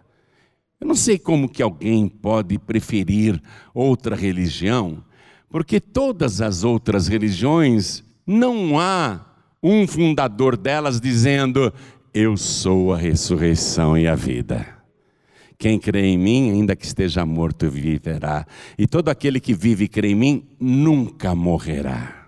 Eu 0.79 0.87
não 0.87 0.95
sei 0.95 1.17
como 1.17 1.49
que 1.49 1.61
alguém 1.61 2.07
pode 2.07 2.57
preferir 2.59 3.41
outra 3.73 4.15
religião, 4.15 5.03
porque 5.49 5.79
todas 5.79 6.41
as 6.41 6.63
outras 6.63 7.07
religiões 7.07 8.03
não 8.25 8.79
há 8.79 9.25
um 9.61 9.87
fundador 9.87 10.55
delas 10.57 10.99
dizendo: 10.99 11.73
Eu 12.13 12.37
sou 12.37 12.93
a 12.93 12.97
ressurreição 12.97 13.97
e 13.97 14.07
a 14.07 14.15
vida. 14.15 14.65
Quem 15.57 15.77
crê 15.77 16.07
em 16.07 16.17
mim, 16.17 16.49
ainda 16.49 16.75
que 16.75 16.85
esteja 16.85 17.23
morto, 17.23 17.69
viverá. 17.69 18.47
E 18.77 18.87
todo 18.87 19.09
aquele 19.09 19.39
que 19.39 19.53
vive 19.53 19.83
e 19.83 19.87
crê 19.87 20.09
em 20.09 20.15
mim, 20.15 20.43
nunca 20.59 21.35
morrerá. 21.35 22.20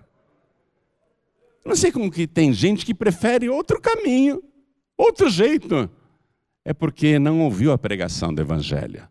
Não 1.66 1.76
sei 1.76 1.92
como 1.92 2.12
que 2.12 2.28
tem 2.28 2.52
gente 2.52 2.86
que 2.86 2.94
prefere 2.94 3.50
outro 3.50 3.80
caminho, 3.80 4.44
outro 4.98 5.30
jeito. 5.30 5.90
É 6.66 6.74
porque 6.74 7.20
não 7.20 7.42
ouviu 7.42 7.72
a 7.72 7.78
pregação 7.78 8.34
do 8.34 8.42
Evangelho. 8.42 9.08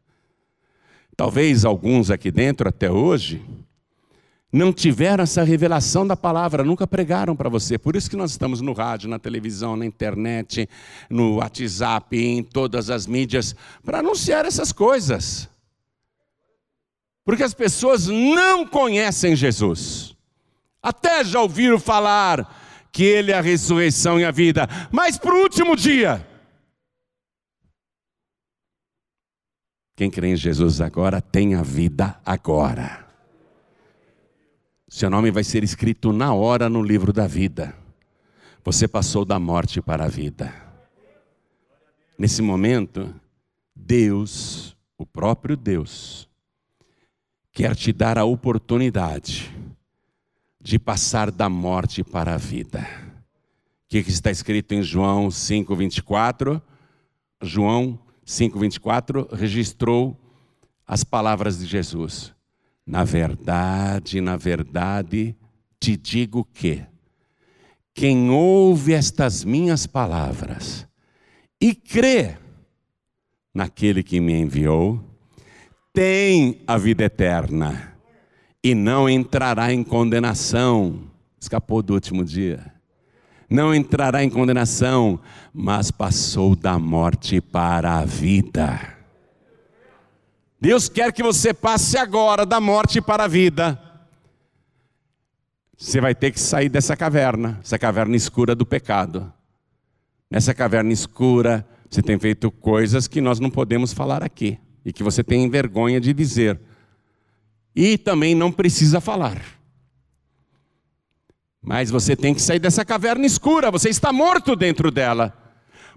Talvez 1.17 1.65
alguns 1.65 2.11
aqui 2.11 2.31
dentro 2.31 2.69
até 2.69 2.91
hoje 2.91 3.43
não 4.53 4.71
tiveram 4.71 5.25
essa 5.25 5.43
revelação 5.43 6.07
da 6.07 6.15
palavra, 6.15 6.63
nunca 6.63 6.87
pregaram 6.87 7.35
para 7.35 7.49
você. 7.49 7.79
Por 7.79 7.97
isso 7.97 8.11
que 8.11 8.17
nós 8.17 8.33
estamos 8.33 8.61
no 8.61 8.75
rádio, 8.75 9.09
na 9.09 9.19
televisão, 9.19 9.77
na 9.77 9.87
internet, 9.87 10.69
no 11.09 11.37
WhatsApp, 11.37 12.19
em 12.19 12.43
todas 12.43 12.91
as 12.91 13.07
mídias, 13.07 13.57
para 13.83 14.01
anunciar 14.01 14.45
essas 14.45 14.71
coisas. 14.71 15.49
Porque 17.25 17.43
as 17.43 17.55
pessoas 17.55 18.09
não 18.09 18.67
conhecem 18.67 19.35
Jesus. 19.35 20.12
Até 20.83 21.25
já 21.25 21.41
ouviram 21.41 21.79
falar 21.79 22.61
que 22.91 23.05
Ele 23.05 23.31
é 23.31 23.39
a 23.39 23.41
ressurreição 23.41 24.19
e 24.19 24.25
a 24.25 24.33
vida, 24.33 24.69
mas 24.91 25.17
para 25.17 25.35
o 25.35 25.41
último 25.41 25.77
dia. 25.77 26.27
Quem 29.95 30.11
crê 30.11 30.29
em 30.29 30.37
Jesus 30.37 30.81
agora 30.81 31.21
tem 31.21 31.55
a 31.55 31.63
vida 31.63 32.21
agora. 32.27 33.07
Seu 34.89 35.09
nome 35.09 35.31
vai 35.31 35.45
ser 35.45 35.63
escrito 35.63 36.13
na 36.13 36.35
hora 36.35 36.69
no 36.69 36.83
livro 36.83 37.13
da 37.13 37.27
vida. 37.27 37.75
Você 38.65 38.89
passou 38.89 39.25
da 39.25 39.39
morte 39.39 39.81
para 39.81 40.05
a 40.05 40.09
vida. 40.09 40.53
Nesse 42.19 42.43
momento, 42.43 43.15
Deus, 43.75 44.77
o 44.99 45.07
próprio 45.07 45.57
Deus, 45.57 46.29
quer 47.53 47.75
te 47.75 47.93
dar 47.93 48.19
a 48.19 48.25
oportunidade 48.25 49.62
de 50.63 50.79
passar 50.79 51.31
da 51.31 51.49
morte 51.49 52.05
para 52.05 52.35
a 52.35 52.39
vida. 52.39 52.87
O 53.87 53.89
que 53.89 53.99
está 53.99 54.31
escrito 54.31 54.73
em 54.73 54.83
João 54.83 55.29
5,24? 55.29 56.63
João 57.43 57.99
5,24 58.25 59.35
registrou 59.35 60.17
as 60.87 61.03
palavras 61.03 61.59
de 61.59 61.67
Jesus. 61.67 62.33
Na 62.87 63.05
verdade, 63.05 64.21
na 64.21 64.37
verdade, 64.37 65.37
te 65.79 65.97
digo 65.97 66.45
que 66.45 66.85
quem 67.93 68.31
ouve 68.31 68.95
estas 68.95 69.45
minhas 69.45 69.87
palavras 69.87 70.87
e 71.61 71.75
crê 71.75 72.37
naquele 73.53 74.03
que 74.03 74.21
me 74.21 74.33
enviou, 74.33 75.05
tem 75.93 76.63
a 76.67 76.79
vida 76.79 77.05
eterna 77.05 77.92
e 78.63 78.75
não 78.75 79.09
entrará 79.09 79.73
em 79.73 79.83
condenação. 79.83 81.01
Escapou 81.41 81.83
do 81.83 81.95
último 81.95 82.25
dia. 82.25 82.73
Não 83.51 83.75
entrará 83.75 84.23
em 84.23 84.31
condenação, 84.31 85.21
mas 85.53 85.91
passou 85.91 86.55
da 86.55 86.79
morte 86.79 87.41
para 87.41 87.99
a 87.99 88.05
vida. 88.05 88.97
Deus 90.61 90.89
quer 90.89 91.13
que 91.13 91.23
você 91.23 91.53
passe 91.53 91.99
agora 91.99 92.47
da 92.47 92.61
morte 92.61 93.01
para 93.01 93.25
a 93.25 93.29
vida. 93.29 93.79
Você 95.77 96.01
vai 96.01 96.15
ter 96.15 96.31
que 96.31 96.39
sair 96.39 96.69
dessa 96.69 96.97
caverna, 96.97 97.59
essa 97.63 97.77
caverna 97.77 98.15
escura 98.15 98.55
do 98.55 98.65
pecado. 98.65 99.33
Nessa 100.31 100.55
caverna 100.55 100.93
escura, 100.93 101.67
você 101.91 102.01
tem 102.01 102.19
feito 102.19 102.51
coisas 102.51 103.09
que 103.09 103.21
nós 103.21 103.41
não 103.41 103.51
podemos 103.51 103.93
falar 103.93 104.23
aqui 104.23 104.59
e 104.85 104.93
que 104.93 105.03
você 105.03 105.25
tem 105.25 105.51
vergonha 105.51 106.01
de 106.01 106.15
dizer. 106.15 106.59
E 107.75 107.97
também 107.97 108.35
não 108.35 108.53
precisa 108.53 109.01
falar. 109.01 109.41
Mas 111.61 111.91
você 111.91 112.17
tem 112.17 112.35
que 112.35 112.43
sair 112.43 112.59
dessa 112.59 112.85
caverna 112.85 113.25
escura, 113.25 113.71
você 113.71 113.89
está 113.89 114.13
morto 114.13 114.57
dentro 114.57 114.91
dela. 114.91 115.39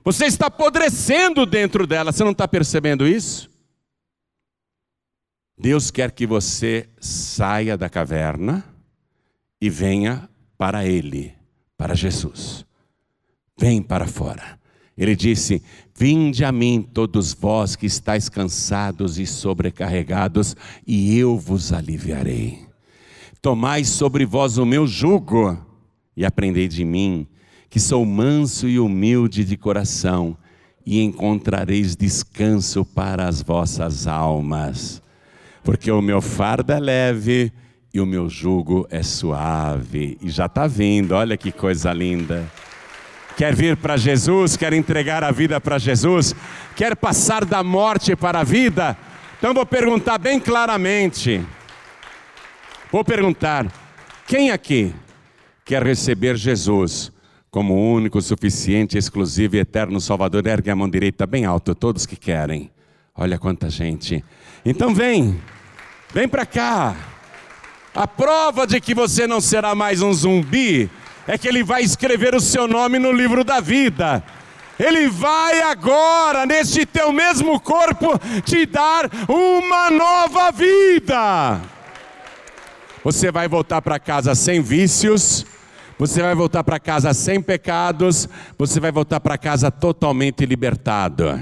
Você 0.03 0.25
está 0.25 0.45
apodrecendo 0.45 1.47
dentro 1.47 1.87
dela, 1.87 2.11
você 2.11 2.23
não 2.23 2.31
está 2.31 2.47
percebendo 2.47 3.07
isso? 3.07 3.49
Deus 5.57 5.89
quer 5.89 6.11
que 6.11 6.27
você 6.27 6.87
saia 6.99 7.75
da 7.75 7.89
caverna 7.89 8.63
e 9.59 9.69
venha 9.69 10.29
para 10.57 10.85
Ele, 10.85 11.33
para 11.75 11.95
Jesus. 11.95 12.65
Vem 13.57 13.81
para 13.81 14.05
fora. 14.05 14.59
Ele 14.95 15.15
disse: 15.15 15.63
Vinde 15.97 16.43
a 16.43 16.51
mim, 16.51 16.81
todos 16.81 17.33
vós 17.33 17.77
que 17.77 17.85
estáis 17.85 18.27
cansados 18.27 19.17
e 19.17 19.25
sobrecarregados, 19.25 20.53
e 20.85 21.17
eu 21.17 21.37
vos 21.37 21.71
aliviarei. 21.71 22.59
Tomai 23.41 23.85
sobre 23.85 24.25
vós 24.25 24.57
o 24.57 24.65
meu 24.65 24.85
jugo 24.85 25.57
e 26.17 26.25
aprendei 26.25 26.67
de 26.67 26.83
mim, 26.83 27.25
que 27.69 27.79
sou 27.79 28.05
manso 28.05 28.67
e 28.67 28.77
humilde 28.77 29.45
de 29.45 29.55
coração, 29.55 30.35
e 30.85 31.01
encontrareis 31.01 31.95
descanso 31.95 32.83
para 32.83 33.29
as 33.29 33.41
vossas 33.41 34.05
almas. 34.05 35.01
Porque 35.63 35.89
o 35.89 36.01
meu 36.01 36.21
fardo 36.21 36.73
é 36.73 36.79
leve 36.79 37.53
e 37.93 38.01
o 38.01 38.05
meu 38.05 38.29
jugo 38.29 38.85
é 38.89 39.01
suave. 39.01 40.17
E 40.21 40.29
já 40.29 40.47
está 40.47 40.67
vindo, 40.67 41.13
olha 41.13 41.37
que 41.37 41.53
coisa 41.53 41.93
linda 41.93 42.45
quer 43.35 43.55
vir 43.55 43.75
para 43.77 43.97
Jesus, 43.97 44.55
quer 44.55 44.73
entregar 44.73 45.23
a 45.23 45.31
vida 45.31 45.59
para 45.59 45.77
Jesus, 45.77 46.35
quer 46.75 46.95
passar 46.95 47.45
da 47.45 47.63
morte 47.63 48.15
para 48.15 48.39
a 48.39 48.43
vida, 48.43 48.97
então 49.37 49.53
vou 49.53 49.65
perguntar 49.65 50.17
bem 50.17 50.39
claramente. 50.39 51.45
Vou 52.91 53.03
perguntar: 53.03 53.67
quem 54.27 54.51
aqui 54.51 54.93
quer 55.63 55.83
receber 55.83 56.35
Jesus 56.37 57.11
como 57.51 57.75
único, 57.93 58.21
suficiente, 58.21 58.97
exclusivo 58.97 59.55
e 59.55 59.59
eterno 59.59 59.99
Salvador? 59.99 60.47
Ergue 60.47 60.69
a 60.69 60.75
mão 60.75 60.89
direita 60.89 61.27
bem 61.27 61.45
alto, 61.45 61.75
todos 61.75 62.05
que 62.05 62.15
querem. 62.15 62.71
Olha 63.15 63.37
quanta 63.37 63.69
gente. 63.69 64.23
Então 64.65 64.93
vem, 64.93 65.39
vem 66.13 66.27
para 66.27 66.45
cá. 66.45 66.95
A 67.93 68.07
prova 68.07 68.65
de 68.67 68.81
que 68.81 68.93
você 68.93 69.25
não 69.25 69.39
será 69.39 69.73
mais 69.73 70.01
um 70.01 70.11
zumbi 70.11 70.89
é 71.27 71.37
que 71.37 71.47
Ele 71.47 71.63
vai 71.63 71.81
escrever 71.81 72.35
o 72.35 72.41
seu 72.41 72.67
nome 72.67 72.99
no 72.99 73.11
livro 73.11 73.43
da 73.43 73.59
vida. 73.59 74.23
Ele 74.77 75.07
vai 75.07 75.61
agora, 75.61 76.45
neste 76.45 76.85
teu 76.85 77.11
mesmo 77.11 77.59
corpo, 77.59 78.19
te 78.43 78.65
dar 78.65 79.09
uma 79.29 79.89
nova 79.89 80.51
vida. 80.51 81.61
Você 83.03 83.31
vai 83.31 83.47
voltar 83.47 83.81
para 83.81 83.99
casa 83.99 84.35
sem 84.35 84.61
vícios, 84.61 85.45
você 85.97 86.21
vai 86.21 86.35
voltar 86.35 86.63
para 86.63 86.79
casa 86.79 87.13
sem 87.13 87.41
pecados, 87.41 88.27
você 88.57 88.79
vai 88.79 88.91
voltar 88.91 89.19
para 89.19 89.37
casa 89.37 89.71
totalmente 89.71 90.45
libertado. 90.45 91.39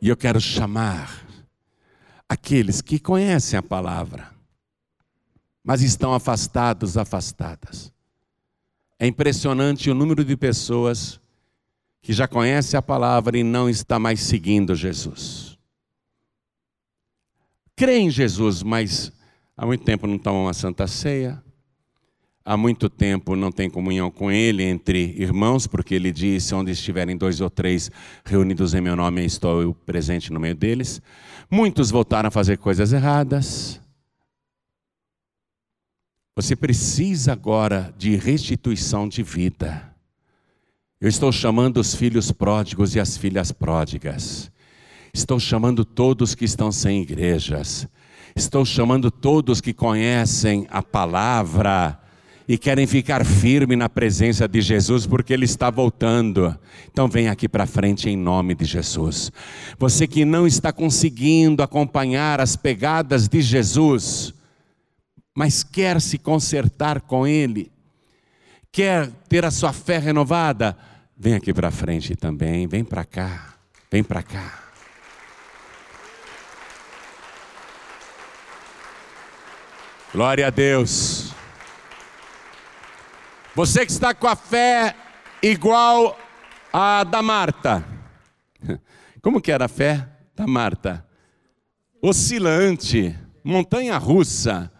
E 0.00 0.08
eu 0.08 0.16
quero 0.16 0.40
chamar 0.40 1.24
aqueles 2.28 2.82
que 2.82 2.98
conhecem 2.98 3.58
a 3.58 3.62
palavra, 3.62 4.28
mas 5.64 5.80
estão 5.80 6.12
afastados, 6.12 6.98
afastadas. 6.98 7.95
É 8.98 9.06
impressionante 9.06 9.90
o 9.90 9.94
número 9.94 10.24
de 10.24 10.36
pessoas 10.36 11.20
que 12.00 12.12
já 12.12 12.26
conhece 12.26 12.76
a 12.76 12.82
palavra 12.82 13.36
e 13.36 13.42
não 13.42 13.68
está 13.68 13.98
mais 13.98 14.20
seguindo 14.20 14.74
Jesus. 14.74 15.58
Crê 17.74 17.98
em 17.98 18.10
Jesus, 18.10 18.62
mas 18.62 19.12
há 19.56 19.66
muito 19.66 19.84
tempo 19.84 20.06
não 20.06 20.16
toma 20.16 20.40
uma 20.40 20.54
santa 20.54 20.86
ceia, 20.86 21.42
há 22.42 22.56
muito 22.56 22.88
tempo 22.88 23.36
não 23.36 23.52
tem 23.52 23.68
comunhão 23.68 24.10
com 24.10 24.30
Ele 24.30 24.62
entre 24.62 25.14
irmãos, 25.18 25.66
porque 25.66 25.94
Ele 25.94 26.10
disse: 26.10 26.54
onde 26.54 26.70
estiverem 26.70 27.18
dois 27.18 27.40
ou 27.42 27.50
três 27.50 27.90
reunidos 28.24 28.72
em 28.72 28.80
meu 28.80 28.96
nome, 28.96 29.24
estou 29.26 29.60
eu 29.60 29.74
presente 29.74 30.32
no 30.32 30.40
meio 30.40 30.54
deles. 30.54 31.02
Muitos 31.50 31.90
voltaram 31.90 32.28
a 32.28 32.30
fazer 32.30 32.56
coisas 32.56 32.92
erradas. 32.94 33.78
Você 36.38 36.54
precisa 36.54 37.32
agora 37.32 37.94
de 37.96 38.14
restituição 38.14 39.08
de 39.08 39.22
vida. 39.22 39.90
Eu 41.00 41.08
estou 41.08 41.32
chamando 41.32 41.78
os 41.78 41.94
filhos 41.94 42.30
pródigos 42.30 42.94
e 42.94 43.00
as 43.00 43.16
filhas 43.16 43.52
pródigas. 43.52 44.52
Estou 45.14 45.40
chamando 45.40 45.82
todos 45.82 46.34
que 46.34 46.44
estão 46.44 46.70
sem 46.70 47.00
igrejas. 47.00 47.88
Estou 48.34 48.66
chamando 48.66 49.10
todos 49.10 49.62
que 49.62 49.72
conhecem 49.72 50.66
a 50.68 50.82
palavra 50.82 51.98
e 52.46 52.58
querem 52.58 52.86
ficar 52.86 53.24
firme 53.24 53.74
na 53.74 53.88
presença 53.88 54.46
de 54.46 54.60
Jesus 54.60 55.06
porque 55.06 55.32
ele 55.32 55.46
está 55.46 55.70
voltando. 55.70 56.54
Então 56.92 57.08
vem 57.08 57.28
aqui 57.28 57.48
para 57.48 57.64
frente 57.64 58.10
em 58.10 58.16
nome 58.16 58.54
de 58.54 58.66
Jesus. 58.66 59.32
Você 59.78 60.06
que 60.06 60.22
não 60.26 60.46
está 60.46 60.70
conseguindo 60.70 61.62
acompanhar 61.62 62.42
as 62.42 62.56
pegadas 62.56 63.26
de 63.26 63.40
Jesus, 63.40 64.34
mas 65.36 65.62
quer 65.62 66.00
se 66.00 66.16
consertar 66.16 67.02
com 67.02 67.26
Ele, 67.26 67.70
quer 68.72 69.10
ter 69.28 69.44
a 69.44 69.50
sua 69.50 69.70
fé 69.70 69.98
renovada, 69.98 70.74
vem 71.14 71.34
aqui 71.34 71.52
para 71.52 71.70
frente 71.70 72.16
também, 72.16 72.66
vem 72.66 72.82
para 72.82 73.04
cá, 73.04 73.54
vem 73.90 74.02
para 74.02 74.22
cá. 74.22 74.62
Glória 80.10 80.46
a 80.46 80.50
Deus. 80.50 81.34
Você 83.54 83.84
que 83.84 83.92
está 83.92 84.14
com 84.14 84.26
a 84.26 84.36
fé 84.36 84.96
igual 85.42 86.18
a 86.72 87.04
da 87.04 87.20
Marta. 87.20 87.84
Como 89.20 89.42
que 89.42 89.52
era 89.52 89.66
a 89.66 89.68
fé 89.68 90.08
da 90.34 90.46
Marta? 90.46 91.06
Oscilante, 92.00 93.14
montanha 93.44 93.98
russa 93.98 94.72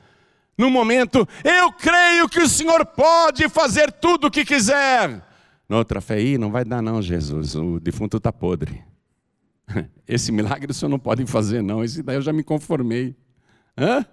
no 0.56 0.70
momento, 0.70 1.28
eu 1.44 1.72
creio 1.72 2.28
que 2.28 2.40
o 2.40 2.48
Senhor 2.48 2.84
pode 2.86 3.48
fazer 3.48 3.92
tudo 3.92 4.28
o 4.28 4.30
que 4.30 4.44
quiser. 4.44 5.22
Outra 5.68 6.00
fé, 6.00 6.14
aí 6.14 6.38
não 6.38 6.50
vai 6.50 6.64
dar 6.64 6.80
não, 6.80 7.02
Jesus, 7.02 7.54
o 7.54 7.80
defunto 7.80 8.16
está 8.16 8.32
podre. 8.32 8.82
Esse 10.06 10.30
milagre 10.30 10.70
o 10.70 10.74
Senhor 10.74 10.88
não 10.88 10.98
pode 10.98 11.26
fazer 11.26 11.62
não, 11.62 11.82
esse 11.82 12.02
daí 12.02 12.16
eu 12.16 12.22
já 12.22 12.32
me 12.32 12.44
conformei. 12.44 13.16
Hã? 13.76 14.06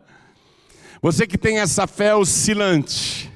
Você 1.02 1.28
que 1.28 1.38
tem 1.38 1.60
essa 1.60 1.86
fé 1.86 2.16
oscilante 2.16 3.32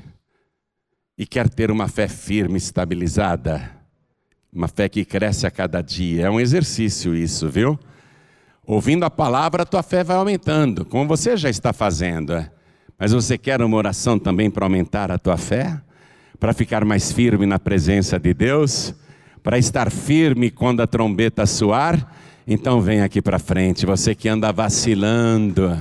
e 1.18 1.26
quer 1.26 1.48
ter 1.50 1.70
uma 1.70 1.88
fé 1.88 2.08
firme, 2.08 2.58
estabilizada, 2.58 3.72
uma 4.52 4.68
fé 4.68 4.90
que 4.90 5.06
cresce 5.06 5.46
a 5.46 5.52
cada 5.52 5.82
dia, 5.82 6.26
é 6.26 6.30
um 6.30 6.40
exercício 6.40 7.16
isso, 7.16 7.48
viu? 7.50 7.78
Ouvindo 8.66 9.04
a 9.04 9.10
palavra, 9.10 9.64
a 9.64 9.66
tua 9.66 9.84
fé 9.84 10.04
vai 10.04 10.18
aumentando, 10.18 10.86
como 10.86 11.08
você 11.08 11.38
já 11.38 11.50
está 11.50 11.72
fazendo. 11.72 12.34
É? 12.34 12.52
Mas 13.00 13.12
você 13.12 13.38
quer 13.38 13.62
uma 13.62 13.78
oração 13.78 14.18
também 14.18 14.50
para 14.50 14.66
aumentar 14.66 15.12
a 15.12 15.20
tua 15.20 15.38
fé? 15.38 15.80
Para 16.40 16.52
ficar 16.52 16.84
mais 16.84 17.12
firme 17.12 17.46
na 17.46 17.60
presença 17.60 18.18
de 18.18 18.34
Deus? 18.34 18.94
Para 19.44 19.60
estar 19.60 19.92
firme 19.92 20.50
quando 20.50 20.82
a 20.82 20.88
trombeta 20.88 21.46
soar? 21.46 22.12
Então 22.48 22.82
vem 22.82 23.02
aqui 23.02 23.22
para 23.22 23.38
frente, 23.38 23.86
você 23.86 24.16
que 24.16 24.28
anda 24.28 24.52
vacilando, 24.52 25.78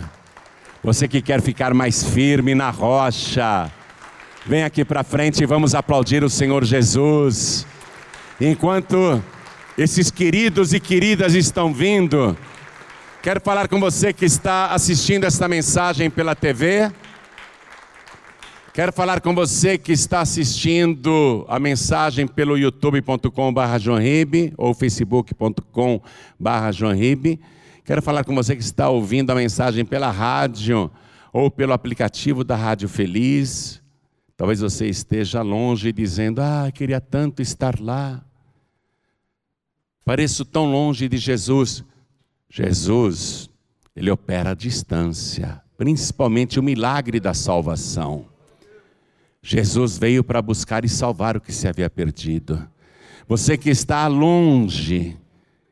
você 0.82 1.08
que 1.08 1.22
quer 1.22 1.40
ficar 1.40 1.72
mais 1.72 2.02
firme 2.02 2.54
na 2.54 2.70
rocha, 2.70 3.70
vem 4.44 4.64
aqui 4.64 4.84
para 4.84 5.02
frente 5.02 5.42
e 5.42 5.46
vamos 5.46 5.74
aplaudir 5.74 6.22
o 6.22 6.28
Senhor 6.28 6.64
Jesus. 6.64 7.66
Enquanto 8.40 9.22
esses 9.78 10.10
queridos 10.10 10.74
e 10.74 10.80
queridas 10.80 11.34
estão 11.34 11.72
vindo, 11.72 12.36
quero 13.22 13.40
falar 13.40 13.68
com 13.68 13.80
você 13.80 14.12
que 14.12 14.24
está 14.24 14.66
assistindo 14.72 15.24
esta 15.24 15.48
mensagem 15.48 16.10
pela 16.10 16.34
TV. 16.34 16.90
Quero 18.77 18.93
falar 18.93 19.22
com 19.22 19.35
você 19.35 19.79
que 19.79 19.91
está 19.91 20.20
assistindo 20.20 21.47
a 21.49 21.59
mensagem 21.59 22.27
pelo 22.27 22.59
youtube.com.br 22.59 23.31
ou 24.59 24.74
facebook.com.br 24.74 26.03
Quero 27.87 28.03
falar 28.03 28.22
com 28.22 28.35
você 28.35 28.55
que 28.55 28.61
está 28.61 28.91
ouvindo 28.91 29.31
a 29.31 29.35
mensagem 29.35 29.83
pela 29.83 30.11
rádio 30.11 30.91
ou 31.33 31.51
pelo 31.51 31.72
aplicativo 31.72 32.45
da 32.45 32.55
Rádio 32.55 32.87
Feliz. 32.87 33.83
Talvez 34.37 34.61
você 34.61 34.87
esteja 34.87 35.41
longe 35.41 35.91
dizendo: 35.91 36.43
Ah, 36.43 36.70
queria 36.70 37.01
tanto 37.01 37.41
estar 37.41 37.81
lá. 37.81 38.22
Pareço 40.05 40.45
tão 40.45 40.70
longe 40.70 41.09
de 41.09 41.16
Jesus. 41.16 41.83
Jesus, 42.51 43.49
ele 43.97 44.11
opera 44.11 44.51
à 44.51 44.55
distância, 44.55 45.62
principalmente 45.79 46.61
o 46.61 46.62
milagre 46.62 47.18
da 47.18 47.33
salvação. 47.33 48.36
Jesus 49.49 49.97
veio 49.97 50.24
para 50.24 50.42
buscar 50.42 50.84
e 50.84 50.88
salvar 50.88 51.36
o 51.36 51.40
que 51.40 51.53
se 51.53 51.68
havia 51.68 51.88
perdido. 51.88 52.68
Você 53.28 53.57
que 53.57 53.70
está 53.70 54.09
longe, 54.09 55.16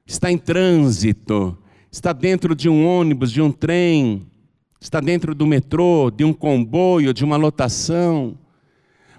está 0.07 0.31
em 0.31 0.39
trânsito, 0.39 1.59
está 1.91 2.13
dentro 2.13 2.55
de 2.55 2.69
um 2.69 2.87
ônibus, 2.87 3.33
de 3.33 3.43
um 3.43 3.51
trem, 3.51 4.29
está 4.81 5.01
dentro 5.01 5.35
do 5.35 5.45
metrô, 5.45 6.09
de 6.09 6.23
um 6.23 6.33
comboio, 6.33 7.13
de 7.13 7.25
uma 7.25 7.37
lotação. 7.37 8.39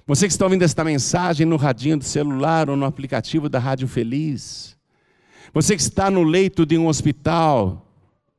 Você 0.08 0.26
que 0.26 0.32
está 0.32 0.46
ouvindo 0.46 0.64
esta 0.64 0.86
mensagem 0.86 1.46
no 1.46 1.58
radinho 1.58 1.98
do 1.98 2.06
celular 2.06 2.70
ou 2.70 2.78
no 2.78 2.86
aplicativo 2.86 3.50
da 3.50 3.60
Rádio 3.60 3.90
Feliz. 3.90 4.78
Você 5.54 5.76
que 5.76 5.82
está 5.82 6.10
no 6.10 6.24
leito 6.24 6.66
de 6.66 6.78
um 6.78 6.88
hospital. 6.88 7.86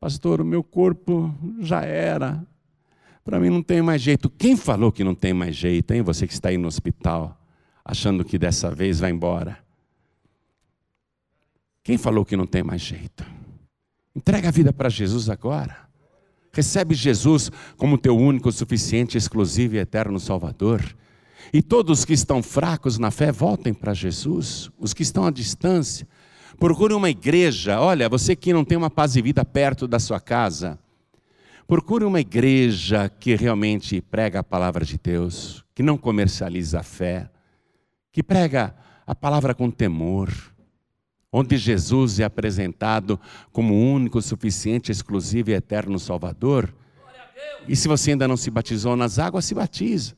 Pastor, 0.00 0.40
o 0.40 0.46
meu 0.46 0.64
corpo 0.64 1.34
já 1.60 1.82
era. 1.82 2.42
Para 3.26 3.40
mim 3.40 3.50
não 3.50 3.60
tem 3.60 3.82
mais 3.82 4.00
jeito. 4.00 4.30
Quem 4.30 4.56
falou 4.56 4.92
que 4.92 5.02
não 5.02 5.12
tem 5.12 5.34
mais 5.34 5.56
jeito, 5.56 5.92
hein? 5.92 6.00
Você 6.00 6.28
que 6.28 6.32
está 6.32 6.48
aí 6.48 6.56
no 6.56 6.68
hospital, 6.68 7.36
achando 7.84 8.24
que 8.24 8.38
dessa 8.38 8.70
vez 8.70 9.00
vai 9.00 9.10
embora. 9.10 9.58
Quem 11.82 11.98
falou 11.98 12.24
que 12.24 12.36
não 12.36 12.46
tem 12.46 12.62
mais 12.62 12.80
jeito? 12.82 13.26
Entrega 14.14 14.46
a 14.46 14.52
vida 14.52 14.72
para 14.72 14.88
Jesus 14.88 15.28
agora. 15.28 15.76
Recebe 16.52 16.94
Jesus 16.94 17.50
como 17.76 17.98
teu 17.98 18.16
único, 18.16 18.52
suficiente, 18.52 19.18
exclusivo 19.18 19.74
e 19.74 19.78
eterno 19.78 20.20
Salvador. 20.20 20.80
E 21.52 21.60
todos 21.60 22.04
que 22.04 22.12
estão 22.12 22.40
fracos 22.44 22.96
na 22.96 23.10
fé, 23.10 23.32
voltem 23.32 23.74
para 23.74 23.92
Jesus. 23.92 24.70
Os 24.78 24.94
que 24.94 25.02
estão 25.02 25.26
à 25.26 25.32
distância, 25.32 26.06
procure 26.60 26.94
uma 26.94 27.10
igreja. 27.10 27.80
Olha, 27.80 28.08
você 28.08 28.36
que 28.36 28.52
não 28.52 28.64
tem 28.64 28.78
uma 28.78 28.88
paz 28.88 29.16
e 29.16 29.20
vida 29.20 29.44
perto 29.44 29.88
da 29.88 29.98
sua 29.98 30.20
casa, 30.20 30.78
Procure 31.66 32.04
uma 32.04 32.20
igreja 32.20 33.08
que 33.08 33.34
realmente 33.34 34.00
prega 34.00 34.38
a 34.38 34.44
palavra 34.44 34.84
de 34.84 34.96
Deus, 35.02 35.64
que 35.74 35.82
não 35.82 35.98
comercializa 35.98 36.78
a 36.78 36.82
fé, 36.84 37.28
que 38.12 38.22
prega 38.22 38.76
a 39.04 39.16
palavra 39.16 39.52
com 39.52 39.68
temor, 39.68 40.32
onde 41.32 41.56
Jesus 41.56 42.20
é 42.20 42.24
apresentado 42.24 43.18
como 43.50 43.74
único, 43.74 44.22
suficiente, 44.22 44.92
exclusivo 44.92 45.50
e 45.50 45.54
eterno 45.54 45.98
Salvador. 45.98 46.72
E 47.66 47.74
se 47.74 47.88
você 47.88 48.12
ainda 48.12 48.28
não 48.28 48.36
se 48.36 48.48
batizou 48.48 48.94
nas 48.94 49.18
águas, 49.18 49.44
se 49.44 49.54
batiza. 49.54 50.16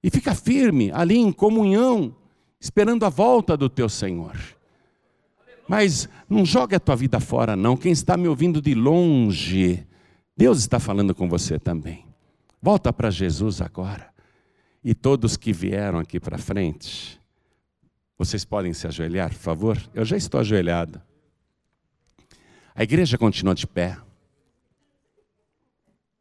E 0.00 0.08
fica 0.08 0.36
firme 0.36 0.92
ali 0.94 1.18
em 1.18 1.32
comunhão, 1.32 2.14
esperando 2.60 3.04
a 3.04 3.08
volta 3.08 3.56
do 3.56 3.68
teu 3.68 3.88
Senhor. 3.88 4.36
Mas 5.66 6.08
não 6.28 6.44
jogue 6.44 6.76
a 6.76 6.80
tua 6.80 6.94
vida 6.94 7.18
fora, 7.18 7.56
não. 7.56 7.76
Quem 7.76 7.90
está 7.90 8.16
me 8.16 8.28
ouvindo 8.28 8.62
de 8.62 8.74
longe, 8.74 9.84
Deus 10.40 10.60
está 10.60 10.80
falando 10.80 11.14
com 11.14 11.28
você 11.28 11.58
também. 11.58 12.06
Volta 12.62 12.90
para 12.94 13.10
Jesus 13.10 13.60
agora. 13.60 14.08
E 14.82 14.94
todos 14.94 15.36
que 15.36 15.52
vieram 15.52 15.98
aqui 15.98 16.18
para 16.18 16.38
frente, 16.38 17.20
vocês 18.16 18.42
podem 18.42 18.72
se 18.72 18.86
ajoelhar, 18.86 19.28
por 19.28 19.38
favor? 19.38 19.90
Eu 19.92 20.02
já 20.02 20.16
estou 20.16 20.40
ajoelhado. 20.40 20.98
A 22.74 22.82
igreja 22.82 23.18
continua 23.18 23.54
de 23.54 23.66
pé. 23.66 23.98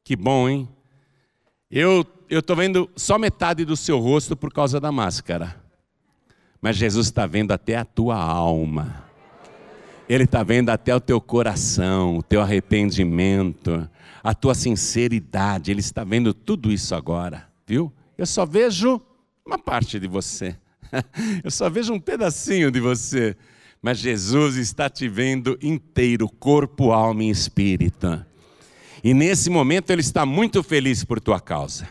Que 0.03 0.17
bom, 0.17 0.49
hein? 0.49 0.67
Eu 1.72 2.05
estou 2.30 2.57
vendo 2.57 2.91
só 2.97 3.17
metade 3.17 3.63
do 3.63 3.78
seu 3.78 3.99
rosto 3.99 4.36
por 4.36 4.51
causa 4.51 4.82
da 4.82 4.91
máscara. 4.91 5.63
Mas 6.59 6.76
Jesus 6.76 7.07
está 7.07 7.26
vendo 7.26 7.53
até 7.53 7.78
a 7.78 7.86
tua 7.86 8.17
alma. 8.17 9.05
Ele 10.09 10.26
está 10.26 10.43
vendo 10.43 10.72
até 10.72 10.93
o 10.93 10.99
teu 10.99 11.22
coração, 11.22 12.17
o 12.17 12.24
teu 12.24 12.41
arrependimento, 12.41 13.89
a 14.24 14.34
tua 14.34 14.55
sinceridade. 14.55 15.72
Ele 15.72 15.80
está 15.80 16.03
vendo 16.03 16.34
tudo 16.34 16.72
isso 16.72 16.93
agora, 16.95 17.47
viu? 17.65 17.91
Eu 18.17 18.26
só 18.26 18.45
vejo 18.45 19.01
uma 19.45 19.57
parte 19.57 19.99
de 19.99 20.07
você. 20.07 20.55
Eu 21.43 21.51
só 21.51 21.70
vejo 21.70 21.93
um 21.93 21.99
pedacinho 21.99 22.72
de 22.72 22.80
você. 22.80 23.36
Mas 23.82 23.99
Jesus 23.99 24.57
está 24.57 24.89
te 24.89 25.07
vendo 25.07 25.57
inteiro, 25.61 26.28
corpo, 26.28 26.91
alma 26.91 27.24
e 27.24 27.30
espírito. 27.30 28.26
E 29.03 29.13
nesse 29.13 29.49
momento 29.49 29.91
ele 29.91 30.01
está 30.01 30.26
muito 30.26 30.61
feliz 30.61 31.03
por 31.03 31.22
tua 31.22 31.39
causa. 31.39 31.88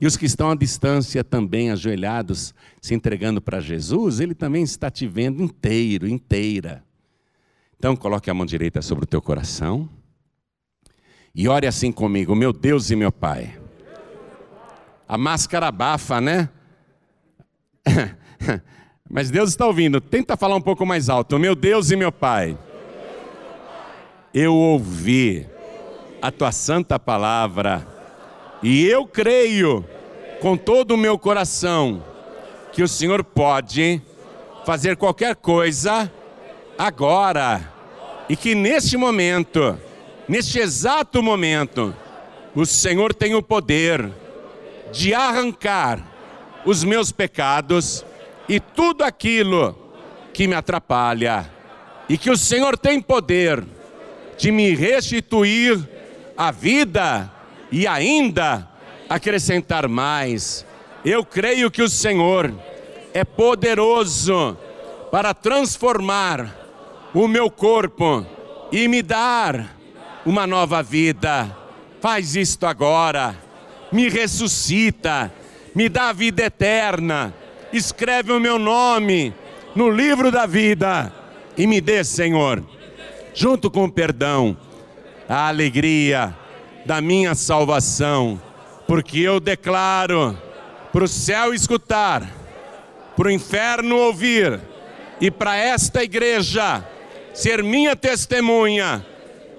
E 0.00 0.06
os 0.06 0.16
que 0.16 0.26
estão 0.26 0.50
à 0.50 0.54
distância 0.56 1.22
também 1.22 1.70
ajoelhados, 1.70 2.52
se 2.80 2.94
entregando 2.94 3.40
para 3.40 3.60
Jesus, 3.60 4.18
ele 4.18 4.34
também 4.34 4.64
está 4.64 4.90
te 4.90 5.06
vendo 5.06 5.42
inteiro, 5.42 6.08
inteira. 6.08 6.84
Então 7.78 7.94
coloque 7.94 8.28
a 8.28 8.34
mão 8.34 8.44
direita 8.44 8.82
sobre 8.82 9.04
o 9.04 9.06
teu 9.06 9.22
coração 9.22 9.88
e 11.34 11.48
ore 11.48 11.66
assim 11.66 11.90
comigo, 11.90 12.34
meu 12.34 12.52
Deus 12.52 12.90
e 12.90 12.96
meu 12.96 13.10
Pai. 13.10 13.58
A 15.08 15.18
máscara 15.18 15.68
abafa, 15.68 16.20
né? 16.20 16.48
Mas 19.10 19.30
Deus 19.30 19.50
está 19.50 19.66
ouvindo. 19.66 20.00
Tenta 20.00 20.36
falar 20.36 20.56
um 20.56 20.60
pouco 20.60 20.86
mais 20.86 21.08
alto. 21.08 21.38
Meu 21.38 21.54
Deus 21.54 21.90
e 21.90 21.96
meu 21.96 22.12
Pai. 22.12 22.56
Eu 24.32 24.54
ouvi 24.54 25.46
a 26.22 26.30
tua 26.30 26.50
santa 26.50 26.98
palavra 26.98 27.86
e 28.62 28.86
eu 28.86 29.06
creio 29.06 29.84
com 30.40 30.56
todo 30.56 30.92
o 30.92 30.96
meu 30.96 31.18
coração 31.18 32.02
que 32.72 32.82
o 32.82 32.88
Senhor 32.88 33.22
pode 33.22 34.00
fazer 34.64 34.96
qualquer 34.96 35.36
coisa 35.36 36.10
agora 36.78 37.72
e 38.28 38.34
que 38.34 38.54
neste 38.54 38.96
momento, 38.96 39.78
neste 40.28 40.58
exato 40.58 41.22
momento, 41.22 41.94
o 42.54 42.64
Senhor 42.64 43.12
tem 43.12 43.34
o 43.34 43.42
poder 43.42 44.10
de 44.92 45.12
arrancar 45.12 46.04
os 46.64 46.84
meus 46.84 47.12
pecados 47.12 48.04
e 48.48 48.60
tudo 48.60 49.02
aquilo 49.02 49.76
que 50.32 50.46
me 50.46 50.54
atrapalha, 50.54 51.50
e 52.08 52.18
que 52.18 52.30
o 52.30 52.36
Senhor 52.36 52.76
tem 52.76 53.00
poder 53.00 53.64
de 54.36 54.50
me 54.50 54.74
restituir 54.74 55.88
a 56.36 56.50
vida 56.50 57.30
e 57.70 57.86
ainda 57.86 58.68
acrescentar 59.08 59.88
mais. 59.88 60.66
Eu 61.04 61.24
creio 61.24 61.70
que 61.70 61.82
o 61.82 61.88
Senhor 61.88 62.52
é 63.12 63.24
poderoso 63.24 64.56
para 65.10 65.32
transformar 65.32 66.52
o 67.14 67.28
meu 67.28 67.50
corpo 67.50 68.26
e 68.72 68.88
me 68.88 69.02
dar 69.02 69.76
uma 70.24 70.46
nova 70.46 70.82
vida. 70.82 71.56
Faz 72.00 72.36
isto 72.36 72.66
agora. 72.66 73.36
Me 73.92 74.08
ressuscita, 74.08 75.32
me 75.74 75.88
dá 75.88 76.08
a 76.08 76.12
vida 76.12 76.44
eterna. 76.44 77.34
Escreve 77.72 78.32
o 78.32 78.40
meu 78.40 78.58
nome 78.58 79.34
no 79.74 79.90
livro 79.90 80.30
da 80.30 80.46
vida 80.46 81.12
e 81.56 81.66
me 81.66 81.80
dê, 81.80 82.02
Senhor, 82.04 82.62
junto 83.32 83.70
com 83.70 83.84
o 83.84 83.92
perdão, 83.92 84.56
a 85.28 85.48
alegria 85.48 86.36
da 86.84 87.00
minha 87.00 87.34
salvação, 87.34 88.40
porque 88.86 89.18
eu 89.20 89.40
declaro 89.40 90.38
para 90.92 91.04
o 91.04 91.08
céu 91.08 91.54
escutar, 91.54 92.22
para 93.16 93.28
o 93.28 93.30
inferno 93.30 93.96
ouvir 93.96 94.60
e 95.20 95.30
para 95.30 95.56
esta 95.56 96.04
igreja 96.04 96.84
ser 97.32 97.62
minha 97.62 97.96
testemunha 97.96 99.04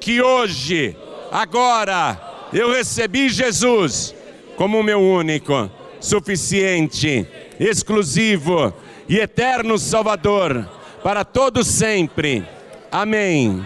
que 0.06 0.22
hoje, 0.22 0.96
agora, 1.32 2.48
eu 2.54 2.72
recebi 2.72 3.28
Jesus 3.28 4.14
como 4.56 4.84
meu 4.84 5.02
único, 5.02 5.68
suficiente, 6.00 7.26
exclusivo 7.60 8.72
e 9.10 9.18
eterno 9.18 9.80
Salvador 9.80 10.70
para 11.02 11.26
todos 11.26 11.66
sempre. 11.66 12.48
Amém. 12.92 13.66